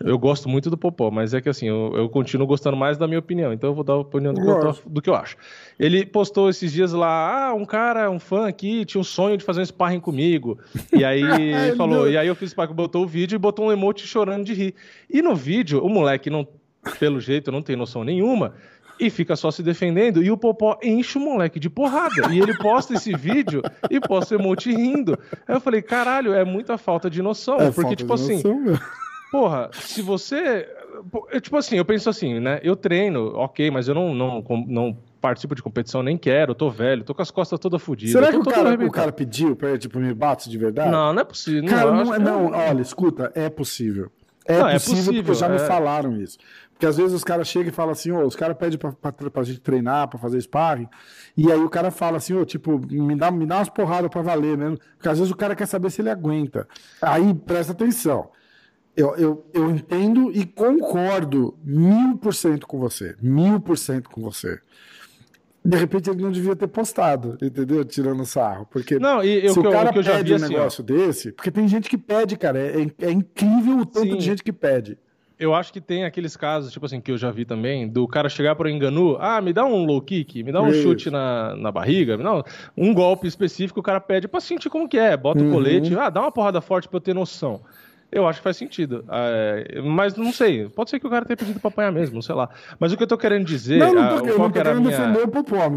Eu 0.00 0.18
gosto 0.18 0.48
muito 0.48 0.68
do 0.68 0.76
Popó, 0.76 1.10
mas 1.10 1.32
é 1.32 1.40
que 1.40 1.48
assim, 1.48 1.68
eu, 1.68 1.92
eu 1.94 2.08
continuo 2.08 2.46
gostando 2.46 2.76
mais 2.76 2.98
da 2.98 3.06
minha 3.06 3.20
opinião, 3.20 3.52
então 3.52 3.70
eu 3.70 3.74
vou 3.74 3.84
dar 3.84 3.92
a 3.92 3.98
opinião 3.98 4.34
do 4.34 4.40
que, 4.40 4.48
eu 4.48 4.78
do 4.86 5.02
que 5.02 5.08
eu 5.08 5.14
acho. 5.14 5.36
Ele 5.78 6.04
postou 6.04 6.50
esses 6.50 6.72
dias 6.72 6.92
lá, 6.92 7.50
ah, 7.50 7.54
um 7.54 7.64
cara, 7.64 8.10
um 8.10 8.18
fã 8.18 8.48
aqui, 8.48 8.84
tinha 8.84 9.00
um 9.00 9.04
sonho 9.04 9.36
de 9.36 9.44
fazer 9.44 9.60
um 9.60 9.64
sparring 9.64 10.00
comigo. 10.00 10.58
E 10.92 11.04
aí 11.04 11.22
ele 11.68 11.76
falou, 11.76 12.10
e 12.10 12.18
aí 12.18 12.26
eu 12.26 12.34
fiz 12.34 12.50
sparring, 12.50 12.74
botou 12.74 13.04
o 13.04 13.06
vídeo 13.06 13.36
e 13.36 13.38
botou 13.38 13.66
um 13.66 13.72
emote 13.72 14.04
chorando 14.06 14.44
de 14.44 14.52
rir. 14.52 14.74
E 15.08 15.22
no 15.22 15.36
vídeo, 15.36 15.84
o 15.84 15.88
moleque 15.88 16.28
não, 16.28 16.46
pelo 16.98 17.20
jeito, 17.20 17.52
não 17.52 17.62
tem 17.62 17.76
noção 17.76 18.02
nenhuma. 18.02 18.54
E 18.98 19.10
fica 19.10 19.34
só 19.34 19.50
se 19.50 19.62
defendendo, 19.62 20.22
e 20.22 20.30
o 20.30 20.36
Popó 20.36 20.78
enche 20.82 21.18
o 21.18 21.20
moleque 21.20 21.58
de 21.58 21.68
porrada. 21.68 22.32
E 22.32 22.38
ele 22.38 22.56
posta 22.56 22.94
esse 22.94 23.12
vídeo 23.14 23.62
e 23.90 24.00
posta 24.00 24.36
o 24.36 24.40
emote 24.40 24.70
rindo. 24.72 25.18
Aí 25.46 25.56
eu 25.56 25.60
falei, 25.60 25.82
caralho, 25.82 26.32
é 26.32 26.44
muita 26.44 26.78
falta 26.78 27.10
de 27.10 27.20
noção. 27.20 27.56
É 27.56 27.70
porque, 27.70 27.82
falta 27.82 27.96
tipo 27.96 28.14
de 28.16 28.22
assim, 28.22 28.34
noção, 28.36 28.78
porra, 29.32 29.70
se 29.72 30.00
você. 30.00 30.68
eu, 31.32 31.40
Tipo 31.40 31.56
assim, 31.56 31.76
eu 31.76 31.84
penso 31.84 32.08
assim, 32.08 32.38
né? 32.38 32.60
Eu 32.62 32.76
treino, 32.76 33.34
ok, 33.34 33.70
mas 33.70 33.88
eu 33.88 33.94
não, 33.94 34.14
não, 34.14 34.44
não 34.68 34.96
participo 35.20 35.54
de 35.54 35.62
competição, 35.62 36.02
nem 36.02 36.16
quero, 36.16 36.54
tô 36.54 36.70
velho, 36.70 37.02
tô 37.02 37.14
com 37.14 37.22
as 37.22 37.30
costas 37.30 37.58
todas 37.58 37.82
fodidas. 37.82 38.12
Será 38.12 38.30
que 38.30 38.36
o 38.36 38.44
cara, 38.44 38.74
o 38.74 38.90
cara 38.90 39.10
pediu 39.10 39.56
pra 39.56 39.70
ele, 39.70 39.78
tipo, 39.78 39.98
me 39.98 40.14
bate 40.14 40.48
de 40.48 40.56
verdade? 40.56 40.90
Não, 40.90 41.12
não 41.12 41.20
é 41.20 41.24
possível. 41.24 41.64
Cara, 41.68 41.90
não, 41.90 42.14
é, 42.14 42.18
que 42.18 42.22
não, 42.22 42.52
olha, 42.52 42.80
escuta, 42.80 43.32
é 43.34 43.48
possível. 43.48 44.10
É, 44.46 44.58
Não, 44.58 44.68
é 44.68 44.74
possível, 44.74 45.04
porque 45.04 45.22
possível, 45.22 45.34
já 45.34 45.48
me 45.48 45.56
é. 45.56 45.58
falaram 45.66 46.20
isso. 46.20 46.36
Porque 46.74 46.86
às 46.86 46.96
vezes 46.96 47.12
os 47.12 47.22
caras 47.24 47.46
chegam 47.48 47.68
e 47.68 47.72
falam 47.72 47.92
assim, 47.92 48.10
ô, 48.10 48.26
os 48.26 48.34
caras 48.36 48.56
pedem 48.58 48.76
pra, 48.78 48.92
pra, 48.92 49.30
pra 49.30 49.42
gente 49.44 49.60
treinar, 49.60 50.08
pra 50.08 50.18
fazer 50.18 50.40
sparring, 50.40 50.88
e 51.36 51.50
aí 51.50 51.58
o 51.60 51.70
cara 51.70 51.90
fala 51.90 52.16
assim, 52.18 52.34
ô, 52.34 52.44
tipo, 52.44 52.78
me 52.90 53.14
dá, 53.16 53.30
me 53.30 53.46
dá 53.46 53.58
umas 53.58 53.68
porradas 53.68 54.10
pra 54.10 54.22
valer 54.22 54.58
mesmo. 54.58 54.76
Porque 54.96 55.08
às 55.08 55.18
vezes 55.18 55.32
o 55.32 55.36
cara 55.36 55.54
quer 55.54 55.66
saber 55.66 55.90
se 55.90 56.02
ele 56.02 56.10
aguenta. 56.10 56.66
Aí, 57.00 57.32
presta 57.32 57.72
atenção. 57.72 58.28
Eu, 58.96 59.16
eu, 59.16 59.46
eu 59.54 59.70
entendo 59.70 60.30
e 60.32 60.44
concordo 60.44 61.56
mil 61.64 62.16
por 62.18 62.34
cento 62.34 62.66
com 62.66 62.78
você. 62.78 63.16
Mil 63.20 63.60
por 63.60 63.78
cento 63.78 64.10
com 64.10 64.20
você. 64.20 64.58
De 65.64 65.76
repente 65.78 66.10
ele 66.10 66.22
não 66.22 66.30
devia 66.30 66.54
ter 66.54 66.66
postado, 66.68 67.38
entendeu? 67.40 67.84
Tirando 67.84 68.24
sarro. 68.26 68.66
Porque 68.70 68.98
Não, 68.98 69.24
e 69.24 69.46
eu, 69.46 69.52
se 69.54 69.58
o 69.60 69.64
eu- 69.64 69.70
cara 69.72 69.90
o 69.90 69.92
que 69.92 69.98
eu 69.98 70.02
já 70.02 70.12
pede 70.16 70.32
um 70.32 70.36
assim, 70.36 70.48
negócio 70.48 70.82
desse, 70.84 71.32
porque 71.32 71.50
tem 71.50 71.66
gente 71.66 71.88
que 71.88 71.96
pede, 71.96 72.36
cara, 72.36 72.58
é, 72.58 72.86
é 73.00 73.10
incrível 73.10 73.78
o 73.78 73.86
tanto 73.86 74.10
Sim. 74.12 74.16
de 74.18 74.24
gente 74.24 74.42
que 74.44 74.52
pede. 74.52 74.98
Eu 75.38 75.54
acho 75.54 75.72
que 75.72 75.80
tem 75.80 76.04
aqueles 76.04 76.36
casos, 76.36 76.72
tipo 76.72 76.86
assim, 76.86 77.00
que 77.00 77.10
eu 77.10 77.18
já 77.18 77.30
vi 77.30 77.44
também, 77.44 77.88
do 77.88 78.06
cara 78.06 78.28
chegar 78.28 78.54
pro 78.54 78.68
Enganu, 78.68 79.16
ah, 79.20 79.40
me 79.40 79.52
dá 79.52 79.64
um 79.64 79.84
low 79.84 80.00
kick, 80.00 80.42
me 80.42 80.52
dá 80.52 80.62
um 80.62 80.68
Isso. 80.70 80.82
chute 80.82 81.10
na, 81.10 81.54
na 81.56 81.72
barriga, 81.72 82.16
me 82.16 82.22
dá 82.22 82.34
um, 82.36 82.42
um 82.76 82.94
golpe 82.94 83.26
específico, 83.26 83.80
o 83.80 83.82
cara 83.82 84.00
pede 84.00 84.28
pra 84.28 84.40
sentir 84.40 84.70
como 84.70 84.88
que 84.88 84.98
é, 84.98 85.16
bota 85.16 85.40
Uhum. 85.42 85.48
o 85.50 85.52
colete, 85.52 85.96
ah, 85.98 86.08
dá 86.10 86.20
uma 86.20 86.32
porrada 86.32 86.60
forte 86.60 86.88
pra 86.88 86.96
eu 86.96 87.00
ter 87.00 87.14
noção. 87.14 87.60
Eu 88.12 88.28
acho 88.28 88.38
que 88.38 88.44
faz 88.44 88.56
sentido. 88.56 89.04
É, 89.10 89.80
mas 89.82 90.14
não 90.14 90.32
sei, 90.32 90.68
pode 90.68 90.88
ser 90.90 91.00
que 91.00 91.06
o 91.06 91.10
cara 91.10 91.24
tenha 91.24 91.36
pedido 91.36 91.58
pra 91.58 91.66
apanhar 91.68 91.90
mesmo, 91.90 92.22
sei 92.22 92.34
lá. 92.36 92.48
Mas 92.78 92.92
o 92.92 92.96
que 92.96 93.02
eu 93.02 93.06
tô 93.08 93.18
querendo 93.18 93.44
dizer, 93.44 93.78
não, 93.80 93.92
não 93.92 94.02
ah, 94.04 94.08
tô, 94.10 94.14
eu 94.14 94.20
qual 94.36 94.38
não 94.38 94.50
tô 94.52 94.60
a 94.60 94.62
querendo 94.62 94.80
minha... 94.82 94.90
defender 94.96 95.22
o 95.24 95.28
Popó. 95.28 95.68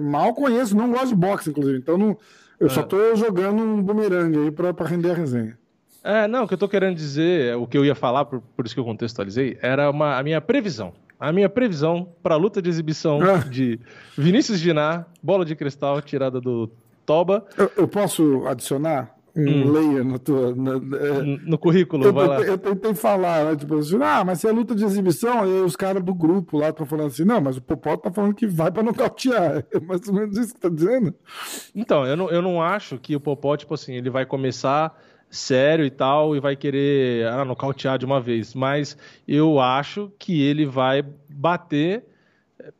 Mal 0.00 0.34
conheço, 0.34 0.76
não 0.76 0.90
gosto 0.90 1.08
de 1.10 1.14
boxe, 1.14 1.50
inclusive. 1.50 1.78
Então 1.78 1.96
não, 1.96 2.16
eu 2.58 2.66
É. 2.66 2.70
só 2.70 2.82
tô 2.82 3.14
jogando 3.14 3.62
um 3.62 3.80
bumerangue 3.80 4.38
aí 4.38 4.50
pra, 4.50 4.74
pra 4.74 4.86
render 4.88 5.12
a 5.12 5.14
resenha. 5.14 5.56
É, 6.04 6.28
não, 6.28 6.44
o 6.44 6.48
que 6.48 6.52
eu 6.54 6.58
tô 6.58 6.68
querendo 6.68 6.94
dizer, 6.96 7.56
o 7.56 7.66
que 7.66 7.78
eu 7.78 7.84
ia 7.84 7.94
falar, 7.94 8.26
por, 8.26 8.40
por 8.54 8.66
isso 8.66 8.74
que 8.74 8.80
eu 8.80 8.84
contextualizei, 8.84 9.58
era 9.62 9.90
uma, 9.90 10.18
a 10.18 10.22
minha 10.22 10.40
previsão. 10.40 10.92
A 11.18 11.32
minha 11.32 11.48
previsão 11.48 12.08
pra 12.22 12.36
luta 12.36 12.60
de 12.60 12.68
exibição 12.68 13.20
Ah. 13.22 13.38
de 13.38 13.80
Vinícius 14.18 14.60
Diná, 14.60 15.06
bola 15.22 15.44
de 15.44 15.56
cristal 15.56 16.02
tirada 16.02 16.40
do 16.40 16.70
Toba, 17.06 17.46
Eu, 17.56 17.70
eu 17.78 17.88
posso 17.88 18.46
adicionar 18.46 19.14
um 19.36 19.42
Hum. 19.42 19.72
layer 19.72 20.04
na 20.04 20.18
tua. 20.18 20.54
na- 20.54 20.74
é, 20.74 21.22
no 21.46 21.56
currículo, 21.58 22.04
eu, 22.04 22.12
vai 22.12 22.26
lá. 22.28 22.36
tentei, 22.36 22.52
eu 22.52 22.58
tentei 22.58 22.94
falar, 22.94 23.44
né? 23.46 23.56
Tipo 23.56 23.78
assim, 23.78 23.98
ah, 24.02 24.22
mas 24.24 24.40
se 24.40 24.46
é 24.46 24.52
luta 24.52 24.74
de 24.74 24.84
exibição, 24.84 25.40
aí 25.42 25.60
os 25.62 25.74
caras 25.74 26.02
do 26.04 26.14
grupo 26.14 26.58
lá 26.58 26.68
estão 26.68 26.84
falando 26.86 27.06
assim, 27.08 27.24
não, 27.24 27.40
mas 27.40 27.56
o 27.56 27.62
Popó 27.62 27.96
tá 27.96 28.12
falando 28.12 28.34
que 28.34 28.46
vai 28.46 28.70
pra 28.70 28.82
nocautear. 28.82 29.64
É 29.72 29.80
mais 29.80 30.06
ou 30.06 30.14
menos 30.14 30.36
isso 30.36 30.54
que 30.54 30.60
tá 30.60 30.68
dizendo. 30.68 31.14
Então, 31.74 32.06
eu 32.06 32.16
não, 32.16 32.30
eu 32.30 32.42
não 32.42 32.62
acho 32.62 32.98
que 32.98 33.16
o 33.16 33.20
Popó, 33.20 33.56
tipo 33.56 33.72
assim, 33.74 33.94
ele 33.94 34.08
vai 34.10 34.24
começar 34.26 34.96
sério 35.30 35.84
e 35.84 35.90
tal 35.90 36.36
e 36.36 36.40
vai 36.40 36.54
querer 36.56 37.26
ah, 37.26 37.44
nocautear 37.44 37.98
de 37.98 38.04
uma 38.04 38.20
vez. 38.20 38.54
Mas 38.54 38.96
eu 39.26 39.60
acho 39.60 40.12
que 40.18 40.42
ele 40.42 40.64
vai 40.64 41.04
bater 41.28 42.04
eh, 42.58 42.72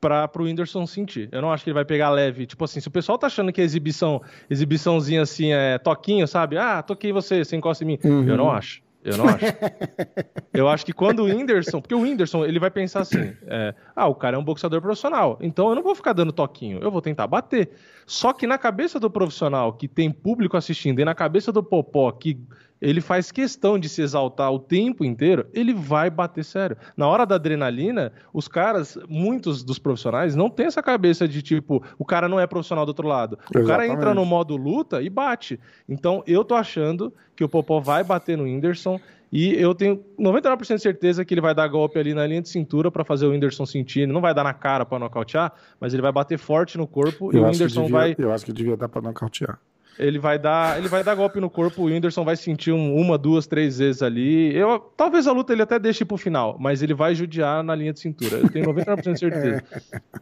para 0.00 0.28
pro 0.28 0.44
Whindersson 0.44 0.86
sentir. 0.86 1.28
Eu 1.32 1.42
não 1.42 1.52
acho 1.52 1.64
que 1.64 1.70
ele 1.70 1.74
vai 1.74 1.84
pegar 1.84 2.10
leve. 2.10 2.46
Tipo 2.46 2.64
assim, 2.64 2.80
se 2.80 2.88
o 2.88 2.90
pessoal 2.90 3.18
tá 3.18 3.26
achando 3.26 3.52
que 3.52 3.60
a 3.60 3.64
exibição, 3.64 4.22
exibiçãozinha 4.48 5.22
assim 5.22 5.52
é 5.52 5.78
toquinho, 5.78 6.26
sabe? 6.28 6.56
Ah, 6.56 6.82
toquei 6.82 7.12
você, 7.12 7.44
você 7.44 7.56
encosta 7.56 7.82
em 7.82 7.86
mim. 7.88 7.98
Eu 8.28 8.36
não 8.36 8.50
acho. 8.50 8.85
Eu 9.06 9.16
não 9.16 9.28
acho. 9.28 9.44
Eu 10.52 10.68
acho 10.68 10.84
que 10.84 10.92
quando 10.92 11.20
o 11.20 11.24
Whindersson. 11.26 11.80
Porque 11.80 11.94
o 11.94 12.00
Whindersson, 12.00 12.44
ele 12.44 12.58
vai 12.58 12.70
pensar 12.70 13.00
assim: 13.00 13.32
é, 13.46 13.72
ah, 13.94 14.08
o 14.08 14.14
cara 14.14 14.36
é 14.36 14.38
um 14.38 14.44
boxeador 14.44 14.82
profissional. 14.82 15.38
Então 15.40 15.68
eu 15.68 15.76
não 15.76 15.82
vou 15.82 15.94
ficar 15.94 16.12
dando 16.12 16.32
toquinho, 16.32 16.80
eu 16.82 16.90
vou 16.90 17.00
tentar 17.00 17.26
bater. 17.28 17.70
Só 18.04 18.32
que 18.32 18.46
na 18.46 18.58
cabeça 18.58 18.98
do 18.98 19.08
profissional 19.08 19.72
que 19.72 19.86
tem 19.86 20.10
público 20.10 20.56
assistindo 20.56 21.00
e 21.00 21.04
na 21.04 21.14
cabeça 21.14 21.52
do 21.52 21.62
Popó 21.62 22.10
que 22.10 22.40
ele 22.80 23.00
faz 23.00 23.30
questão 23.32 23.78
de 23.78 23.88
se 23.88 24.02
exaltar 24.02 24.52
o 24.52 24.58
tempo 24.58 25.04
inteiro, 25.04 25.46
ele 25.54 25.72
vai 25.72 26.10
bater 26.10 26.44
sério. 26.44 26.76
Na 26.96 27.06
hora 27.08 27.24
da 27.24 27.36
adrenalina, 27.36 28.12
os 28.32 28.46
caras, 28.48 28.98
muitos 29.08 29.62
dos 29.64 29.78
profissionais, 29.78 30.34
não 30.36 30.50
tem 30.50 30.66
essa 30.66 30.82
cabeça 30.82 31.26
de 31.26 31.40
tipo, 31.42 31.82
o 31.98 32.04
cara 32.04 32.28
não 32.28 32.38
é 32.38 32.46
profissional 32.46 32.84
do 32.84 32.88
outro 32.90 33.06
lado. 33.08 33.38
O 33.48 33.52
cara 33.52 33.60
Exatamente. 33.64 33.92
entra 33.96 34.14
no 34.14 34.24
modo 34.24 34.56
luta 34.56 35.00
e 35.02 35.08
bate. 35.08 35.58
Então 35.88 36.22
eu 36.26 36.44
tô 36.44 36.54
achando 36.54 37.12
que 37.34 37.42
o 37.44 37.48
Popó 37.48 37.80
vai 37.80 38.04
bater 38.04 38.36
no 38.36 38.44
Whindersson. 38.44 39.00
E 39.32 39.54
eu 39.54 39.74
tenho 39.74 40.00
99% 40.18 40.76
de 40.76 40.82
certeza 40.82 41.24
que 41.24 41.34
ele 41.34 41.40
vai 41.40 41.52
dar 41.52 41.66
golpe 41.66 41.98
ali 41.98 42.14
na 42.14 42.24
linha 42.24 42.40
de 42.40 42.48
cintura 42.48 42.92
pra 42.92 43.04
fazer 43.04 43.26
o 43.26 43.30
Whindersson 43.30 43.66
sentir. 43.66 44.02
Ele 44.02 44.12
não 44.12 44.20
vai 44.20 44.32
dar 44.32 44.44
na 44.44 44.54
cara 44.54 44.86
pra 44.86 45.00
nocautear, 45.00 45.52
mas 45.80 45.92
ele 45.92 46.00
vai 46.00 46.12
bater 46.12 46.38
forte 46.38 46.78
no 46.78 46.86
corpo 46.86 47.34
e 47.34 47.38
o 47.38 47.44
Whindersson 47.44 47.82
devia- 47.82 47.98
vai. 47.98 48.14
Eu 48.16 48.32
acho 48.32 48.44
que 48.44 48.52
devia 48.52 48.76
dar 48.76 48.88
pra 48.88 49.02
nocautear. 49.02 49.58
Ele 49.98 50.18
vai 50.18 50.38
dar, 50.38 50.78
ele 50.78 50.88
vai 50.88 51.02
dar 51.02 51.14
golpe 51.14 51.40
no 51.40 51.48
corpo, 51.48 51.82
o 51.82 51.84
Whindersson 51.86 52.24
vai 52.24 52.36
sentir 52.36 52.70
um- 52.72 52.94
uma, 52.94 53.16
duas, 53.16 53.46
três 53.46 53.78
vezes 53.78 54.02
ali. 54.02 54.54
Eu, 54.54 54.78
talvez 54.96 55.26
a 55.26 55.32
luta 55.32 55.52
ele 55.52 55.62
até 55.62 55.78
deixe 55.78 56.04
pro 56.04 56.16
final, 56.18 56.56
mas 56.60 56.82
ele 56.82 56.92
vai 56.92 57.14
judiar 57.14 57.62
na 57.64 57.74
linha 57.74 57.92
de 57.94 58.00
cintura. 58.00 58.36
Eu 58.36 58.48
tenho 58.50 58.66
99% 58.66 59.12
de 59.14 59.18
certeza. 59.18 59.64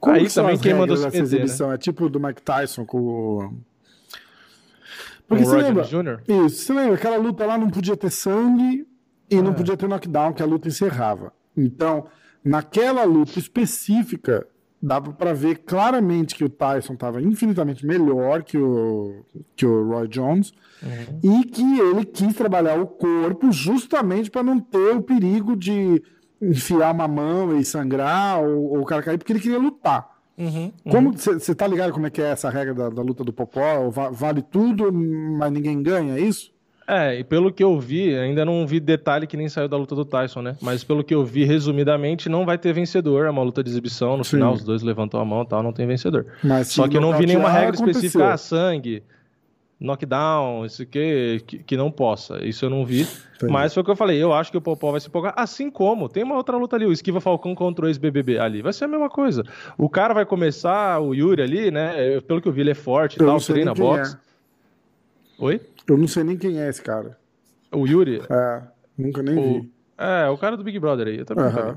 Como 0.00 0.14
Aí 0.16 0.26
que 0.26 0.34
também 0.34 0.58
quem 0.58 0.74
mandou 0.74 0.96
regras 0.96 1.12
se 1.12 1.20
meter, 1.22 1.30
né? 1.38 1.42
exibição? 1.44 1.72
É 1.72 1.78
tipo 1.78 2.08
do 2.08 2.20
Mike 2.20 2.40
Tyson 2.42 2.84
com 2.84 2.98
o. 2.98 3.38
Com 3.48 3.56
Porque 5.28 5.42
o 5.42 5.46
você 5.46 5.56
Roger 5.56 5.68
lembra? 5.68 5.84
Jr.? 5.84 6.46
Isso, 6.46 6.64
você 6.64 6.72
lembra? 6.72 6.94
Aquela 6.94 7.16
luta 7.16 7.44
lá 7.44 7.58
não 7.58 7.68
podia 7.68 7.96
ter 7.96 8.10
sangue 8.10 8.86
e 9.30 9.36
É. 9.36 9.42
não 9.42 9.52
podia 9.52 9.76
ter 9.76 9.88
knockdown, 9.88 10.32
que 10.32 10.42
a 10.42 10.46
luta 10.46 10.68
encerrava. 10.68 11.32
Então, 11.56 12.06
naquela 12.44 13.02
luta 13.04 13.38
específica, 13.38 14.46
dava 14.80 15.12
pra 15.12 15.32
ver 15.32 15.58
claramente 15.58 16.34
que 16.34 16.44
o 16.44 16.48
Tyson 16.48 16.92
estava 16.94 17.20
infinitamente 17.20 17.84
melhor 17.84 18.42
que 18.42 18.56
o, 18.56 19.24
que 19.56 19.66
o 19.66 19.88
Roy 19.88 20.08
Jones 20.08 20.52
Uhum. 20.80 21.40
e 21.40 21.44
que 21.44 21.80
ele 21.80 22.04
quis 22.04 22.32
trabalhar 22.36 22.78
o 22.80 22.86
corpo 22.86 23.50
justamente 23.50 24.30
para 24.30 24.44
não 24.44 24.60
ter 24.60 24.94
o 24.94 25.02
perigo 25.02 25.56
de 25.56 26.00
enfiar 26.40 26.94
uma 26.94 27.08
mão 27.08 27.58
e 27.58 27.64
sangrar 27.64 28.40
ou, 28.40 28.74
ou 28.74 28.80
o 28.82 28.84
cara 28.84 29.02
cair, 29.02 29.18
porque 29.18 29.32
ele 29.32 29.40
queria 29.40 29.58
lutar. 29.58 30.08
Uhum, 30.38 30.70
Como 30.88 31.12
você 31.18 31.52
tá 31.52 31.66
ligado 31.66 31.92
como 31.92 32.06
é 32.06 32.10
que 32.10 32.22
é 32.22 32.26
essa 32.30 32.48
regra 32.48 32.72
da, 32.72 32.90
da 32.90 33.02
luta 33.02 33.24
do 33.24 33.32
Popó? 33.32 33.90
Va- 33.90 34.10
Vale 34.10 34.40
tudo, 34.40 34.92
mas 34.92 35.50
ninguém 35.50 35.82
ganha, 35.82 36.14
é 36.16 36.20
isso? 36.20 36.52
É, 36.88 37.18
e 37.18 37.22
pelo 37.22 37.52
que 37.52 37.62
eu 37.62 37.78
vi, 37.78 38.16
ainda 38.16 38.46
não 38.46 38.66
vi 38.66 38.80
detalhe 38.80 39.26
que 39.26 39.36
nem 39.36 39.46
saiu 39.46 39.68
da 39.68 39.76
luta 39.76 39.94
do 39.94 40.06
Tyson, 40.06 40.40
né? 40.40 40.56
Mas 40.62 40.82
pelo 40.82 41.04
que 41.04 41.14
eu 41.14 41.22
vi, 41.22 41.44
resumidamente, 41.44 42.30
não 42.30 42.46
vai 42.46 42.56
ter 42.56 42.72
vencedor. 42.72 43.26
É 43.26 43.30
uma 43.30 43.42
luta 43.42 43.62
de 43.62 43.68
exibição. 43.68 44.16
No 44.16 44.24
Sim. 44.24 44.36
final, 44.36 44.54
os 44.54 44.64
dois 44.64 44.82
levantam 44.82 45.20
a 45.20 45.24
mão 45.24 45.42
e 45.42 45.46
tal, 45.46 45.62
não 45.62 45.70
tem 45.70 45.86
vencedor. 45.86 46.24
Mas 46.42 46.68
Só 46.68 46.88
que 46.88 46.96
eu 46.96 47.00
não 47.02 47.12
vi 47.18 47.26
nenhuma 47.26 47.50
regra 47.50 47.74
específica, 47.74 48.24
aconteceu. 48.24 48.24
ah, 48.24 48.36
sangue, 48.38 49.02
knockdown, 49.78 50.64
isso 50.64 50.86
que, 50.86 51.42
que, 51.46 51.58
que 51.58 51.76
não 51.76 51.90
possa. 51.90 52.42
Isso 52.42 52.64
eu 52.64 52.70
não 52.70 52.86
vi. 52.86 53.02
Entendi. 53.36 53.52
Mas 53.52 53.74
foi 53.74 53.82
o 53.82 53.84
que 53.84 53.90
eu 53.90 53.96
falei, 53.96 54.16
eu 54.20 54.32
acho 54.32 54.50
que 54.50 54.56
o 54.56 54.60
Popó 54.60 54.90
vai 54.90 55.00
se 55.00 55.08
empolgar, 55.08 55.34
assim 55.36 55.70
como 55.70 56.08
tem 56.08 56.24
uma 56.24 56.36
outra 56.36 56.56
luta 56.56 56.74
ali, 56.74 56.86
o 56.86 56.92
Esquiva 56.92 57.20
Falcão 57.20 57.54
contra 57.54 57.84
o 57.84 57.88
ex-BBB 57.88 58.38
ali, 58.38 58.62
vai 58.62 58.72
ser 58.72 58.86
a 58.86 58.88
mesma 58.88 59.10
coisa. 59.10 59.44
O 59.76 59.90
cara 59.90 60.14
vai 60.14 60.24
começar, 60.24 60.98
o 61.00 61.14
Yuri 61.14 61.42
ali, 61.42 61.70
né, 61.70 62.20
pelo 62.22 62.40
que 62.40 62.48
eu 62.48 62.52
vi, 62.52 62.62
ele 62.62 62.70
é 62.70 62.74
forte 62.74 63.16
e 63.16 63.18
tal, 63.18 63.38
treina 63.38 63.74
quem 63.74 63.84
boxe. 63.84 64.16
é. 64.16 65.44
Oi? 65.44 65.60
Eu 65.88 65.96
não 65.96 66.06
sei 66.08 66.22
nem 66.24 66.36
quem 66.36 66.60
é 66.60 66.68
esse 66.68 66.82
cara. 66.82 67.16
O 67.72 67.86
Yuri? 67.86 68.20
É, 68.30 68.62
nunca 68.96 69.22
nem 69.22 69.36
O- 69.38 69.60
vi. 69.62 69.72
É, 69.96 70.28
o 70.28 70.38
cara 70.38 70.56
do 70.56 70.62
Big 70.64 70.78
Brother 70.78 71.06
aí, 71.08 71.18
eu 71.18 71.24
também 71.24 71.44
vi. 71.48 71.76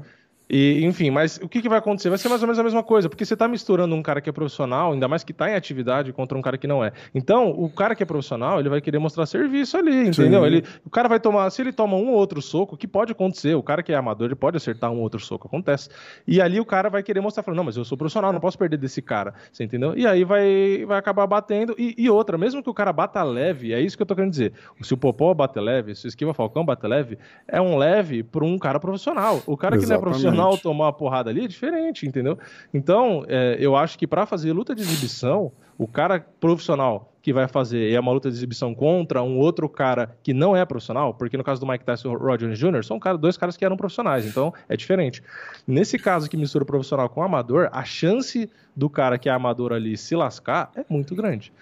E, 0.54 0.84
enfim, 0.84 1.10
mas 1.10 1.38
o 1.38 1.48
que, 1.48 1.62
que 1.62 1.70
vai 1.70 1.80
acontecer? 1.80 2.10
Vai 2.10 2.18
ser 2.18 2.28
mais 2.28 2.42
ou 2.42 2.48
menos 2.48 2.60
a 2.60 2.64
mesma 2.64 2.84
coisa, 2.84 3.08
porque 3.08 3.24
você 3.24 3.38
tá 3.38 3.48
misturando 3.48 3.96
um 3.96 4.04
cara 4.04 4.20
que 4.20 4.30
é 4.30 4.34
profissional, 4.34 4.92
ainda 4.92 5.08
mais 5.08 5.24
que 5.24 5.32
tá 5.32 5.50
em 5.50 5.56
atividade, 5.56 6.12
contra 6.12 6.38
um 6.38 6.42
cara 6.42 6.58
que 6.58 6.68
não 6.68 6.84
é. 6.84 6.92
Então, 7.16 7.52
o 7.52 7.70
cara 7.70 7.96
que 7.96 8.04
é 8.04 8.06
profissional, 8.06 8.60
ele 8.60 8.68
vai 8.68 8.82
querer 8.82 9.00
mostrar 9.00 9.26
serviço 9.26 9.78
ali, 9.78 10.10
entendeu? 10.10 10.42
Sim. 10.42 10.48
Ele, 10.48 10.66
o 10.86 10.90
cara 10.90 11.08
vai 11.08 11.22
tomar, 11.22 11.50
se 11.52 11.62
ele 11.62 11.72
toma 11.72 11.96
um 11.96 12.10
ou 12.10 12.16
outro 12.16 12.42
soco, 12.42 12.76
que 12.76 12.86
pode 12.86 13.14
acontecer, 13.14 13.56
o 13.56 13.64
cara 13.64 13.82
que 13.82 13.94
é 13.94 13.96
amador, 13.96 14.28
ele 14.28 14.36
pode 14.36 14.58
acertar 14.58 14.92
um 14.92 14.98
ou 14.98 15.04
outro 15.04 15.22
soco, 15.22 15.48
acontece. 15.48 15.88
E 16.28 16.42
ali 16.42 16.60
o 16.60 16.66
cara 16.66 16.90
vai 16.90 17.02
querer 17.02 17.22
mostrar, 17.22 17.44
falando, 17.44 17.60
não, 17.60 17.64
mas 17.64 17.78
eu 17.78 17.86
sou 17.86 17.98
profissional, 17.98 18.34
não 18.34 18.42
posso 18.42 18.58
perder 18.58 18.76
desse 18.76 19.02
cara, 19.02 19.34
você 19.54 19.64
entendeu? 19.64 19.94
E 19.96 20.06
aí 20.06 20.26
vai, 20.26 20.84
vai 20.86 20.98
acabar 20.98 21.26
batendo. 21.28 21.74
E, 21.78 21.96
e 21.98 22.10
outra, 22.10 22.38
mesmo 22.38 22.62
que 22.62 22.70
o 22.70 22.74
cara 22.74 22.92
bata 22.92 23.24
leve, 23.24 23.74
é 23.74 23.80
isso 23.80 23.96
que 23.96 24.04
eu 24.04 24.08
tô 24.08 24.16
querendo 24.16 24.32
dizer. 24.32 24.52
Se 24.82 24.94
o 24.94 24.98
Popó 24.98 25.34
bate 25.34 25.62
leve, 25.62 25.96
se 25.96 26.08
o 26.08 26.10
Esquiva 26.10 26.34
Falcão 26.34 26.66
bate 26.66 26.86
leve, 26.86 27.18
é 27.48 27.62
um 27.62 27.78
leve 27.78 28.22
para 28.22 28.44
um 28.44 28.58
cara 28.60 28.82
profissional. 28.82 29.42
O 29.46 29.56
cara 29.56 29.78
que 29.78 29.86
não 29.86 29.96
é 29.96 30.02
Exatamente. 30.02 30.41
Profissional 30.44 30.58
tomar 30.74 30.86
uma 30.86 30.94
porrada 30.94 31.30
ali 31.30 31.46
é 31.46 31.48
diferente, 31.48 32.08
entendeu? 32.08 32.38
Então, 32.74 33.24
é, 33.28 33.58
eu 33.60 33.76
acho 33.76 33.98
que 33.98 34.08
para 34.08 34.26
fazer 34.26 34.52
luta 34.54 34.74
de 34.76 34.82
exibição, 34.82 35.52
o 35.78 35.88
cara 35.88 36.26
profissional 36.40 37.08
que 37.22 37.32
vai 37.32 37.48
fazer 37.48 37.92
é 37.94 38.00
uma 38.00 38.12
luta 38.12 38.30
de 38.30 38.36
exibição 38.36 38.74
contra 38.74 39.22
um 39.22 39.38
outro 39.38 39.70
cara 39.70 40.16
que 40.24 40.34
não 40.34 40.56
é 40.56 40.66
profissional, 40.66 41.14
porque 41.14 41.38
no 41.38 41.44
caso 41.44 41.62
do 41.62 41.68
Mike 41.68 41.86
Tyson 41.86 42.12
e 42.12 42.16
o 42.16 42.18
Roger 42.18 42.52
Jr., 42.54 42.84
são 42.84 43.00
cara- 43.00 43.18
dois 43.18 43.38
caras 43.38 43.56
que 43.56 43.64
eram 43.64 43.78
profissionais, 43.78 44.26
então 44.26 44.52
é 44.68 44.76
diferente. 44.76 45.22
Nesse 45.68 46.00
caso 46.00 46.28
que 46.30 46.36
mistura 46.36 46.64
o 46.64 46.68
profissional 46.68 47.08
com 47.10 47.22
o 47.22 47.24
amador, 47.24 47.70
a 47.72 47.84
chance 47.84 48.50
do 48.76 48.90
cara 48.90 49.20
que 49.20 49.30
é 49.30 49.32
amador 49.32 49.72
ali 49.72 49.96
se 49.98 50.16
lascar 50.16 50.72
é 50.76 50.84
muito 50.90 51.14
grande. 51.14 51.54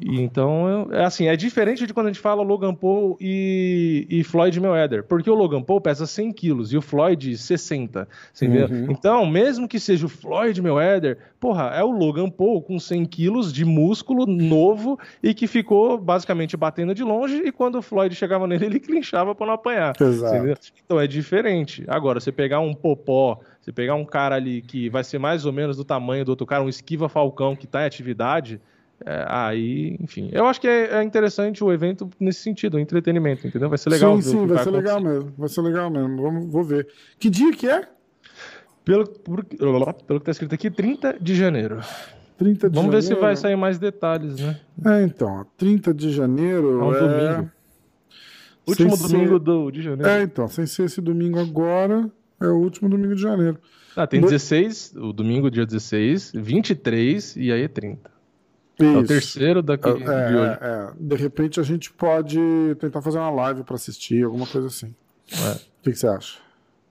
Então, 0.00 0.88
é 0.90 1.04
assim, 1.04 1.26
é 1.26 1.36
diferente 1.36 1.86
de 1.86 1.94
quando 1.94 2.06
a 2.06 2.10
gente 2.10 2.20
fala 2.20 2.42
Logan 2.42 2.74
Paul 2.74 3.16
e, 3.20 4.06
e 4.08 4.24
Floyd 4.24 4.58
Mayweather, 4.60 5.04
porque 5.04 5.30
o 5.30 5.34
Logan 5.34 5.62
Paul 5.62 5.80
pesa 5.80 6.06
100 6.06 6.32
quilos 6.32 6.72
e 6.72 6.76
o 6.76 6.82
Floyd 6.82 7.36
60, 7.36 8.08
você 8.32 8.46
entendeu? 8.46 8.68
Uhum. 8.68 8.90
Então, 8.90 9.26
mesmo 9.26 9.68
que 9.68 9.78
seja 9.78 10.06
o 10.06 10.08
Floyd 10.08 10.60
Mayweather, 10.60 11.18
porra, 11.38 11.72
é 11.74 11.82
o 11.82 11.90
Logan 11.90 12.30
Paul 12.30 12.62
com 12.62 12.78
100 12.78 13.04
quilos 13.06 13.52
de 13.52 13.64
músculo 13.64 14.26
novo 14.26 14.98
e 15.22 15.34
que 15.34 15.46
ficou 15.46 15.98
basicamente 15.98 16.56
batendo 16.56 16.94
de 16.94 17.02
longe 17.02 17.42
e 17.44 17.52
quando 17.52 17.76
o 17.76 17.82
Floyd 17.82 18.14
chegava 18.14 18.46
nele, 18.46 18.66
ele 18.66 18.80
clinchava 18.80 19.34
pra 19.34 19.46
não 19.46 19.54
apanhar. 19.54 19.94
Então, 20.84 21.00
é 21.00 21.06
diferente. 21.06 21.84
Agora, 21.88 22.20
você 22.20 22.32
pegar 22.32 22.60
um 22.60 22.74
popó, 22.74 23.40
você 23.60 23.72
pegar 23.72 23.94
um 23.94 24.04
cara 24.04 24.36
ali 24.36 24.62
que 24.62 24.88
vai 24.88 25.04
ser 25.04 25.18
mais 25.18 25.44
ou 25.44 25.52
menos 25.52 25.76
do 25.76 25.84
tamanho 25.84 26.24
do 26.24 26.30
outro 26.30 26.46
cara, 26.46 26.62
um 26.62 26.68
esquiva 26.68 27.08
falcão 27.08 27.54
que 27.54 27.66
tá 27.66 27.82
em 27.82 27.86
atividade, 27.86 28.60
é, 29.04 29.24
aí, 29.28 29.96
enfim. 30.00 30.28
Eu 30.32 30.46
acho 30.46 30.60
que 30.60 30.66
é, 30.68 30.98
é 30.98 31.02
interessante 31.02 31.62
o 31.62 31.72
evento 31.72 32.08
nesse 32.18 32.40
sentido, 32.42 32.74
o 32.76 32.80
entretenimento, 32.80 33.46
entendeu? 33.46 33.68
Vai 33.68 33.78
ser 33.78 33.90
legal. 33.90 34.16
sim, 34.20 34.30
sim, 34.30 34.46
que 34.46 34.52
vai 34.54 34.64
ser 34.64 34.70
legal 34.70 35.00
mesmo. 35.00 35.32
Vai 35.38 35.48
ser 35.48 35.60
legal 35.62 35.90
mesmo. 35.90 36.22
Vamos, 36.22 36.52
vou 36.52 36.64
ver. 36.64 36.86
Que 37.18 37.30
dia 37.30 37.52
que 37.52 37.68
é? 37.68 37.88
Pelo, 38.84 39.06
por- 39.06 39.44
pelo 39.44 40.18
que 40.20 40.24
tá 40.26 40.30
escrito 40.32 40.54
aqui, 40.54 40.70
30 40.70 41.18
de 41.20 41.34
janeiro. 41.34 41.80
30 42.38 42.70
de 42.70 42.74
Vamos 42.76 42.90
ver 42.90 43.02
se 43.02 43.08
janeiro. 43.08 43.26
vai 43.26 43.36
sair 43.36 43.56
mais 43.56 43.78
detalhes, 43.78 44.36
né? 44.38 44.58
É, 44.86 45.02
então, 45.02 45.28
ó, 45.40 45.44
30 45.56 45.92
de 45.92 46.10
janeiro 46.10 46.80
É 46.80 46.84
um 46.84 46.94
é... 46.94 47.00
domingo. 47.00 47.50
Último 48.66 48.96
Sem 48.96 49.08
domingo 49.08 49.32
ser- 49.38 49.44
do, 49.44 49.70
de 49.70 49.82
janeiro. 49.82 50.08
É, 50.10 50.22
então, 50.22 50.46
sem 50.48 50.66
ser 50.66 50.84
esse 50.84 51.00
domingo 51.00 51.38
agora, 51.40 52.10
é 52.40 52.46
o 52.46 52.56
último 52.56 52.88
domingo 52.88 53.14
de 53.14 53.22
janeiro. 53.22 53.58
Ah, 53.96 54.06
tem 54.06 54.20
Do- 54.20 54.26
16, 54.28 54.94
o 54.96 55.12
domingo, 55.12 55.50
dia 55.50 55.64
16, 55.66 56.32
23 56.34 57.34
e 57.36 57.50
aí 57.50 57.62
é 57.62 57.68
30. 57.68 58.10
É 58.80 58.84
o 58.84 58.98
Isso. 59.00 59.06
terceiro 59.08 59.60
daqui 59.62 59.88
É, 59.88 59.92
de 59.94 60.02
hoje. 60.36 60.50
é, 60.50 60.58
é. 60.62 60.92
De 60.98 61.16
repente 61.16 61.58
a 61.58 61.62
gente 61.62 61.92
pode 61.92 62.38
tentar 62.78 63.02
fazer 63.02 63.18
uma 63.18 63.30
live 63.30 63.64
pra 63.64 63.74
assistir, 63.74 64.24
alguma 64.24 64.46
coisa 64.46 64.68
assim. 64.68 64.94
É. 65.32 65.52
O 65.52 65.58
que, 65.82 65.90
que 65.92 65.98
você 65.98 66.06
acha? 66.06 66.38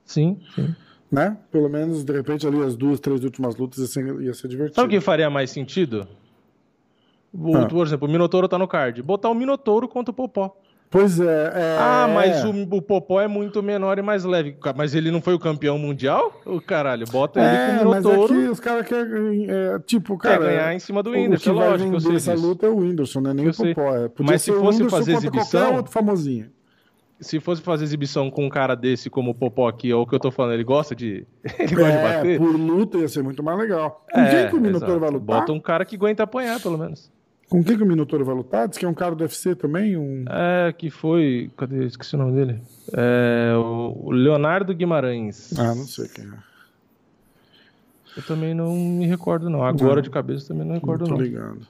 Sim, 0.05 0.39
sim. 0.53 0.75
Né? 1.11 1.37
Pelo 1.51 1.69
menos, 1.69 2.03
de 2.03 2.11
repente, 2.11 2.45
ali 2.45 2.61
as 2.61 2.75
duas, 2.75 2.99
três 2.99 3.23
últimas 3.23 3.55
lutas 3.55 3.79
ia 3.79 3.87
ser, 3.87 4.21
ia 4.21 4.33
ser 4.33 4.47
divertido. 4.49 4.75
Sabe 4.75 4.87
o 4.87 4.99
que 4.99 5.03
faria 5.03 5.29
mais 5.29 5.49
sentido? 5.49 6.05
O- 7.33 7.55
Ah. 7.55 7.65
Por 7.67 7.85
exemplo, 7.85 8.07
o 8.07 8.11
Minotouro 8.11 8.47
tá 8.47 8.57
no 8.57 8.67
card. 8.67 9.01
Botar 9.01 9.29
o 9.29 9.33
Minotouro 9.35 9.87
contra 9.87 10.11
o 10.11 10.13
Popó. 10.13 10.55
Pois 10.89 11.19
é. 11.19 11.25
é... 11.53 11.77
Ah, 11.79 12.09
mas 12.13 12.45
o, 12.45 12.49
o 12.75 12.81
Popó 12.81 13.19
é 13.19 13.27
muito 13.27 13.61
menor 13.61 13.99
e 13.99 14.01
mais 14.01 14.23
leve. 14.23 14.55
Mas 14.75 14.95
ele 14.95 15.11
não 15.11 15.21
foi 15.21 15.33
o 15.33 15.39
campeão 15.39 15.77
mundial? 15.77 16.31
O 16.45 16.61
caralho, 16.61 17.05
bota 17.11 17.39
ele 17.41 17.47
É, 17.49 17.77
com 17.79 17.85
o 17.85 17.89
mas 17.89 18.05
é 18.05 18.07
Minotouro. 18.09 18.33
que 18.33 18.47
os 18.49 18.59
caras 18.61 18.87
querem. 18.87 19.47
É, 19.49 19.79
tipo, 19.79 20.17
Quer 20.17 20.37
cara. 20.39 20.45
ganhar 20.45 20.73
em 20.73 20.79
cima 20.79 21.03
do 21.03 21.09
o 21.09 21.13
Whindersson, 21.13 21.51
que 21.51 21.57
vai 21.59 21.69
lógico 21.69 21.89
que 21.89 21.95
eu 21.97 21.99
sei 21.99 22.15
essa 22.15 22.33
disso. 22.35 22.47
luta 22.47 22.65
é 22.65 22.69
o 22.69 22.77
Whindersson, 22.77 23.19
né? 23.19 23.33
Nem 23.33 23.45
Eu 23.45 23.51
o. 23.51 23.55
Popó. 23.55 23.95
É. 23.95 24.07
Podia 24.07 24.31
Mas 24.31 24.41
se 24.41 24.51
o 24.51 24.59
fosse 24.61 24.89
fazer 24.89 25.11
exibição- 25.13 25.59
qualquer 25.61 25.75
outro 25.77 25.91
famosinho. 25.91 26.49
Se 27.19 27.39
fosse 27.39 27.61
fazer 27.63 27.83
exibição 27.83 28.29
com 28.29 28.45
um 28.45 28.49
cara 28.49 28.75
desse 28.75 29.09
como 29.09 29.31
o 29.31 29.35
Popó 29.35 29.67
aqui, 29.67 29.91
ou 29.91 30.03
o 30.03 30.07
que 30.07 30.13
eu 30.15 30.19
tô 30.19 30.29
falando, 30.31 30.53
ele 30.53 30.63
gosta 30.63 30.95
de. 30.95 31.25
ele 31.59 31.75
gosta 31.75 31.91
de 31.91 31.97
É, 31.97 32.15
bater. 32.17 32.37
por 32.37 32.55
luta 32.55 32.97
ia 32.99 33.07
ser 33.09 33.23
muito 33.23 33.41
mais 33.43 33.57
legal. 33.59 34.05
Com 34.09 34.19
É, 34.21 34.29
quem 34.43 34.49
que 34.51 34.55
o 34.55 34.61
Minotouro 34.61 34.99
vai 34.99 35.09
lutar? 35.09 35.39
Bota 35.39 35.51
um 35.51 35.59
cara 35.59 35.83
que 35.83 35.95
aguenta 35.95 36.23
apanhar, 36.23 36.61
pelo 36.61 36.77
menos. 36.77 37.11
Com 37.49 37.63
quem 37.63 37.77
que 37.77 37.83
o 37.83 37.85
Minotouro 37.85 38.25
vai 38.25 38.35
lutar? 38.35 38.67
Diz 38.67 38.77
que 38.77 38.85
é 38.85 38.89
um 38.89 38.93
cara 38.93 39.15
do 39.15 39.21
UFC 39.21 39.55
também? 39.55 39.95
Um... 39.95 40.25
É, 40.29 40.73
que 40.73 40.89
foi. 40.89 41.49
Cadê? 41.57 41.85
Esqueci 41.85 42.15
o 42.15 42.19
nome 42.19 42.33
dele. 42.33 42.61
É, 42.93 43.53
o 43.55 44.11
Leonardo 44.11 44.73
Guimarães. 44.75 45.57
Ah, 45.57 45.73
não 45.73 45.85
sei 45.85 46.09
quem 46.09 46.25
é. 46.25 46.33
Eu 48.17 48.23
também 48.23 48.53
não 48.53 48.73
me 48.75 49.05
recordo, 49.05 49.49
não. 49.49 49.63
Agora 49.63 49.95
Não. 49.95 50.01
de 50.01 50.09
cabeça 50.09 50.47
também 50.47 50.63
não 50.63 50.73
Não 50.73 50.79
recordo, 50.81 51.05
tô 51.05 51.11
não. 51.11 51.21
ligado. 51.21 51.61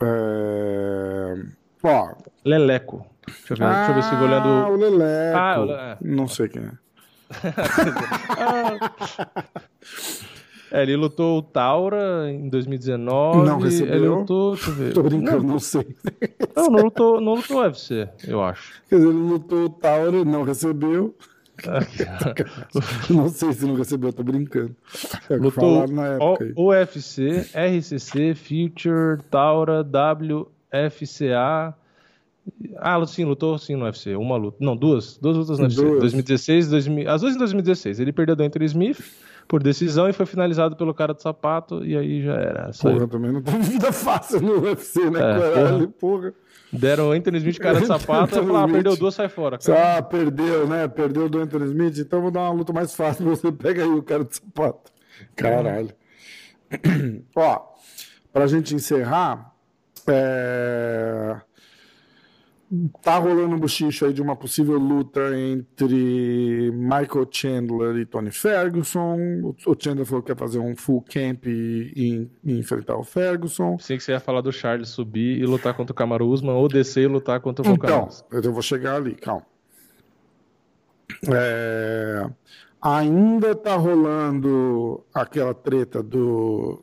É... 0.00 1.34
Ó, 1.82 2.14
Leleco. 2.44 3.04
Deixa 3.26 3.54
eu 3.54 3.56
ver, 3.56 3.66
deixa 3.74 3.90
eu 3.90 3.94
ver 3.94 4.02
se 4.04 4.12
eu 4.12 4.18
vou 4.18 4.28
Ah, 4.28 4.68
o 4.68 4.72
olhando. 4.72 4.96
Leleco. 4.96 5.38
Ah, 5.38 5.60
o 5.60 5.64
Le-. 5.64 5.96
Não 6.16 6.28
sei 6.28 6.48
quem 6.48 6.62
é. 6.62 6.70
É, 10.72 10.82
ele 10.82 10.96
lutou 10.96 11.38
o 11.38 11.42
Taura 11.42 12.30
em 12.30 12.48
2019. 12.48 13.48
Não 13.48 13.58
recebeu? 13.58 13.94
Ele 13.94 14.08
lutou. 14.08 14.54
Deixa 14.54 14.70
eu 14.70 14.74
ver. 14.74 14.92
Tô 14.94 15.02
brincando, 15.02 15.42
Não, 15.42 15.48
não 15.52 15.58
sei. 15.58 15.96
não, 16.56 16.66
não 16.70 16.82
lutou, 16.84 17.20
não 17.20 17.34
lutou 17.36 17.58
UFC, 17.60 18.08
eu 18.26 18.42
acho. 18.42 18.82
Quer 18.88 18.96
dizer, 18.96 19.08
ele 19.08 19.18
lutou 19.18 19.64
o 19.66 19.70
Tauro, 19.70 20.24
não 20.24 20.42
recebeu. 20.42 21.14
Não 23.08 23.28
sei 23.30 23.50
se 23.54 23.64
não 23.64 23.74
recebeu, 23.76 24.12
tô 24.12 24.22
brincando. 24.22 24.76
É 25.30 25.36
Lutou 25.36 25.86
o- 26.54 26.66
UFC, 26.68 27.46
RCC, 27.54 28.34
Future, 28.34 29.22
Taura, 29.30 29.80
WFCA 30.70 31.74
Ah, 32.76 33.06
sim, 33.06 33.24
lutou 33.24 33.58
sim 33.58 33.74
no 33.74 33.84
UFC. 33.86 34.14
Uma 34.16 34.36
luta. 34.36 34.58
Não, 34.60 34.76
duas. 34.76 35.16
Duas 35.16 35.36
lutas 35.38 35.58
no 35.58 35.64
UFC. 35.64 35.80
Duas. 35.82 36.00
2016 36.00 36.68
2000... 36.68 37.10
As 37.10 37.20
duas 37.22 37.34
em 37.34 37.38
2016. 37.38 38.00
Ele 38.00 38.12
perdeu 38.12 38.36
do 38.36 38.42
Anthony 38.42 38.66
Smith 38.66 39.00
por 39.48 39.62
decisão 39.62 40.08
e 40.08 40.12
foi 40.12 40.26
finalizado 40.26 40.76
pelo 40.76 40.92
cara 40.94 41.14
do 41.14 41.22
sapato. 41.22 41.84
E 41.84 41.96
aí 41.96 42.22
já 42.22 42.34
era. 42.34 42.72
Saiu. 42.72 42.94
Porra, 42.96 43.08
também 43.08 43.32
não 43.32 43.42
tem 43.42 43.60
vida 43.60 43.92
fácil 43.92 44.40
no 44.40 44.60
UFC, 44.60 45.10
né, 45.10 45.18
É, 45.18 45.54
caralho? 45.54 45.88
Porra. 45.88 46.34
Deram 46.72 47.08
o 47.08 47.12
Anthony 47.12 47.38
Smith 47.38 47.58
cara 47.58 47.80
de 47.80 47.86
sapato. 47.86 48.32
e 48.38 48.42
falaram, 48.44 48.64
ah, 48.64 48.68
perdeu 48.68 48.96
duas, 48.96 49.14
sai 49.14 49.28
fora. 49.28 49.56
cara. 49.58 49.98
Ah, 49.98 50.02
perdeu, 50.02 50.66
né? 50.66 50.88
Perdeu 50.88 51.28
do 51.28 51.38
Anthony 51.38 51.66
Smith, 51.66 51.98
então 51.98 52.20
vou 52.20 52.30
dar 52.30 52.40
uma 52.40 52.52
luta 52.52 52.72
mais 52.72 52.94
fácil. 52.94 53.24
Você 53.26 53.52
pega 53.52 53.82
aí 53.82 53.88
o 53.88 54.02
cara 54.02 54.24
de 54.24 54.34
sapato. 54.36 54.90
Caralho. 55.36 55.90
Ó, 57.36 57.60
pra 58.32 58.46
gente 58.46 58.74
encerrar, 58.74 59.52
é... 60.08 61.36
tá 63.02 63.16
rolando 63.18 63.54
um 63.54 63.58
bochicho 63.60 64.04
aí 64.06 64.12
de 64.12 64.20
uma 64.20 64.34
possível 64.34 64.78
luta 64.78 65.20
entre 65.38 66.70
Michael 66.72 67.28
Chandler 67.30 67.96
e 67.96 68.04
Tony 68.06 68.30
Ferguson. 68.32 69.54
O 69.66 69.74
Chandler 69.78 70.04
falou 70.04 70.22
que 70.22 70.32
quer 70.32 70.38
fazer 70.38 70.58
um 70.58 70.74
full 70.74 71.02
camp 71.02 71.46
e, 71.46 71.92
e- 71.94 72.30
e 72.44 72.58
enfrentar 72.58 72.96
o 72.96 73.04
Ferguson. 73.04 73.76
Pensei 73.76 73.96
que 73.96 74.02
você 74.02 74.12
ia 74.12 74.20
falar 74.20 74.40
do 74.40 74.50
Charles 74.52 74.88
subir 74.88 75.38
e 75.38 75.46
lutar 75.46 75.74
contra 75.74 75.92
o 75.92 75.94
Kamaru 75.96 76.26
Usman 76.28 76.54
ou 76.54 76.66
descer 76.68 77.04
e 77.04 77.06
lutar 77.06 77.40
contra 77.40 77.62
o 77.62 77.72
Então, 77.72 77.88
Volkanovski. 77.88 78.28
eu 78.32 78.52
vou 78.52 78.62
chegar 78.62 78.96
ali, 78.96 79.14
calma. 79.14 79.46
É, 81.32 82.26
ainda 82.82 83.54
tá 83.54 83.76
rolando 83.76 85.04
aquela 85.14 85.54
treta 85.54 86.02
do 86.02 86.82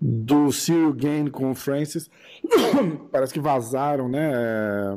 do 0.00 0.50
Cyril 0.50 0.92
Gain 0.94 1.26
com 1.28 1.50
o 1.50 1.54
Francis. 1.54 2.10
Parece 3.12 3.34
que 3.34 3.40
vazaram, 3.40 4.08
né? 4.08 4.32
é, 4.32 4.96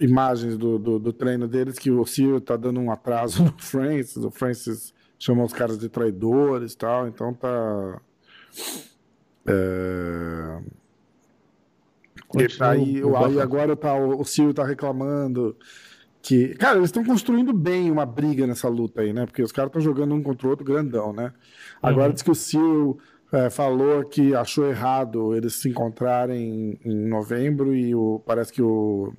imagens 0.00 0.56
do, 0.56 0.78
do, 0.78 0.98
do 0.98 1.12
treino 1.12 1.48
deles 1.48 1.78
que 1.78 1.90
o 1.90 2.04
Cyril 2.06 2.40
tá 2.40 2.56
dando 2.56 2.80
um 2.80 2.90
atraso 2.90 3.42
no 3.44 3.54
Francis. 3.58 4.16
O 4.16 4.30
Francis 4.30 4.94
chamou 5.18 5.44
os 5.44 5.52
caras 5.52 5.78
de 5.78 5.88
traidores 5.88 6.72
e 6.72 6.76
tal, 6.76 7.08
então 7.08 7.32
tá. 7.34 8.00
É... 9.46 10.60
E 12.34 12.42
Continua 12.42 12.70
aí, 12.70 13.02
aí 13.34 13.40
agora 13.40 13.76
tá, 13.76 13.94
o, 13.94 14.24
Ciro 14.24 14.52
tá 14.52 14.64
reclamando 14.64 15.56
que. 16.20 16.48
Cara, 16.56 16.76
eles 16.76 16.88
estão 16.88 17.04
construindo 17.04 17.52
bem 17.52 17.90
uma 17.90 18.04
briga 18.04 18.46
nessa 18.46 18.68
luta 18.68 19.00
aí, 19.00 19.12
né? 19.12 19.26
Porque 19.26 19.42
os 19.42 19.52
caras 19.52 19.68
estão 19.68 19.80
jogando 19.80 20.14
um 20.14 20.22
contra 20.22 20.46
o 20.46 20.50
outro 20.50 20.64
grandão, 20.64 21.12
né? 21.12 21.32
Agora 21.80 22.08
Uhum. 22.08 22.14
diz 22.14 22.22
que 22.22 22.30
o 22.30 22.34
Ciro 22.34 22.98
é, 23.32 23.50
falou 23.50 24.04
que 24.04 24.34
achou 24.34 24.68
errado 24.68 25.34
eles 25.34 25.54
se 25.54 25.68
encontrarem 25.68 26.78
em, 26.84 26.90
em 26.90 27.08
novembro 27.08 27.74
e 27.74 27.94
o, 27.94 28.22
parece 28.24 28.52
que 28.52 28.62
o, 28.62 29.12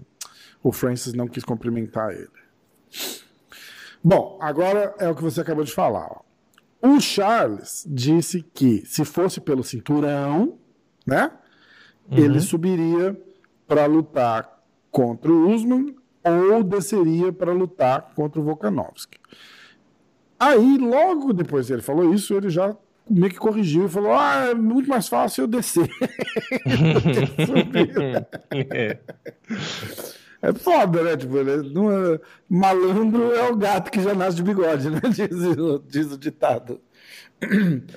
o 0.63 0.71
Francis 0.71 1.13
não 1.13 1.27
quis 1.27 1.43
cumprimentar 1.43 2.11
ele. 2.11 2.29
Bom, 4.03 4.37
agora 4.41 4.95
é 4.99 5.09
o 5.09 5.15
que 5.15 5.23
você 5.23 5.41
acabou 5.41 5.63
de 5.63 5.73
falar. 5.73 6.07
ó. 6.09 6.21
O 6.81 6.99
Charles 7.01 7.85
disse 7.89 8.43
que 8.53 8.85
se 8.85 9.03
fosse 9.03 9.41
pelo 9.41 9.63
cinturão, 9.63 10.57
né? 11.05 11.31
Ele 12.09 12.39
subiria 12.39 13.19
para 13.67 13.85
lutar 13.85 14.63
contra 14.89 15.29
o 15.31 15.49
Usman 15.49 15.95
ou 16.23 16.63
desceria 16.63 17.33
para 17.33 17.51
lutar 17.51 18.13
contra 18.15 18.39
o 18.39 18.43
Volkanovski. 18.43 19.19
Aí, 20.39 20.77
logo 20.77 21.33
depois 21.33 21.67
que 21.67 21.73
ele 21.73 21.81
falou 21.81 22.13
isso, 22.13 22.33
ele 22.33 22.49
já 22.49 22.75
meio 23.09 23.31
que 23.31 23.39
corrigiu 23.39 23.85
e 23.85 23.89
falou: 23.89 24.13
Ah, 24.13 24.47
é 24.51 24.53
muito 24.53 24.89
mais 24.89 25.07
fácil 25.07 25.43
eu 25.43 25.47
descer. 25.47 25.89
É. 28.75 28.97
É 30.39 30.53
foda, 30.53 31.01
né? 31.01 31.17
Tipo, 31.17 31.33
não 31.73 31.91
é... 31.91 32.19
Malandro 32.47 33.33
é 33.33 33.49
o 33.49 33.55
gato 33.55 33.89
que 33.89 33.99
já 33.99 34.13
nasce 34.13 34.37
de 34.37 34.43
bigode, 34.43 34.87
né? 34.87 35.01
Diz, 35.09 35.31
o- 35.57 35.83
diz 35.87 36.11
o 36.11 36.17
ditado. 36.17 36.79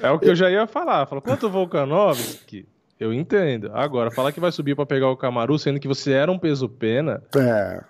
É 0.00 0.10
o 0.10 0.18
que 0.18 0.30
eu 0.30 0.34
já 0.34 0.50
ia 0.50 0.66
falar. 0.66 1.04
Fala, 1.06 1.20
quanto 1.20 1.50
Volkanovski, 1.50 2.66
eu 2.98 3.12
entendo. 3.12 3.70
Agora, 3.74 4.10
falar 4.10 4.32
que 4.32 4.40
vai 4.40 4.50
subir 4.50 4.74
pra 4.74 4.86
pegar 4.86 5.10
o 5.10 5.18
Kamaru, 5.18 5.58
sendo 5.58 5.78
que 5.78 5.86
você 5.86 6.12
era 6.12 6.32
um 6.32 6.38
peso 6.38 6.66
pena, 6.66 7.22
É, 7.36 7.82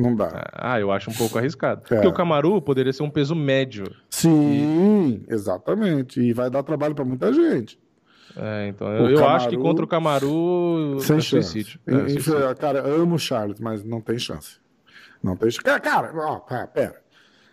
não 0.00 0.14
dá. 0.16 0.50
ah, 0.52 0.80
eu 0.80 0.90
acho 0.90 1.10
um 1.10 1.14
pouco 1.14 1.36
arriscado. 1.38 1.82
É. 1.84 1.94
Porque 1.94 2.06
o 2.08 2.12
Kamaru 2.12 2.60
poderia 2.62 2.92
ser 2.92 3.02
um 3.02 3.10
peso 3.10 3.34
médio. 3.34 3.84
Sim, 4.08 5.24
exatamente. 5.28 6.20
E 6.20 6.32
vai 6.32 6.48
dar 6.50 6.62
trabalho 6.62 6.94
para 6.94 7.04
muita 7.04 7.32
gente. 7.32 7.78
É, 8.36 8.68
então 8.68 8.86
O 8.86 8.90
eu, 9.08 9.10
eu 9.18 9.28
acho 9.28 9.48
que 9.48 9.56
contra 9.56 9.84
o 9.84 9.88
Kamaru 9.88 10.98
Sem 11.00 11.16
é 11.16 11.20
chance. 11.20 11.48
suicídio. 11.48 11.80
E- 11.86 11.90
É, 11.94 12.04
e- 12.06 12.10
suicídio. 12.20 12.54
cara, 12.56 12.80
amo 12.86 13.16
o 13.16 13.18
Charles, 13.18 13.58
mas 13.60 13.82
não 13.84 14.00
tem 14.00 14.18
chance. 14.18 14.58
Não 15.22 15.36
tem 15.36 15.50
chance. 15.50 15.62
Cara, 15.80 16.12
ó, 16.14 16.38
pera. 16.66 17.00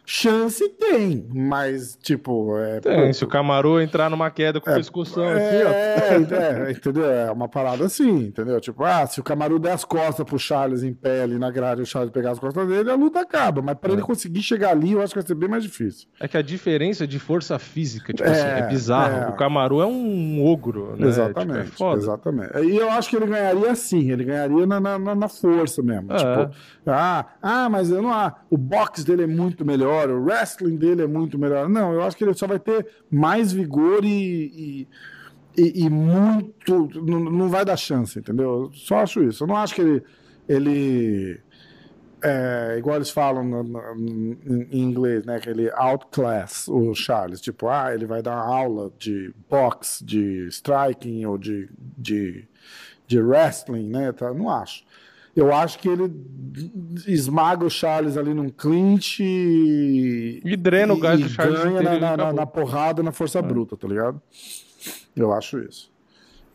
Chance 0.09 0.69
tem, 0.79 1.27
mas, 1.33 1.97
tipo. 2.01 2.57
É, 2.57 2.79
Tem, 2.79 3.11
se 3.11 3.25
o 3.25 3.27
Kamaru 3.27 3.81
entrar 3.81 4.09
numa 4.09 4.31
queda 4.31 4.61
com 4.61 4.71
o 4.71 4.73
pescoção 4.73 5.25
assim, 5.27 5.63
ó. 5.65 5.69
É, 5.69 6.67
é, 6.67 6.71
entendeu? 6.71 7.05
É 7.11 7.29
uma 7.29 7.49
parada 7.49 7.83
assim, 7.83 8.09
entendeu? 8.27 8.59
Tipo, 8.61 8.85
ah, 8.85 9.05
se 9.05 9.19
o 9.19 9.23
Camaru 9.23 9.59
der 9.59 9.73
as 9.73 9.83
costas 9.83 10.25
pro 10.25 10.39
Charles 10.39 10.81
em 10.81 10.93
pé 10.93 11.23
ali 11.23 11.37
na 11.37 11.51
grade 11.51 11.81
e 11.81 11.83
o 11.83 11.85
Charles 11.85 12.09
pegar 12.11 12.31
as 12.31 12.39
costas 12.39 12.65
dele, 12.69 12.89
a 12.89 12.95
luta 12.95 13.19
acaba. 13.19 13.61
Mas 13.61 13.77
pra 13.77 13.91
ele 13.91 14.01
conseguir 14.01 14.41
chegar 14.41 14.69
ali, 14.69 14.93
eu 14.93 15.01
acho 15.01 15.13
que 15.13 15.19
vai 15.19 15.27
ser 15.27 15.35
bem 15.35 15.49
mais 15.49 15.63
difícil. 15.63 16.07
É 16.21 16.27
que 16.27 16.37
a 16.37 16.41
diferença 16.41 17.05
de 17.05 17.19
força 17.19 17.59
física, 17.59 18.13
tipo 18.13 18.29
É, 18.29 18.31
assim, 18.31 18.63
é 18.63 18.67
bizarro. 18.69 19.17
é. 19.25 19.27
O 19.29 19.33
Camaru 19.33 19.81
é 19.81 19.85
um 19.85 20.41
ogro, 20.47 20.95
né? 20.95 21.05
exatamente. 21.05 21.65
Tipo, 21.65 21.73
é 21.73 21.77
foda. 21.77 22.01
exatamente. 22.01 22.57
E 22.59 22.77
eu 22.77 22.89
acho 22.91 23.09
que 23.09 23.17
ele 23.17 23.25
ganharia 23.27 23.71
assim, 23.71 24.09
ele 24.09 24.23
ganharia 24.23 24.65
na, 24.65 24.79
na, 24.79 24.97
na- 25.15 25.27
força 25.27 25.83
mesmo. 25.83 26.13
É. 26.13 26.15
Tipo, 26.17 26.55
ah, 26.87 27.25
ah, 27.41 27.69
mas 27.69 27.91
eu 27.91 28.01
não. 28.01 28.13
Ah, 28.13 28.33
o 28.49 28.57
boxe 28.57 29.03
dele 29.05 29.23
é 29.23 29.27
muito 29.27 29.65
melhor, 29.65 29.96
o 30.05 30.23
wrestling 30.23 30.75
dele 30.77 31.01
é 31.03 31.07
muito 31.07 31.37
melhor. 31.39 31.67
Não, 31.69 31.93
eu 31.93 32.01
acho 32.03 32.15
que 32.17 32.23
ele 32.23 32.33
só 32.33 32.47
vai 32.47 32.59
ter 32.59 32.85
mais 33.09 33.51
vigor 33.51 34.03
e. 34.05 34.07
e 34.55 34.87
e, 35.59 35.85
e 35.85 35.89
muito. 35.89 36.87
Não, 37.03 37.19
não 37.19 37.49
vai 37.49 37.65
dar 37.65 37.75
chance, 37.77 38.19
entendeu? 38.19 38.65
Eu 38.65 38.71
só 38.73 38.99
acho 38.99 39.23
isso. 39.23 39.43
Eu 39.43 39.47
não 39.47 39.55
acho 39.57 39.73
que 39.73 39.81
ele. 39.81 40.03
ele 40.47 41.39
é, 42.21 42.75
igual 42.77 42.95
eles 42.95 43.09
falam 43.11 43.43
no- 43.43 43.63
no- 43.63 43.79
em 43.95 44.67
em 44.71 44.81
inglês, 44.83 45.25
né? 45.25 45.39
Que 45.39 45.49
ele 45.49 45.69
outclass 45.73 46.67
o 46.67 46.93
Charles. 46.95 47.39
Tipo, 47.41 47.67
ah, 47.69 47.93
ele 47.93 48.05
vai 48.05 48.21
dar 48.21 48.31
uma 48.35 48.55
aula 48.55 48.91
de 48.99 49.33
boxe, 49.49 50.03
de 50.03 50.47
striking 50.47 51.25
ou 51.25 51.37
de, 51.37 51.69
de, 51.97 52.47
de 53.07 53.19
wrestling, 53.21 53.89
né? 53.89 54.11
Tá? 54.11 54.33
Não 54.33 54.49
acho. 54.49 54.83
Eu 55.37 55.53
acho 55.53 55.77
que 55.77 55.87
ele 55.87 56.11
esmaga 57.05 57.63
o 57.63 57.69
Charles 57.69 58.17
ali 58.17 58.33
num 58.33 58.49
clinch 58.49 59.21
e, 59.23 60.41
E 60.43 60.57
drena 60.57 60.95
o 60.95 60.99
gás 60.99 61.19
do 61.19 61.29
Charles 61.29 61.59
ganha 61.59 61.79
inteiro 61.79 62.01
na, 62.01 62.17
na, 62.17 62.33
na, 62.33 62.45
porrada, 62.47 63.03
na 63.03 63.11
força 63.11 63.39
bruta, 63.39 63.77
tá 63.77 63.87
ligado? 63.87 64.19
Eu 65.15 65.31
acho 65.31 65.59
isso. 65.59 65.91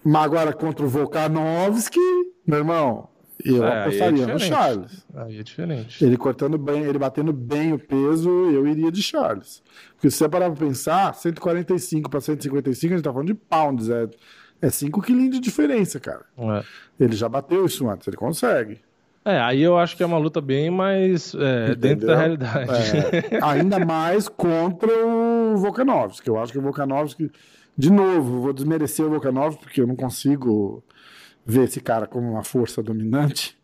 Mas 0.05 0.25
agora 0.25 0.53
contra 0.53 0.85
o 0.85 0.89
Volkanovski, 0.89 2.01
meu 2.45 2.59
irmão, 2.59 3.09
eu 3.45 3.65
É, 3.65 3.69
aí 3.69 3.73
é 3.73 3.81
apostaria 3.83 4.11
no 4.11 4.17
diferente. 4.35 4.49
Charles. 4.49 5.07
Aí 5.15 5.39
é 5.39 5.43
diferente. 5.45 6.05
Ele 6.05 6.17
cortando 6.17 6.59
bem, 6.59 6.83
ele 6.83 6.99
batendo 6.99 7.33
bem 7.33 7.73
o 7.73 7.79
peso, 7.79 8.29
eu 8.29 8.67
iria 8.67 8.91
de 8.91 9.01
Charles. 9.01 9.63
Porque 9.95 10.11
se 10.11 10.17
você 10.17 10.29
parar 10.29 10.51
pra 10.51 10.67
pensar, 10.67 11.15
145 11.15 12.11
para 12.11 12.21
155, 12.21 12.95
a 12.95 12.97
gente 12.97 13.05
tá 13.05 13.13
falando 13.13 13.29
de 13.29 13.35
pounds, 13.35 13.89
é, 13.89 14.09
é 14.63 14.71
5 14.71 15.03
quilinhos 15.03 15.33
de 15.35 15.41
diferença, 15.41 16.01
cara. 16.01 16.23
É. 16.39 16.63
Ele 16.99 17.15
já 17.15 17.29
bateu 17.29 17.67
isso 17.67 17.87
antes, 17.91 18.07
ele 18.09 18.17
consegue. 18.17 18.81
É, 19.25 19.39
aí 19.41 19.63
eu 19.63 19.77
acho 19.79 19.97
que 19.97 20.03
é 20.03 20.07
uma 20.07 20.19
luta 20.19 20.41
bem 20.41 20.71
mais 20.71 21.35
é, 21.35 21.75
dentro 21.75 22.07
da 22.07 22.17
realidade. 22.17 22.71
É, 23.31 23.39
ainda 23.43 23.79
mais 23.85 24.29
contra 24.29 24.89
o 25.07 25.57
Volkanovski. 25.59 26.27
Eu 26.29 26.39
acho 26.41 26.53
que 26.53 26.59
o 26.59 26.63
Volkanovski, 26.63 27.31
de 27.77 27.91
novo, 27.93 28.41
vou 28.41 28.53
desmerecer 28.53 29.05
o 29.07 29.11
Volkanovski, 29.11 29.63
porque 29.63 29.81
eu 29.81 29.87
não 29.87 29.95
consigo 29.95 30.83
ver 31.47 31.65
esse 31.65 31.81
cara 31.81 32.07
como 32.07 32.31
uma 32.33 32.43
força 32.43 32.83
dominante. 32.83 33.57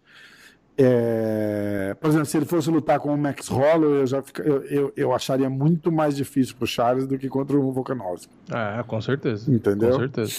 É, 0.81 1.97
por 2.01 2.09
exemplo, 2.09 2.27
se 2.27 2.37
ele 2.37 2.47
fosse 2.47 2.71
lutar 2.71 3.01
com 3.01 3.13
o 3.13 3.19
Max 3.19 3.49
Holloway, 3.49 4.03
eu, 4.03 4.07
já 4.07 4.23
fica- 4.23 4.45
eu, 4.45 4.63
eu, 4.63 4.93
eu 4.97 5.13
acharia 5.13 5.51
muito 5.51 5.91
mais 5.91 6.15
difícil 6.17 6.55
pro 6.57 6.69
Charles 6.69 7.05
do 7.07 7.19
que 7.19 7.29
contra 7.29 7.59
o 7.59 7.73
Volkanovski. 7.73 8.33
É, 8.49 8.81
com 8.85 9.01
certeza. 9.01 9.53
Entendeu? 9.53 9.91
Com 9.91 9.99
certeza. 9.99 10.33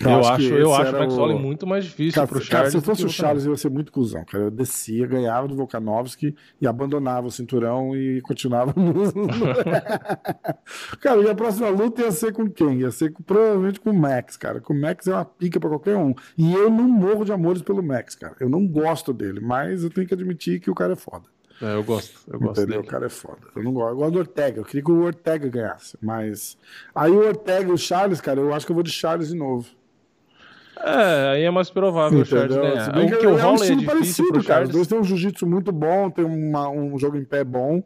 Eu 0.00 0.10
Eu, 0.10 0.18
acho 0.20 0.28
acho, 0.32 0.48
que 0.48 0.54
eu 0.54 0.74
acho 0.74 0.96
o 0.96 0.98
Max 0.98 1.14
o- 1.14 1.16
Holloway 1.16 1.42
muito 1.42 1.66
mais 1.66 1.84
difícil 1.84 2.14
Cara, 2.14 2.26
pro 2.26 2.38
cara, 2.40 2.46
Charles. 2.50 2.70
se 2.72 2.76
eu 2.76 2.80
do 2.80 2.84
fosse 2.84 3.04
o 3.04 3.08
Charles, 3.08 3.44
eu 3.44 3.52
ia 3.52 3.56
ser 3.56 3.70
muito 3.70 3.92
cuzão, 3.92 4.24
cara. 4.24 4.44
Eu 4.44 4.50
descia, 4.50 5.06
ganhava 5.06 5.46
do 5.46 5.54
Volkanovski 5.54 6.34
e 6.60 6.66
abandonava 6.66 7.26
o 7.26 7.30
cinturão 7.30 7.94
e 7.96 8.20
continuava 8.22 8.72
no. 8.80 8.94
cara, 11.00 11.20
e 11.20 11.28
a 11.30 11.34
próxima 11.34 11.68
luta 11.68 12.02
ia 12.02 12.12
ser 12.12 12.32
com 12.32 12.48
quem? 12.50 12.80
Ia 12.80 12.90
ser 12.90 13.12
com- 13.12 13.22
provavelmente 13.22 13.80
com 13.80 13.90
o 13.90 13.94
Max, 13.98 14.36
cara. 14.36 14.60
Com 14.60 14.72
o 14.74 14.80
Max 14.80 15.06
é 15.06 15.12
uma 15.12 15.24
pica 15.24 15.60
pra 15.60 15.68
qualquer 15.68 15.96
um. 15.96 16.14
E 16.36 16.52
eu 16.54 16.70
não 16.70 16.84
morro 16.88 17.24
de 17.24 17.32
amores 17.32 17.62
pelo 17.62 17.82
Max, 17.82 18.14
cara. 18.14 18.34
Eu 18.40 18.48
não 18.48 18.66
gosto 18.66 19.12
dele, 19.12 19.40
mas 19.40 19.84
eu 19.84 19.90
tenho 19.90 20.06
que 20.06 20.14
admitir 20.14 20.60
que 20.60 20.70
o 20.70 20.74
cara 20.74 20.94
é 20.94 20.96
foda. 20.96 21.24
É, 21.62 21.72
eu 21.76 21.84
gosto. 21.84 22.18
Eu 22.28 22.40
gosto 22.40 22.60
Entendeu? 22.62 22.78
dele. 22.78 22.88
O 22.88 22.90
cara 22.90 23.06
é 23.06 23.08
foda. 23.08 23.38
Eu 23.54 23.62
não 23.62 23.72
gosto. 23.72 23.90
Eu 23.90 23.96
gosto 23.96 24.12
do 24.12 24.18
Ortega. 24.18 24.60
Eu 24.60 24.64
queria 24.64 24.82
que 24.82 24.90
o 24.90 25.04
Ortega 25.04 25.48
ganhasse. 25.48 25.96
Mas. 26.02 26.58
Aí 26.92 27.12
o 27.12 27.24
Ortega 27.28 27.70
e 27.70 27.72
o 27.72 27.78
Charles, 27.78 28.20
cara, 28.20 28.40
eu 28.40 28.52
acho 28.52 28.66
que 28.66 28.72
eu 28.72 28.74
vou 28.74 28.82
de 28.82 28.90
Charles 28.90 29.28
de 29.28 29.36
novo. 29.36 29.64
É, 30.82 31.30
aí 31.34 31.42
é 31.42 31.50
mais 31.50 31.70
provável 31.70 32.20
o 32.20 32.24
Charles 32.24 32.56
Entendeu? 32.56 32.70
ganhar. 32.74 32.88
O 32.90 33.18
que 33.18 33.26
o 33.26 33.30
é 33.30 33.32
um 33.32 33.36
Holloway 33.36 33.50
é 33.50 33.54
estilo 33.72 33.80
difícil 33.80 33.92
parecido, 33.94 34.32
pro 34.32 34.44
cara. 34.44 34.64
Os 34.64 34.70
dois 34.70 34.86
têm 34.86 34.98
um 34.98 35.04
jiu-jitsu 35.04 35.46
muito 35.46 35.70
bom, 35.72 36.10
tem 36.10 36.24
uma- 36.24 36.68
um 36.68 36.98
jogo 36.98 37.16
em 37.16 37.24
pé 37.24 37.44
bom. 37.44 37.82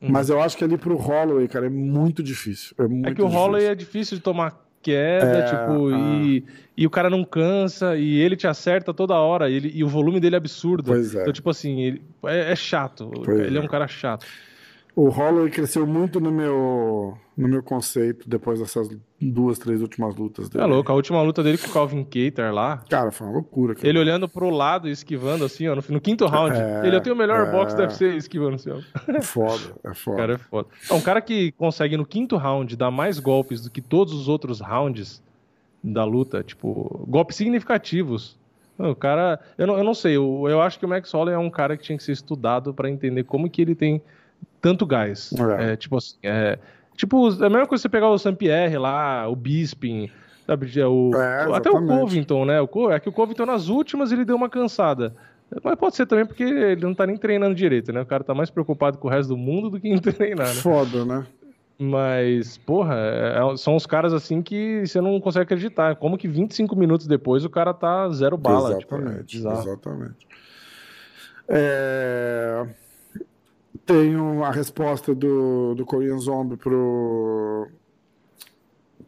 Uhum. 0.00 0.08
Mas 0.10 0.30
eu 0.30 0.40
acho 0.40 0.56
que 0.56 0.64
ali 0.64 0.78
pro 0.78 0.96
Holloway, 0.96 1.46
cara, 1.46 1.66
é 1.66 1.70
muito 1.70 2.22
difícil. 2.22 2.74
É, 2.78 2.86
muito 2.88 3.08
É 3.08 3.14
que 3.14 3.20
o 3.22 3.26
Holloway 3.26 3.60
difícil. 3.60 3.72
é 3.72 3.74
difícil 3.74 4.16
de 4.16 4.22
tomar 4.22 4.58
queda, 4.82 5.26
É, 5.38 5.42
tipo, 5.44 5.88
ah. 5.88 5.98
e, 6.22 6.42
e 6.74 6.86
o 6.86 6.90
cara 6.90 7.10
não 7.10 7.22
cansa, 7.22 7.96
e 7.98 8.18
ele 8.18 8.34
te 8.34 8.46
acerta 8.46 8.94
toda 8.94 9.12
hora, 9.14 9.50
e 9.50 9.54
ele, 9.56 9.70
e 9.74 9.84
o 9.84 9.88
volume 9.88 10.18
dele 10.18 10.36
é 10.36 10.38
absurdo. 10.38 10.84
Pois 10.86 11.14
é. 11.14 11.20
Então, 11.20 11.32
tipo 11.34 11.50
assim, 11.50 11.82
ele, 11.82 12.02
é, 12.24 12.52
é 12.52 12.56
chato. 12.56 13.10
Pois 13.22 13.40
ele 13.40 13.58
é. 13.58 13.60
é. 13.60 13.62
um 13.62 13.68
cara 13.68 13.86
chato. 13.86 14.24
O 14.96 15.08
Holloway 15.08 15.50
cresceu 15.50 15.86
muito 15.86 16.18
no 16.20 16.32
meu, 16.32 17.16
no 17.36 17.48
meu 17.48 17.62
conceito 17.62 18.28
depois 18.28 18.58
dessas 18.58 18.88
duas, 19.20 19.58
três 19.58 19.80
últimas 19.80 20.16
lutas 20.16 20.48
dele. 20.48 20.64
É 20.64 20.66
louco, 20.66 20.90
a 20.90 20.94
última 20.94 21.22
luta 21.22 21.42
dele 21.42 21.58
com 21.58 21.68
o 21.68 21.72
Calvin 21.72 22.02
Keiter 22.04 22.52
lá, 22.52 22.82
Cara, 22.90 23.10
foi 23.12 23.26
uma 23.26 23.34
loucura. 23.34 23.74
cara. 23.76 23.86
ele 23.88 23.98
olhando 23.98 24.28
pro 24.28 24.50
lado 24.50 24.88
e 24.88 24.90
esquivando 24.90 25.44
assim, 25.44 25.68
ó, 25.68 25.76
no, 25.76 25.82
no 25.88 26.00
quinto 26.00 26.26
round. 26.26 26.56
É, 26.56 26.86
ele, 26.86 26.96
eu 26.96 27.00
tenho 27.00 27.14
o 27.14 27.18
melhor 27.18 27.46
é. 27.46 27.50
box 27.52 27.72
do 27.74 27.82
UFC 27.82 28.16
esquivando 28.16 28.56
assim, 28.56 28.70
ó. 28.70 28.80
É 29.12 29.22
foda, 29.22 29.62
é 29.84 29.90
O 29.90 29.94
foda. 29.94 30.16
cara 30.16 30.34
é 30.34 30.38
foda. 30.38 30.68
É 30.90 30.94
um 30.94 31.00
cara 31.00 31.20
que 31.20 31.52
consegue 31.52 31.96
no 31.96 32.04
quinto 32.04 32.36
round 32.36 32.76
dar 32.76 32.90
mais 32.90 33.18
golpes 33.20 33.62
do 33.62 33.70
que 33.70 33.80
todos 33.80 34.12
os 34.12 34.28
outros 34.28 34.60
rounds 34.60 35.22
da 35.82 36.04
luta, 36.04 36.42
tipo, 36.42 37.04
golpes 37.08 37.36
significativos. 37.36 38.38
O 38.76 38.94
cara, 38.94 39.38
eu 39.56 39.66
não, 39.66 39.78
eu 39.78 39.84
não 39.84 39.94
sei, 39.94 40.16
eu, 40.16 40.46
eu 40.48 40.60
acho 40.60 40.78
que 40.78 40.84
o 40.86 40.88
Max 40.88 41.12
Holloway 41.12 41.34
é 41.34 41.38
um 41.38 41.50
cara 41.50 41.76
que 41.76 41.82
tinha 41.84 41.96
que 41.96 42.02
ser 42.02 42.12
estudado 42.12 42.72
pra 42.74 42.88
entender 42.90 43.24
como 43.24 43.48
que 43.48 43.60
ele 43.62 43.74
tem 43.74 44.02
tanto 44.60 44.86
gás. 44.86 45.32
É. 45.58 45.72
É, 45.72 45.76
tipo 45.76 45.96
assim, 45.96 46.16
é, 46.22 46.58
tipo, 46.96 47.28
é 47.42 47.46
a 47.46 47.50
mesma 47.50 47.66
coisa 47.66 47.82
você 47.82 47.88
pegar 47.88 48.08
o 48.08 48.18
Saint-Pierre 48.18 48.76
lá, 48.78 49.28
o 49.28 49.34
Bisping, 49.36 50.10
sabe, 50.46 50.66
o, 50.84 51.10
É, 51.14 51.56
até 51.56 51.70
o. 51.70 51.86
Covington, 51.86 52.44
né? 52.44 52.60
O, 52.60 52.90
é 52.90 53.00
que 53.00 53.08
o 53.08 53.12
Covington 53.12 53.46
nas 53.46 53.68
últimas 53.68 54.12
ele 54.12 54.24
deu 54.24 54.36
uma 54.36 54.48
cansada. 54.48 55.14
Mas 55.64 55.74
pode 55.74 55.96
ser 55.96 56.06
também 56.06 56.24
porque 56.24 56.44
ele 56.44 56.80
não 56.80 56.94
tá 56.94 57.04
nem 57.04 57.16
treinando 57.16 57.56
direito, 57.56 57.92
né? 57.92 58.00
O 58.02 58.06
cara 58.06 58.22
tá 58.22 58.32
mais 58.32 58.50
preocupado 58.50 58.98
com 58.98 59.08
o 59.08 59.10
resto 59.10 59.30
do 59.30 59.36
mundo 59.36 59.68
do 59.68 59.80
que 59.80 59.88
em 59.88 59.98
treinar, 59.98 60.46
né? 60.46 60.54
Foda, 60.54 61.04
né? 61.04 61.26
Mas, 61.76 62.58
porra, 62.58 62.94
é- 62.94 63.38
é- 63.52 63.56
são 63.56 63.74
os 63.74 63.86
caras 63.86 64.12
assim 64.12 64.42
que 64.42 64.86
você 64.86 65.00
não 65.00 65.18
consegue 65.18 65.44
acreditar. 65.44 65.96
Como 65.96 66.16
que 66.18 66.28
25 66.28 66.76
minutos 66.76 67.06
depois 67.06 67.44
o 67.44 67.50
cara 67.50 67.72
tá 67.74 68.08
zero 68.10 68.36
bala. 68.36 68.76
tipo, 68.78 68.94
exatamente, 68.96 69.36
bizarro. 69.38 69.60
exatamente. 69.60 70.26
É, 71.48 72.66
Tenho 73.90 74.44
a 74.44 74.52
resposta 74.52 75.12
do, 75.12 75.74
do 75.74 75.84
Korean 75.84 76.16
Zombie 76.16 76.56
pro, 76.56 77.66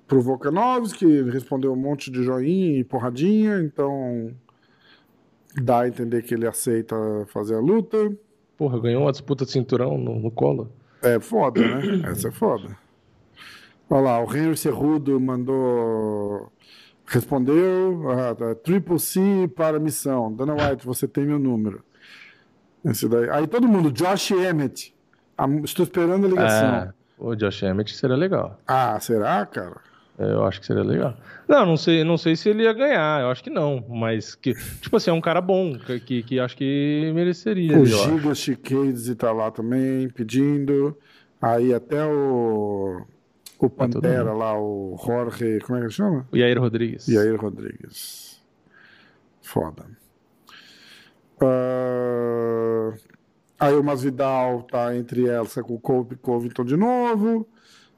pro 0.08 0.20
Volkanovski, 0.20 1.04
ele 1.04 1.30
respondeu 1.30 1.72
um 1.72 1.76
monte 1.76 2.10
de 2.10 2.24
joinha 2.24 2.80
e 2.80 2.82
porradinha, 2.82 3.60
então 3.60 4.34
dá 5.62 5.82
a 5.82 5.88
entender 5.88 6.22
que 6.22 6.34
ele 6.34 6.48
aceita 6.48 6.96
fazer 7.28 7.54
a 7.54 7.60
luta. 7.60 8.12
Porra, 8.56 8.80
ganhou 8.80 9.02
uma 9.02 9.12
disputa 9.12 9.44
de 9.44 9.52
cinturão 9.52 9.96
no, 9.96 10.18
no 10.18 10.32
colo. 10.32 10.68
É 11.00 11.20
foda, 11.20 11.60
né? 11.60 12.10
Essa 12.10 12.26
é 12.26 12.32
foda. 12.32 12.76
Olha 13.88 14.02
lá, 14.02 14.24
o 14.24 14.36
Henry 14.36 14.56
Cerrudo 14.56 15.20
mandou. 15.20 16.50
Respondeu. 17.06 18.02
Tá, 18.36 18.56
Triple 18.56 18.98
C 18.98 19.48
para 19.54 19.76
a 19.76 19.80
missão. 19.80 20.32
Dana 20.32 20.54
White, 20.54 20.84
você 20.84 21.06
tem 21.06 21.24
meu 21.24 21.38
número. 21.38 21.84
Esse 22.84 23.08
daí. 23.08 23.30
Aí 23.30 23.46
todo 23.46 23.68
mundo, 23.68 23.90
Josh 23.90 24.30
Emmett. 24.32 24.94
Estou 25.64 25.84
esperando 25.84 26.26
a 26.26 26.28
ligação. 26.28 26.74
É, 26.74 26.92
o 27.18 27.34
Josh 27.34 27.62
Emmett 27.62 27.94
seria 27.94 28.16
legal. 28.16 28.58
Ah, 28.66 28.98
será, 29.00 29.44
cara? 29.46 29.76
É, 30.18 30.24
Eu 30.24 30.44
acho 30.44 30.60
que 30.60 30.66
seria 30.66 30.82
legal. 30.82 31.16
Não, 31.48 31.64
não 31.66 31.76
sei, 31.76 32.04
não 32.04 32.16
sei 32.18 32.36
se 32.36 32.48
ele 32.48 32.64
ia 32.64 32.72
ganhar. 32.72 33.22
Eu 33.22 33.30
acho 33.30 33.42
que 33.42 33.50
não. 33.50 33.84
Mas 33.88 34.34
que, 34.34 34.54
tipo 34.80 34.96
assim, 34.96 35.10
é 35.10 35.12
um 35.12 35.20
cara 35.20 35.40
bom 35.40 35.76
que, 36.04 36.22
que, 36.22 36.38
acho 36.40 36.56
que 36.56 37.10
mereceria. 37.14 37.78
O. 37.78 37.84
Giga 37.86 38.34
Chicades 38.34 39.14
tá 39.16 39.32
lá 39.32 39.50
também, 39.50 40.08
pedindo. 40.10 40.96
Aí 41.40 41.72
até 41.74 42.04
o. 42.04 43.02
O 43.58 43.68
Tá 43.70 43.76
Pantera 43.86 44.32
lá, 44.32 44.58
o 44.60 44.96
Jorge. 45.06 45.60
Como 45.60 45.76
é 45.78 45.80
que 45.80 45.86
ele 45.86 45.92
chama? 45.92 46.26
O 46.32 46.36
Yair 46.36 46.58
Rodrigues. 46.60 47.08
Aí, 47.08 47.36
Rodrigues. 47.36 48.40
Foda. 49.40 49.84
Ah, 51.42 52.94
aí 53.58 53.74
o 53.74 53.82
Masvidal 53.84 54.62
tá 54.64 54.94
entre 54.96 55.26
Elsa 55.26 55.62
com 55.62 55.74
o 55.74 55.80
Cove- 55.80 56.16
Covington 56.16 56.64
de 56.64 56.76
novo. 56.76 57.48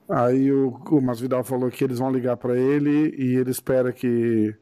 Aí 0.09 0.53
o, 0.53 0.69
o 0.71 1.01
Masvidal 1.03 1.45
falou 1.45 1.71
que 1.71 1.85
eles 1.85 1.99
vão 1.99 2.11
ligar 2.13 2.37
para 2.37 2.57
ele 2.59 3.15
e 3.19 3.37
ele 3.37 3.51
espera 3.51 3.93
que 3.93 4.55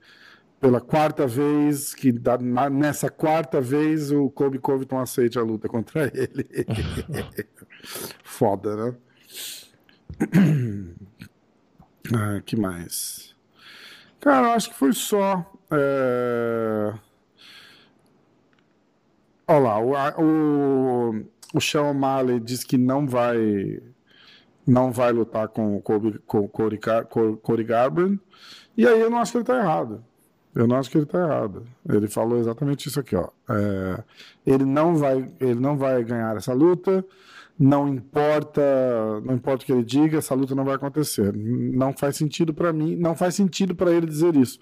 pela 0.60 0.80
quarta 0.80 1.26
vez, 1.26 1.94
que 1.94 2.12
da- 2.12 2.38
nessa 2.70 3.10
quarta 3.10 3.60
vez 3.60 4.12
o 4.12 4.30
Kobe 4.30 4.58
Covington 4.58 4.98
aceite 5.00 5.38
a 5.38 5.42
luta 5.42 5.68
contra 5.68 6.04
ele. 6.14 6.48
Foda, 8.24 8.76
né? 8.76 8.96
Ah, 12.14 12.40
que 12.44 12.56
mais? 12.56 13.34
Cara, 14.20 14.54
acho 14.54 14.70
que 14.70 14.76
foi 14.76 14.92
só. 14.92 15.50
É... 15.70 16.92
Olha 19.46 19.58
lá, 19.60 19.78
o, 19.80 21.10
o, 21.10 21.24
o 21.54 21.60
Sean 21.60 21.82
O'Malley 21.90 22.40
diz 22.40 22.64
que 22.64 22.78
não 22.78 23.06
vai 23.06 23.80
não 24.66 24.92
vai 24.92 25.12
lutar 25.12 25.48
com 25.48 25.76
o 25.76 25.80
Kobe- 25.82 26.20
com 26.26 26.40
o 26.40 26.48
Cody, 26.48 26.76
Gar- 26.78 27.04
Co- 27.06 27.36
Cody 27.38 27.64
Garbrandt. 27.64 28.20
E 28.76 28.86
aí 28.86 29.00
eu 29.00 29.10
não 29.10 29.18
acho 29.18 29.32
que 29.32 29.38
ele 29.38 29.44
tá 29.44 29.58
errado. 29.58 30.04
Eu 30.54 30.66
não 30.66 30.76
acho 30.76 30.90
que 30.90 30.98
ele 30.98 31.06
tá 31.06 31.18
errado. 31.18 31.64
Ele 31.88 32.06
falou 32.08 32.38
exatamente 32.38 32.86
isso 32.88 33.00
aqui, 33.00 33.16
ó. 33.16 33.28
É, 33.50 34.04
ele 34.46 34.64
não 34.64 34.94
vai 34.96 35.30
ele 35.40 35.54
não 35.60 35.76
vai 35.76 36.02
ganhar 36.04 36.36
essa 36.36 36.52
luta. 36.52 37.04
Não 37.58 37.86
importa, 37.88 38.62
não 39.24 39.34
importa 39.34 39.62
o 39.62 39.66
que 39.66 39.72
ele 39.72 39.84
diga, 39.84 40.18
essa 40.18 40.34
luta 40.34 40.54
não 40.54 40.64
vai 40.64 40.74
acontecer. 40.74 41.32
Não 41.34 41.92
faz 41.92 42.16
sentido 42.16 42.52
para 42.54 42.72
mim, 42.72 42.96
não 42.96 43.14
faz 43.14 43.34
sentido 43.34 43.74
para 43.74 43.92
ele 43.92 44.06
dizer 44.06 44.34
isso. 44.36 44.58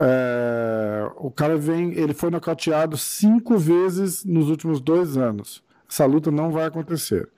É, 0.00 1.10
o 1.16 1.30
cara 1.30 1.56
vem, 1.56 1.92
ele 1.92 2.14
foi 2.14 2.30
nocauteado 2.30 2.96
cinco 2.96 3.56
vezes 3.58 4.24
nos 4.24 4.48
últimos 4.48 4.80
dois 4.80 5.16
anos. 5.16 5.62
Essa 5.90 6.04
luta 6.06 6.30
não 6.30 6.50
vai 6.50 6.66
acontecer. 6.66 7.28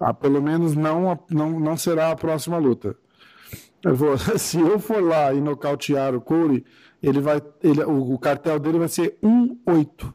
Ah, 0.00 0.12
pelo 0.12 0.42
menos 0.42 0.74
não, 0.74 1.18
não, 1.30 1.60
não 1.60 1.76
será 1.76 2.10
a 2.10 2.16
próxima 2.16 2.58
luta. 2.58 2.96
Ele 3.84 3.96
falou, 3.96 4.18
se 4.38 4.58
eu 4.58 4.78
for 4.78 5.02
lá 5.02 5.32
e 5.32 5.40
nocautear 5.40 6.14
o 6.14 6.20
Corey, 6.20 6.64
ele 7.02 7.20
vai, 7.20 7.40
ele, 7.62 7.84
o, 7.84 8.14
o 8.14 8.18
cartel 8.18 8.58
dele 8.58 8.78
vai 8.78 8.88
ser 8.88 9.16
1-8. 9.22 10.12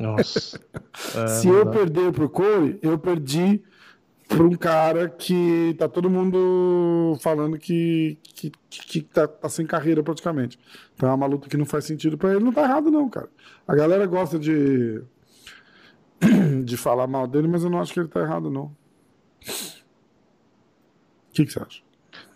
Nossa. 0.00 0.60
É, 1.16 1.26
Se 1.26 1.48
eu 1.48 1.64
dá. 1.64 1.72
perder 1.72 2.12
pro 2.12 2.28
Corey, 2.28 2.78
eu 2.80 2.96
perdi 2.96 3.60
para 4.28 4.42
um 4.42 4.56
cara 4.56 5.08
que 5.08 5.74
tá 5.78 5.88
todo 5.88 6.10
mundo 6.10 7.16
falando 7.20 7.58
que, 7.58 8.18
que, 8.22 8.52
que 8.70 9.00
tá, 9.02 9.28
tá 9.28 9.48
sem 9.48 9.66
carreira 9.66 10.02
praticamente. 10.02 10.58
Então 10.94 11.08
é 11.08 11.14
uma 11.14 11.26
luta 11.26 11.48
que 11.48 11.56
não 11.56 11.66
faz 11.66 11.84
sentido 11.84 12.16
para 12.16 12.32
ele. 12.32 12.44
Não 12.44 12.52
tá 12.52 12.62
errado, 12.62 12.90
não, 12.90 13.08
cara. 13.08 13.28
A 13.66 13.74
galera 13.74 14.06
gosta 14.06 14.38
de, 14.38 15.02
de 16.64 16.76
falar 16.76 17.06
mal 17.06 17.26
dele, 17.26 17.48
mas 17.48 17.64
eu 17.64 17.70
não 17.70 17.80
acho 17.80 17.92
que 17.92 18.00
ele 18.00 18.08
tá 18.08 18.20
errado, 18.20 18.50
não. 18.50 18.64
O 18.64 18.76
que, 21.32 21.44
que 21.44 21.52
você 21.52 21.60
acha? 21.60 21.82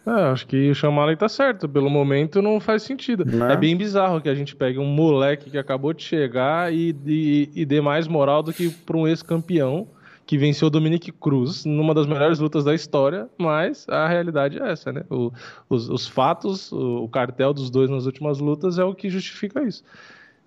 É, 0.06 0.30
acho 0.30 0.46
que 0.46 0.70
o 0.70 0.74
Chamala 0.74 1.14
tá 1.16 1.28
certo. 1.28 1.68
Pelo 1.68 1.90
momento 1.90 2.40
não 2.40 2.58
faz 2.60 2.82
sentido. 2.82 3.24
Né? 3.24 3.52
É 3.52 3.56
bem 3.56 3.76
bizarro 3.76 4.20
que 4.20 4.28
a 4.28 4.34
gente 4.34 4.56
pegue 4.56 4.78
um 4.78 4.86
moleque 4.86 5.50
que 5.50 5.58
acabou 5.58 5.92
de 5.92 6.02
chegar 6.02 6.72
e, 6.72 6.96
e, 7.06 7.50
e 7.54 7.66
dê 7.66 7.80
mais 7.80 8.08
moral 8.08 8.42
do 8.42 8.52
que 8.52 8.70
para 8.70 8.96
um 8.96 9.06
ex-campeão 9.06 9.86
que 10.28 10.36
venceu 10.36 10.68
o 10.68 10.70
Dominic 10.70 11.10
Cruz 11.10 11.64
numa 11.64 11.94
das 11.94 12.06
melhores 12.06 12.38
lutas 12.38 12.62
da 12.62 12.74
história, 12.74 13.30
mas 13.38 13.88
a 13.88 14.06
realidade 14.06 14.58
é 14.58 14.70
essa, 14.70 14.92
né? 14.92 15.02
O- 15.08 15.32
os, 15.70 15.88
os 15.88 16.06
fatos, 16.06 16.70
o, 16.70 17.04
o 17.04 17.08
cartel 17.08 17.54
dos 17.54 17.70
dois 17.70 17.88
nas 17.88 18.04
últimas 18.04 18.38
lutas 18.38 18.78
é 18.78 18.84
o 18.84 18.94
que 18.94 19.08
justifica 19.08 19.62
isso. 19.62 19.82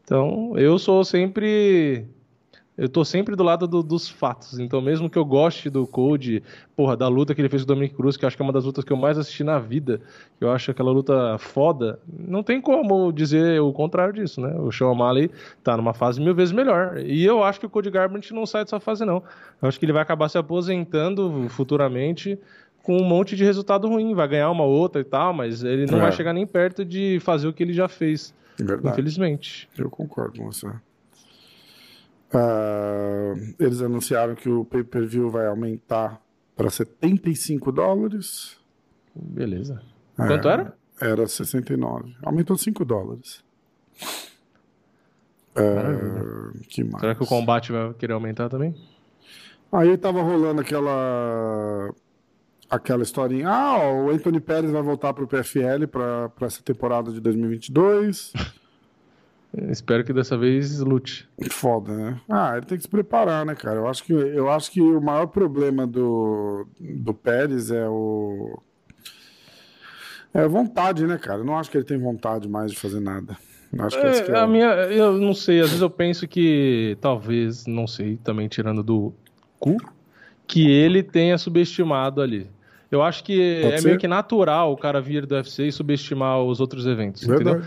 Então, 0.04 0.54
eu 0.56 0.78
sou 0.78 1.04
sempre. 1.04 2.06
Eu 2.78 2.88
tô 2.88 3.04
sempre 3.04 3.36
do 3.36 3.44
lado 3.44 3.68
do- 3.68 3.84
dos 3.84 4.08
fatos. 4.10 4.58
Então, 4.58 4.82
mesmo 4.82 5.10
que 5.10 5.18
eu 5.18 5.26
goste 5.26 5.70
do 5.70 5.86
Code, 5.86 6.42
porra, 6.76 6.96
da 6.96 7.08
luta 7.08 7.36
que 7.36 7.42
ele 7.42 7.50
fez 7.50 7.62
com 7.64 7.66
o 7.72 7.76
Dominic 7.76 7.94
Cruz, 7.96 8.16
que 8.18 8.24
eu 8.24 8.28
acho 8.28 8.36
que 8.38 8.42
é 8.42 8.46
uma 8.46 8.54
das 8.54 8.64
lutas 8.64 8.84
que 8.86 8.92
eu 8.94 8.98
mais 8.98 9.18
assisti 9.18 9.44
na 9.44 9.60
vida, 9.60 10.00
que 10.40 10.44
eu 10.46 10.50
acho 10.52 10.72
aquela 10.72 10.90
luta 10.90 11.38
foda, 11.38 12.00
não 12.08 12.42
tem 12.42 12.62
como 12.62 13.12
dizer 13.12 13.62
o 13.62 13.72
contrário 13.74 14.14
disso, 14.14 14.40
né? 14.42 14.56
O 14.58 14.72
Sean 14.72 14.88
O'Malley 14.88 15.30
tá 15.64 15.76
numa 15.76 15.94
fase 15.94 16.22
mil 16.22 16.34
vezes 16.34 16.54
melhor. 16.54 16.98
E 16.98 17.24
eu 17.26 17.44
acho 17.44 17.60
que 17.60 17.66
o 17.66 17.70
Cody 17.70 17.92
Garbrandt 17.92 18.34
não 18.34 18.46
sai 18.46 18.64
dessa 18.64 18.80
fase, 18.80 19.04
não. 19.06 19.22
Eu 19.62 19.68
acho 19.68 19.78
que 19.78 19.86
ele 19.86 19.94
vai 19.94 20.02
acabar 20.02 20.30
se 20.30 20.38
aposentando 20.38 21.48
futuramente 21.50 22.40
com 22.82 22.98
um 22.98 23.04
monte 23.04 23.36
de 23.36 23.44
resultado 23.44 23.88
ruim. 23.90 24.16
Vai 24.16 24.28
ganhar 24.30 24.50
uma 24.50 24.64
outra 24.64 25.02
e 25.02 25.06
tal, 25.06 25.34
mas 25.34 25.62
ele 25.64 25.86
não 25.86 26.00
É. 26.00 26.04
vai 26.04 26.12
chegar 26.14 26.34
nem 26.34 26.48
perto 26.48 26.84
de 26.86 27.20
fazer 27.20 27.48
o 27.50 27.54
que 27.54 27.62
ele 27.62 27.74
já 27.74 27.88
fez, 27.90 28.34
infelizmente. 28.90 29.70
Eu 29.78 29.90
concordo 29.90 30.40
com 30.40 30.52
você. 30.52 30.68
Ah, 32.34 33.34
eles 33.60 33.82
anunciaram 33.82 34.36
que 34.36 34.50
o 34.50 34.64
pay-per-view 34.64 35.30
vai 35.30 35.48
aumentar 35.48 36.22
para 36.56 36.70
75 36.70 37.72
dólares. 37.72 38.58
Beleza. 39.16 39.82
É. 40.18 40.28
Quanto 40.28 40.48
era? 40.48 40.78
Era 41.00 41.28
69. 41.28 42.16
Aumentou 42.24 42.58
5 42.58 42.86
dólares. 42.86 43.44
É, 45.56 46.64
que 46.70 46.84
mais? 46.84 47.02
Será 47.02 47.16
que 47.16 47.24
o 47.24 47.28
combate 47.28 47.72
vai 47.72 47.94
querer 47.96 48.14
aumentar 48.14 48.48
também? 48.48 48.74
Aí 49.72 49.98
tava 49.98 50.22
rolando 50.22 50.62
aquela 50.62 51.94
aquela 52.70 53.04
historinha. 53.04 53.50
Ah, 53.50 53.78
ó, 53.78 54.06
o 54.06 54.10
Anthony 54.12 54.40
Pérez 54.40 54.72
vai 54.72 54.82
voltar 54.82 55.14
pro 55.14 55.28
PFL 55.28 55.88
para 55.92 56.32
essa 56.42 56.64
temporada 56.64 57.12
de 57.12 57.20
2022. 57.20 58.32
Espero 59.70 60.04
que 60.04 60.14
dessa 60.14 60.38
vez 60.38 60.80
lute. 60.80 61.28
Foda, 61.50 61.92
né? 61.94 62.22
Ah, 62.30 62.54
ele 62.56 62.66
tem 62.66 62.78
que 62.78 62.84
se 62.84 62.90
preparar, 62.90 63.46
né, 63.46 63.54
cara? 63.54 63.78
Eu 63.80 63.88
acho 63.88 64.04
que, 64.04 64.14
eu 64.14 64.50
acho 64.50 64.72
que 64.72 64.82
o 64.82 65.02
maior 65.02 65.28
problema 65.28 65.86
do, 65.86 66.66
do 66.80 67.14
Pérez 67.14 67.70
é 67.70 67.88
o. 67.88 68.62
É 70.34 70.42
a 70.42 70.48
vontade, 70.48 71.06
né, 71.06 71.18
cara? 71.18 71.40
Eu 71.42 71.46
não 71.46 71.58
acho 71.58 71.70
que 71.70 71.78
ele 71.78 71.84
tem 71.84 71.98
vontade 71.98 72.48
mais 72.48 72.72
de 72.72 72.80
fazer 72.80 73.02
nada. 73.02 73.38
Eu 73.74 73.84
acho 73.86 74.00
que 74.00 74.08
esse 74.08 74.24
que 74.24 74.32
É, 74.32 74.36
é 74.36 74.40
a 74.40 74.48
minha, 74.48 74.68
eu 74.68 75.18
não 75.18 75.34
sei, 75.34 75.60
às 75.60 75.68
vezes 75.68 75.82
eu 75.82 75.90
penso 75.90 76.28
que 76.28 76.98
talvez, 77.02 77.66
não 77.66 77.88
sei, 77.88 78.18
também 78.18 78.48
tirando 78.48 78.82
do 78.84 79.14
cu, 79.60 79.76
que 80.48 80.70
ele 80.70 81.04
tenha 81.04 81.38
subestimado 81.38 82.22
ali. 82.22 82.50
Eu 82.90 83.02
acho 83.02 83.24
que 83.24 83.60
Pode 83.62 83.74
é 83.74 83.78
ser. 83.78 83.88
meio 83.88 84.00
que 84.00 84.08
natural 84.08 84.72
o 84.74 84.78
cara 84.78 85.00
vir 85.02 85.26
do 85.26 85.36
UFC 85.36 85.68
e 85.68 85.72
subestimar 85.72 86.42
os 86.42 86.60
outros 86.60 86.86
eventos, 86.86 87.24
entendeu? 87.24 87.62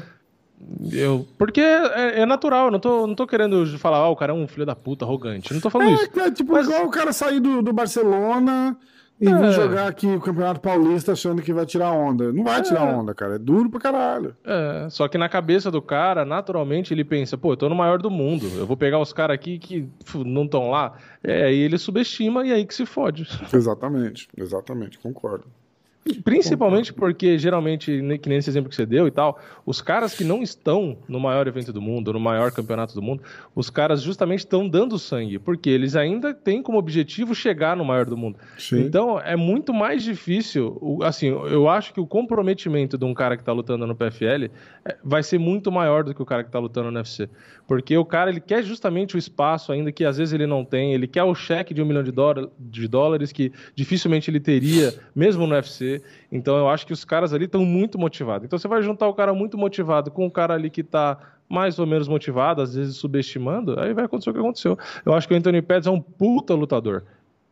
Eu, 0.93 1.27
porque 1.37 1.61
é, 1.61 2.21
é 2.21 2.27
natural, 2.27 2.67
eu 2.67 2.71
não 2.71 2.79
tô, 2.81 3.07
não 3.07 3.15
tô 3.15 3.27
querendo 3.27 3.67
falar, 3.79 3.99
ah, 3.99 4.09
o 4.09 4.17
cara 4.17 4.33
é 4.33 4.35
um 4.35 4.47
filho 4.49 4.65
da 4.65 4.75
puta, 4.75 5.05
arrogante. 5.05 5.51
Eu 5.51 5.55
não 5.57 5.61
tô 5.61 5.69
falando 5.71 5.93
isso. 5.95 6.09
É, 6.19 6.23
é 6.27 6.31
tipo 6.31 6.53
Mas- 6.53 6.67
igual 6.67 6.87
o 6.87 6.91
cara 6.91 7.13
sair 7.13 7.41
do, 7.41 7.61
do 7.61 7.73
Barcelona 7.73 8.77
e 9.21 9.29
É. 9.29 9.35
vir 9.37 9.53
jogar 9.53 9.87
aqui 9.89 10.07
o 10.07 10.21
Campeonato 10.21 10.61
Paulista 10.61 11.13
achando 11.13 11.43
que 11.43 11.53
vai 11.53 11.67
tirar 11.67 11.93
onda. 11.93 12.33
Não 12.33 12.43
vai 12.45 12.63
tirar 12.63 12.83
onda, 12.85 13.15
cara. 13.15 13.35
É 13.35 13.39
duro 13.39 13.69
pra 13.71 13.79
caralho. 13.79 14.35
É, 14.45 14.89
só 14.91 15.07
que 15.07 15.19
na 15.19 15.29
cabeça 15.29 15.71
do 15.71 15.83
cara, 15.83 16.25
naturalmente, 16.25 16.95
ele 16.95 17.05
pensa, 17.05 17.37
pô, 17.37 17.53
eu 17.53 17.57
tô 17.57 17.69
no 17.69 17.75
maior 17.75 17.99
do 18.01 18.11
mundo, 18.11 18.47
eu 18.57 18.67
vou 18.67 18.77
pegar 18.77 18.99
os 18.99 19.13
caras 19.13 19.35
aqui 19.35 19.59
que 19.59 19.87
não 20.15 20.45
estão 20.45 20.71
lá. 20.71 20.95
É, 21.23 21.45
aí 21.45 21.59
ele 21.59 21.77
subestima 21.79 22.45
e 22.47 22.53
aí 22.53 22.65
que 22.65 22.75
se 22.75 22.87
fode. 22.87 23.27
Exatamente, 23.53 24.29
exatamente, 24.37 24.99
concordo. 24.99 25.45
Principalmente 26.23 26.93
porque, 26.93 27.39
geralmente, 27.39 28.03
que 28.21 28.29
nem 28.29 28.39
esse 28.39 28.51
exemplo 28.51 28.69
que 28.69 28.77
você 28.77 28.85
deu 28.85 29.07
e 29.07 29.11
tal, 29.11 29.41
os 29.65 29.81
caras 29.81 30.15
que 30.15 30.23
não 30.23 30.43
estão 30.43 30.99
no 31.09 31.19
maior 31.19 31.47
evento 31.47 31.73
do 31.73 31.81
mundo, 31.81 32.13
no 32.13 32.21
maior 32.21 32.53
campeonato 32.53 32.95
do 32.95 33.01
mundo, 33.01 33.23
os 33.55 33.71
caras 33.71 34.03
justamente 34.03 34.41
estão 34.41 34.69
dando 34.69 34.99
sangue, 34.99 35.39
porque 35.39 35.71
eles 35.71 35.97
ainda 35.97 36.35
têm 36.35 36.63
como 36.63 36.79
objetivo 36.79 37.35
chegar 37.35 37.75
no 37.75 37.85
maior 37.85 38.05
do 38.05 38.17
mundo. 38.17 38.37
Sim. 38.59 38.83
Então, 38.83 39.19
é 39.19 39.35
muito 39.35 39.73
mais 39.73 40.03
difícil, 40.03 40.99
assim, 41.03 41.29
eu 41.29 41.69
acho 41.69 41.95
que 41.95 42.01
o 42.01 42.07
comprometimento 42.07 42.99
de 42.99 43.05
um 43.05 43.15
cara 43.15 43.37
que 43.37 43.43
tá 43.43 43.53
lutando 43.53 43.87
no 43.87 43.97
PFL 43.97 44.51
é, 44.85 44.97
vai 45.03 45.23
ser 45.23 45.39
muito 45.39 45.73
maior 45.73 46.05
do 46.05 46.15
que 46.15 46.21
o 46.21 46.27
cara 46.27 46.45
que 46.45 46.51
tá 46.51 46.59
lutando 46.59 46.91
no 46.91 46.99
UFC. 46.99 47.31
Porque 47.67 47.97
o 47.97 48.05
cara, 48.05 48.31
ele 48.31 48.41
quer 48.41 48.63
justamente 48.63 49.17
o 49.17 49.19
espaço 49.19 49.73
ainda 49.73 49.91
que 49.91 50.05
às 50.05 50.19
vezes 50.19 50.35
ele 50.35 50.47
não 50.47 50.65
tem, 50.65 50.93
ele 50.93 51.07
quer 51.07 51.23
o 51.23 51.35
cheque 51.35 51.73
de 51.73 51.81
um 51.81 51.87
milhão 51.87 52.03
de, 52.03 52.13
de 52.59 52.89
dólares 52.89 53.33
que 53.33 53.51
dificilmente 53.75 54.31
ele 54.31 54.41
teria, 54.41 54.95
mesmo 55.15 55.47
no 55.47 55.55
UFC. 55.55 55.94
Então, 56.31 56.57
eu 56.57 56.69
acho 56.69 56.87
que 56.87 56.93
os 56.93 57.05
caras 57.05 57.33
ali 57.33 57.45
estão 57.45 57.65
muito 57.65 57.99
motivados. 57.99 58.45
Então, 58.47 58.59
você 58.59 58.69
vai 58.69 58.83
juntar 58.83 59.09
o 59.09 59.15
cara 59.15 59.35
muito 59.35 59.59
motivado 59.59 60.11
com 60.11 60.27
o 60.27 60.31
cara 60.31 60.55
ali 60.55 60.71
que 60.71 60.83
tá 60.83 61.19
mais 61.49 61.79
ou 61.79 61.87
menos 61.87 62.09
motivado, 62.09 62.63
às 62.63 62.75
vezes 62.75 62.97
subestimando, 62.97 63.79
aí 63.79 63.93
vai 63.93 64.05
acontecer 64.05 64.31
o 64.31 64.33
que 64.33 64.39
aconteceu. 64.39 64.79
Eu 65.05 65.13
acho 65.15 65.29
que 65.29 65.35
o 65.35 65.37
Anthony 65.37 65.61
Pettis 65.61 65.87
é 65.87 65.91
um 65.91 66.01
puta 66.01 66.55
lutador. 66.55 67.05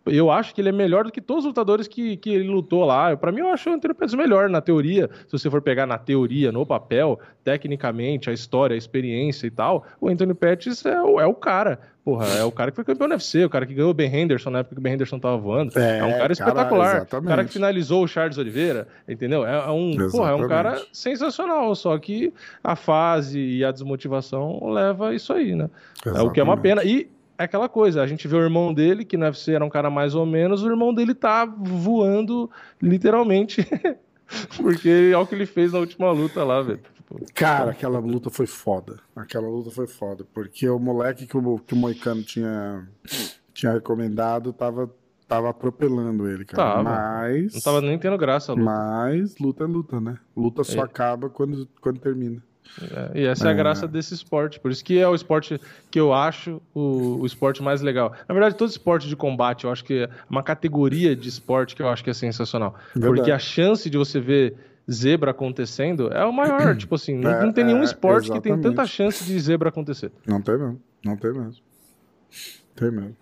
Eu 0.04 0.30
acho 0.32 0.52
que 0.54 0.60
ele 0.60 0.68
é 0.68 0.72
melhor 0.72 1.04
do 1.04 1.12
que 1.12 1.20
todos 1.20 1.44
os 1.44 1.48
lutadores 1.48 1.86
que, 1.86 2.16
que 2.16 2.30
ele 2.30 2.48
lutou 2.48 2.84
lá. 2.84 3.16
Pra 3.16 3.30
mim, 3.30 3.40
eu 3.40 3.48
acho 3.52 3.70
o 3.70 3.72
Anthony 3.72 3.94
Pettis 3.94 4.14
melhor 4.14 4.48
na 4.48 4.60
teoria. 4.60 5.08
Se 5.28 5.38
você 5.38 5.48
for 5.48 5.62
pegar 5.62 5.86
na 5.86 5.96
teoria, 5.96 6.50
no 6.50 6.66
papel, 6.66 7.20
tecnicamente, 7.44 8.28
a 8.28 8.32
história, 8.32 8.74
a 8.74 8.76
experiência 8.78 9.46
e 9.46 9.50
tal, 9.50 9.84
o 10.00 10.08
Anthony 10.08 10.34
Pettis 10.34 10.84
é 10.84 11.00
o, 11.00 11.20
é 11.20 11.26
o 11.26 11.34
cara. 11.34 11.78
Porra, 12.04 12.26
é 12.36 12.42
o 12.42 12.50
cara 12.50 12.72
que 12.72 12.74
foi 12.74 12.84
campeão 12.84 13.06
no 13.06 13.14
UFC, 13.14 13.44
o 13.44 13.48
cara 13.50 13.64
que 13.64 13.74
ganhou 13.74 13.90
o 13.92 13.94
Ben 13.94 14.12
Henderson 14.12 14.50
na 14.50 14.58
época 14.58 14.74
que 14.74 14.80
o 14.80 14.82
Ben 14.82 14.94
Henderson 14.94 15.20
tava 15.20 15.36
voando. 15.36 15.78
É, 15.78 15.98
É, 15.98 16.02
um 16.04 16.08
cara 16.08 16.18
cara, 16.18 16.32
espetacular. 16.32 16.96
exatamente. 16.96 17.24
o 17.26 17.28
cara 17.28 17.44
que 17.44 17.52
finalizou 17.52 18.02
o 18.02 18.08
Charles 18.08 18.38
Oliveira, 18.38 18.88
entendeu? 19.08 19.46
É, 19.46 19.54
é 19.66 19.70
um, 19.70 19.92
porra, 20.10 20.30
é 20.30 20.34
um 20.34 20.38
Exatamente. 20.38 20.48
cara 20.48 20.82
sensacional, 20.92 21.72
só 21.76 21.96
que 21.98 22.32
a 22.64 22.74
fase 22.74 23.38
e 23.38 23.64
a 23.64 23.70
desmotivação 23.70 24.72
leva 24.72 25.10
a 25.10 25.14
isso 25.14 25.32
aí, 25.32 25.54
né? 25.54 25.70
É 26.04 26.20
o 26.22 26.30
que 26.30 26.40
é 26.40 26.42
uma 26.42 26.54
Exatamente. 26.54 26.60
pena. 26.60 26.84
E 26.84 27.08
é 27.38 27.44
aquela 27.44 27.68
coisa, 27.68 28.02
a 28.02 28.06
gente 28.06 28.26
vê 28.28 28.36
o 28.36 28.42
irmão 28.42 28.72
dele, 28.72 29.04
que 29.04 29.16
no 29.16 29.24
UFC 29.24 29.52
era 29.52 29.64
um 29.64 29.70
cara 29.70 29.90
mais 29.90 30.14
ou 30.14 30.24
menos, 30.26 30.62
o 30.62 30.68
irmão 30.70 30.92
dele 30.94 31.14
tá 31.14 31.44
voando 31.44 32.50
literalmente. 32.80 33.66
Porque 34.56 35.10
é 35.12 35.16
o 35.18 35.26
que 35.26 35.34
ele 35.34 35.46
fez 35.46 35.72
na 35.72 35.78
última 35.78 36.10
luta 36.10 36.42
lá, 36.42 36.62
velho. 36.62 36.80
Tipo, 36.94 37.20
Cara, 37.34 37.72
aquela 37.72 37.98
luta 37.98 38.30
foi 38.30 38.46
foda. 38.46 38.98
Aquela 39.14 39.46
luta 39.48 39.70
foi 39.70 39.86
foda. 39.86 40.24
Porque 40.32 40.68
o 40.68 40.78
moleque 40.78 41.26
que 41.26 41.36
o, 41.36 41.58
que 41.58 41.74
o 41.74 41.76
Moicano 41.76 42.22
tinha, 42.22 42.88
tinha 43.52 43.72
recomendado 43.72 44.52
tava, 44.52 44.90
tava 45.28 45.50
atropelando 45.50 46.26
ele, 46.28 46.46
cara. 46.46 46.62
Tava. 46.62 46.82
Mas. 46.82 47.52
não 47.54 47.60
tava 47.60 47.80
nem 47.82 47.98
tendo 47.98 48.16
graça 48.16 48.52
a 48.52 48.54
luta. 48.54 48.64
Mas 48.64 49.36
luta 49.38 49.64
é 49.64 49.66
luta, 49.66 50.00
né? 50.00 50.18
Luta 50.34 50.64
só 50.64 50.80
É. 50.80 50.84
acaba 50.84 51.28
quando, 51.28 51.68
quando 51.80 51.98
termina. 52.00 52.42
É, 52.80 53.20
e 53.20 53.26
essa 53.26 53.48
é. 53.48 53.50
a 53.50 53.54
graça 53.54 53.86
desse 53.86 54.14
esporte. 54.14 54.58
Por 54.58 54.70
isso 54.70 54.84
que 54.84 54.98
é 54.98 55.06
o 55.06 55.14
esporte 55.14 55.60
que 55.90 56.00
eu 56.00 56.12
acho 56.12 56.60
o, 56.74 57.20
o 57.20 57.26
esporte 57.26 57.62
mais 57.62 57.82
legal. 57.82 58.12
Na 58.28 58.34
verdade, 58.34 58.54
todo 58.56 58.70
esporte 58.70 59.08
de 59.08 59.16
combate, 59.16 59.64
eu 59.64 59.70
acho 59.70 59.84
que 59.84 60.04
é 60.04 60.10
uma 60.28 60.42
categoria 60.42 61.14
de 61.14 61.28
esporte 61.28 61.76
que 61.76 61.82
eu 61.82 61.88
acho 61.88 62.02
que 62.02 62.10
é 62.10 62.14
sensacional. 62.14 62.74
Verdade. 62.94 63.16
Porque 63.16 63.30
a 63.30 63.38
chance 63.38 63.88
de 63.90 63.98
você 63.98 64.20
ver 64.20 64.56
zebra 64.90 65.30
acontecendo 65.30 66.12
é 66.12 66.24
o 66.24 66.32
maior. 66.32 66.74
tipo 66.76 66.94
assim, 66.94 67.16
não, 67.16 67.30
É, 67.30 67.44
não 67.44 67.52
tem 67.52 67.64
nenhum 67.64 67.80
é, 67.80 67.84
esporte 67.84 68.30
que 68.30 68.40
tem 68.40 68.58
tanta 68.60 68.86
chance 68.86 69.24
de 69.24 69.38
zebra 69.38 69.68
acontecer. 69.68 70.10
Não 70.26 70.40
tem 70.40 70.58
mesmo. 70.58 70.80
Não 71.04 71.16
tem 71.16 71.32
mesmo. 71.32 71.62
Tem 72.74 72.90
mesmo. 72.90 73.16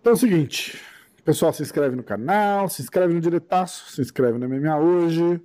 Então 0.00 0.12
é 0.12 0.14
o 0.14 0.18
seguinte. 0.18 0.80
Pessoal, 1.24 1.52
se 1.52 1.62
inscreve 1.62 1.94
no 1.94 2.02
canal, 2.02 2.68
se 2.70 2.80
inscreve 2.80 3.12
no 3.12 3.20
Diretaço, 3.20 3.92
se 3.92 4.00
inscreve 4.00 4.38
no 4.38 4.48
MMA 4.48 4.78
hoje. 4.78 5.40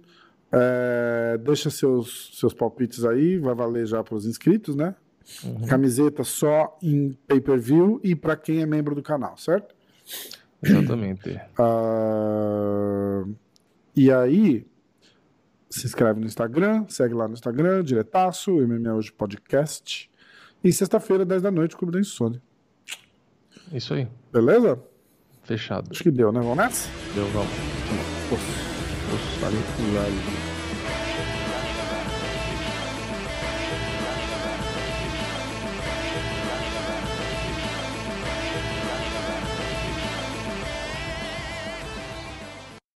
É, 0.54 1.38
deixa 1.40 1.72
seus, 1.72 2.30
seus 2.40 2.54
palpites 2.54 3.04
aí, 3.04 3.40
vai 3.40 3.56
valer 3.56 3.88
já 3.88 4.04
para 4.04 4.14
os 4.16 4.26
inscritos, 4.26 4.76
né? 4.76 4.94
Camiseta 5.68 6.24
só 6.24 6.78
em 6.82 7.18
pay-per-view 7.28 8.00
e 8.04 8.14
para 8.14 8.36
quem 8.36 8.62
é 8.62 8.66
membro 8.66 8.94
do 8.94 9.02
canal, 9.02 9.36
certo? 9.36 9.76
Exatamente. 10.62 11.40
Ah, 11.58 13.24
e 13.96 14.12
aí, 14.12 14.66
se 15.70 15.86
inscreve 15.86 16.20
no 16.20 16.26
Instagram, 16.26 16.86
segue 16.90 17.14
lá 17.14 17.28
no 17.28 17.34
Instagram, 17.34 17.84
diretaço, 17.84 18.52
MMA 18.52 18.94
Hoje 18.94 19.12
Podcast. 19.12 20.10
E 20.64 20.72
sexta-feira, 20.72 21.26
10 21.26 21.42
da 21.42 21.52
noite, 21.52 21.76
Clube 21.76 21.94
da 21.94 22.00
Insônia. 22.00 22.42
Isso 23.72 23.94
aí. 23.94 24.08
Beleza? 24.32 24.82
Fechado. 25.44 25.90
Acho 25.92 26.04
que 26.04 26.12
deu, 26.12 26.32
né? 26.32 26.40
Vamos 26.40 26.58
nessa? 26.58 26.90
Deu, 27.14 27.26
vamos. 27.28 27.52
Poxa, 28.30 28.44
poxa, 29.10 29.42
valeu. 29.42 30.43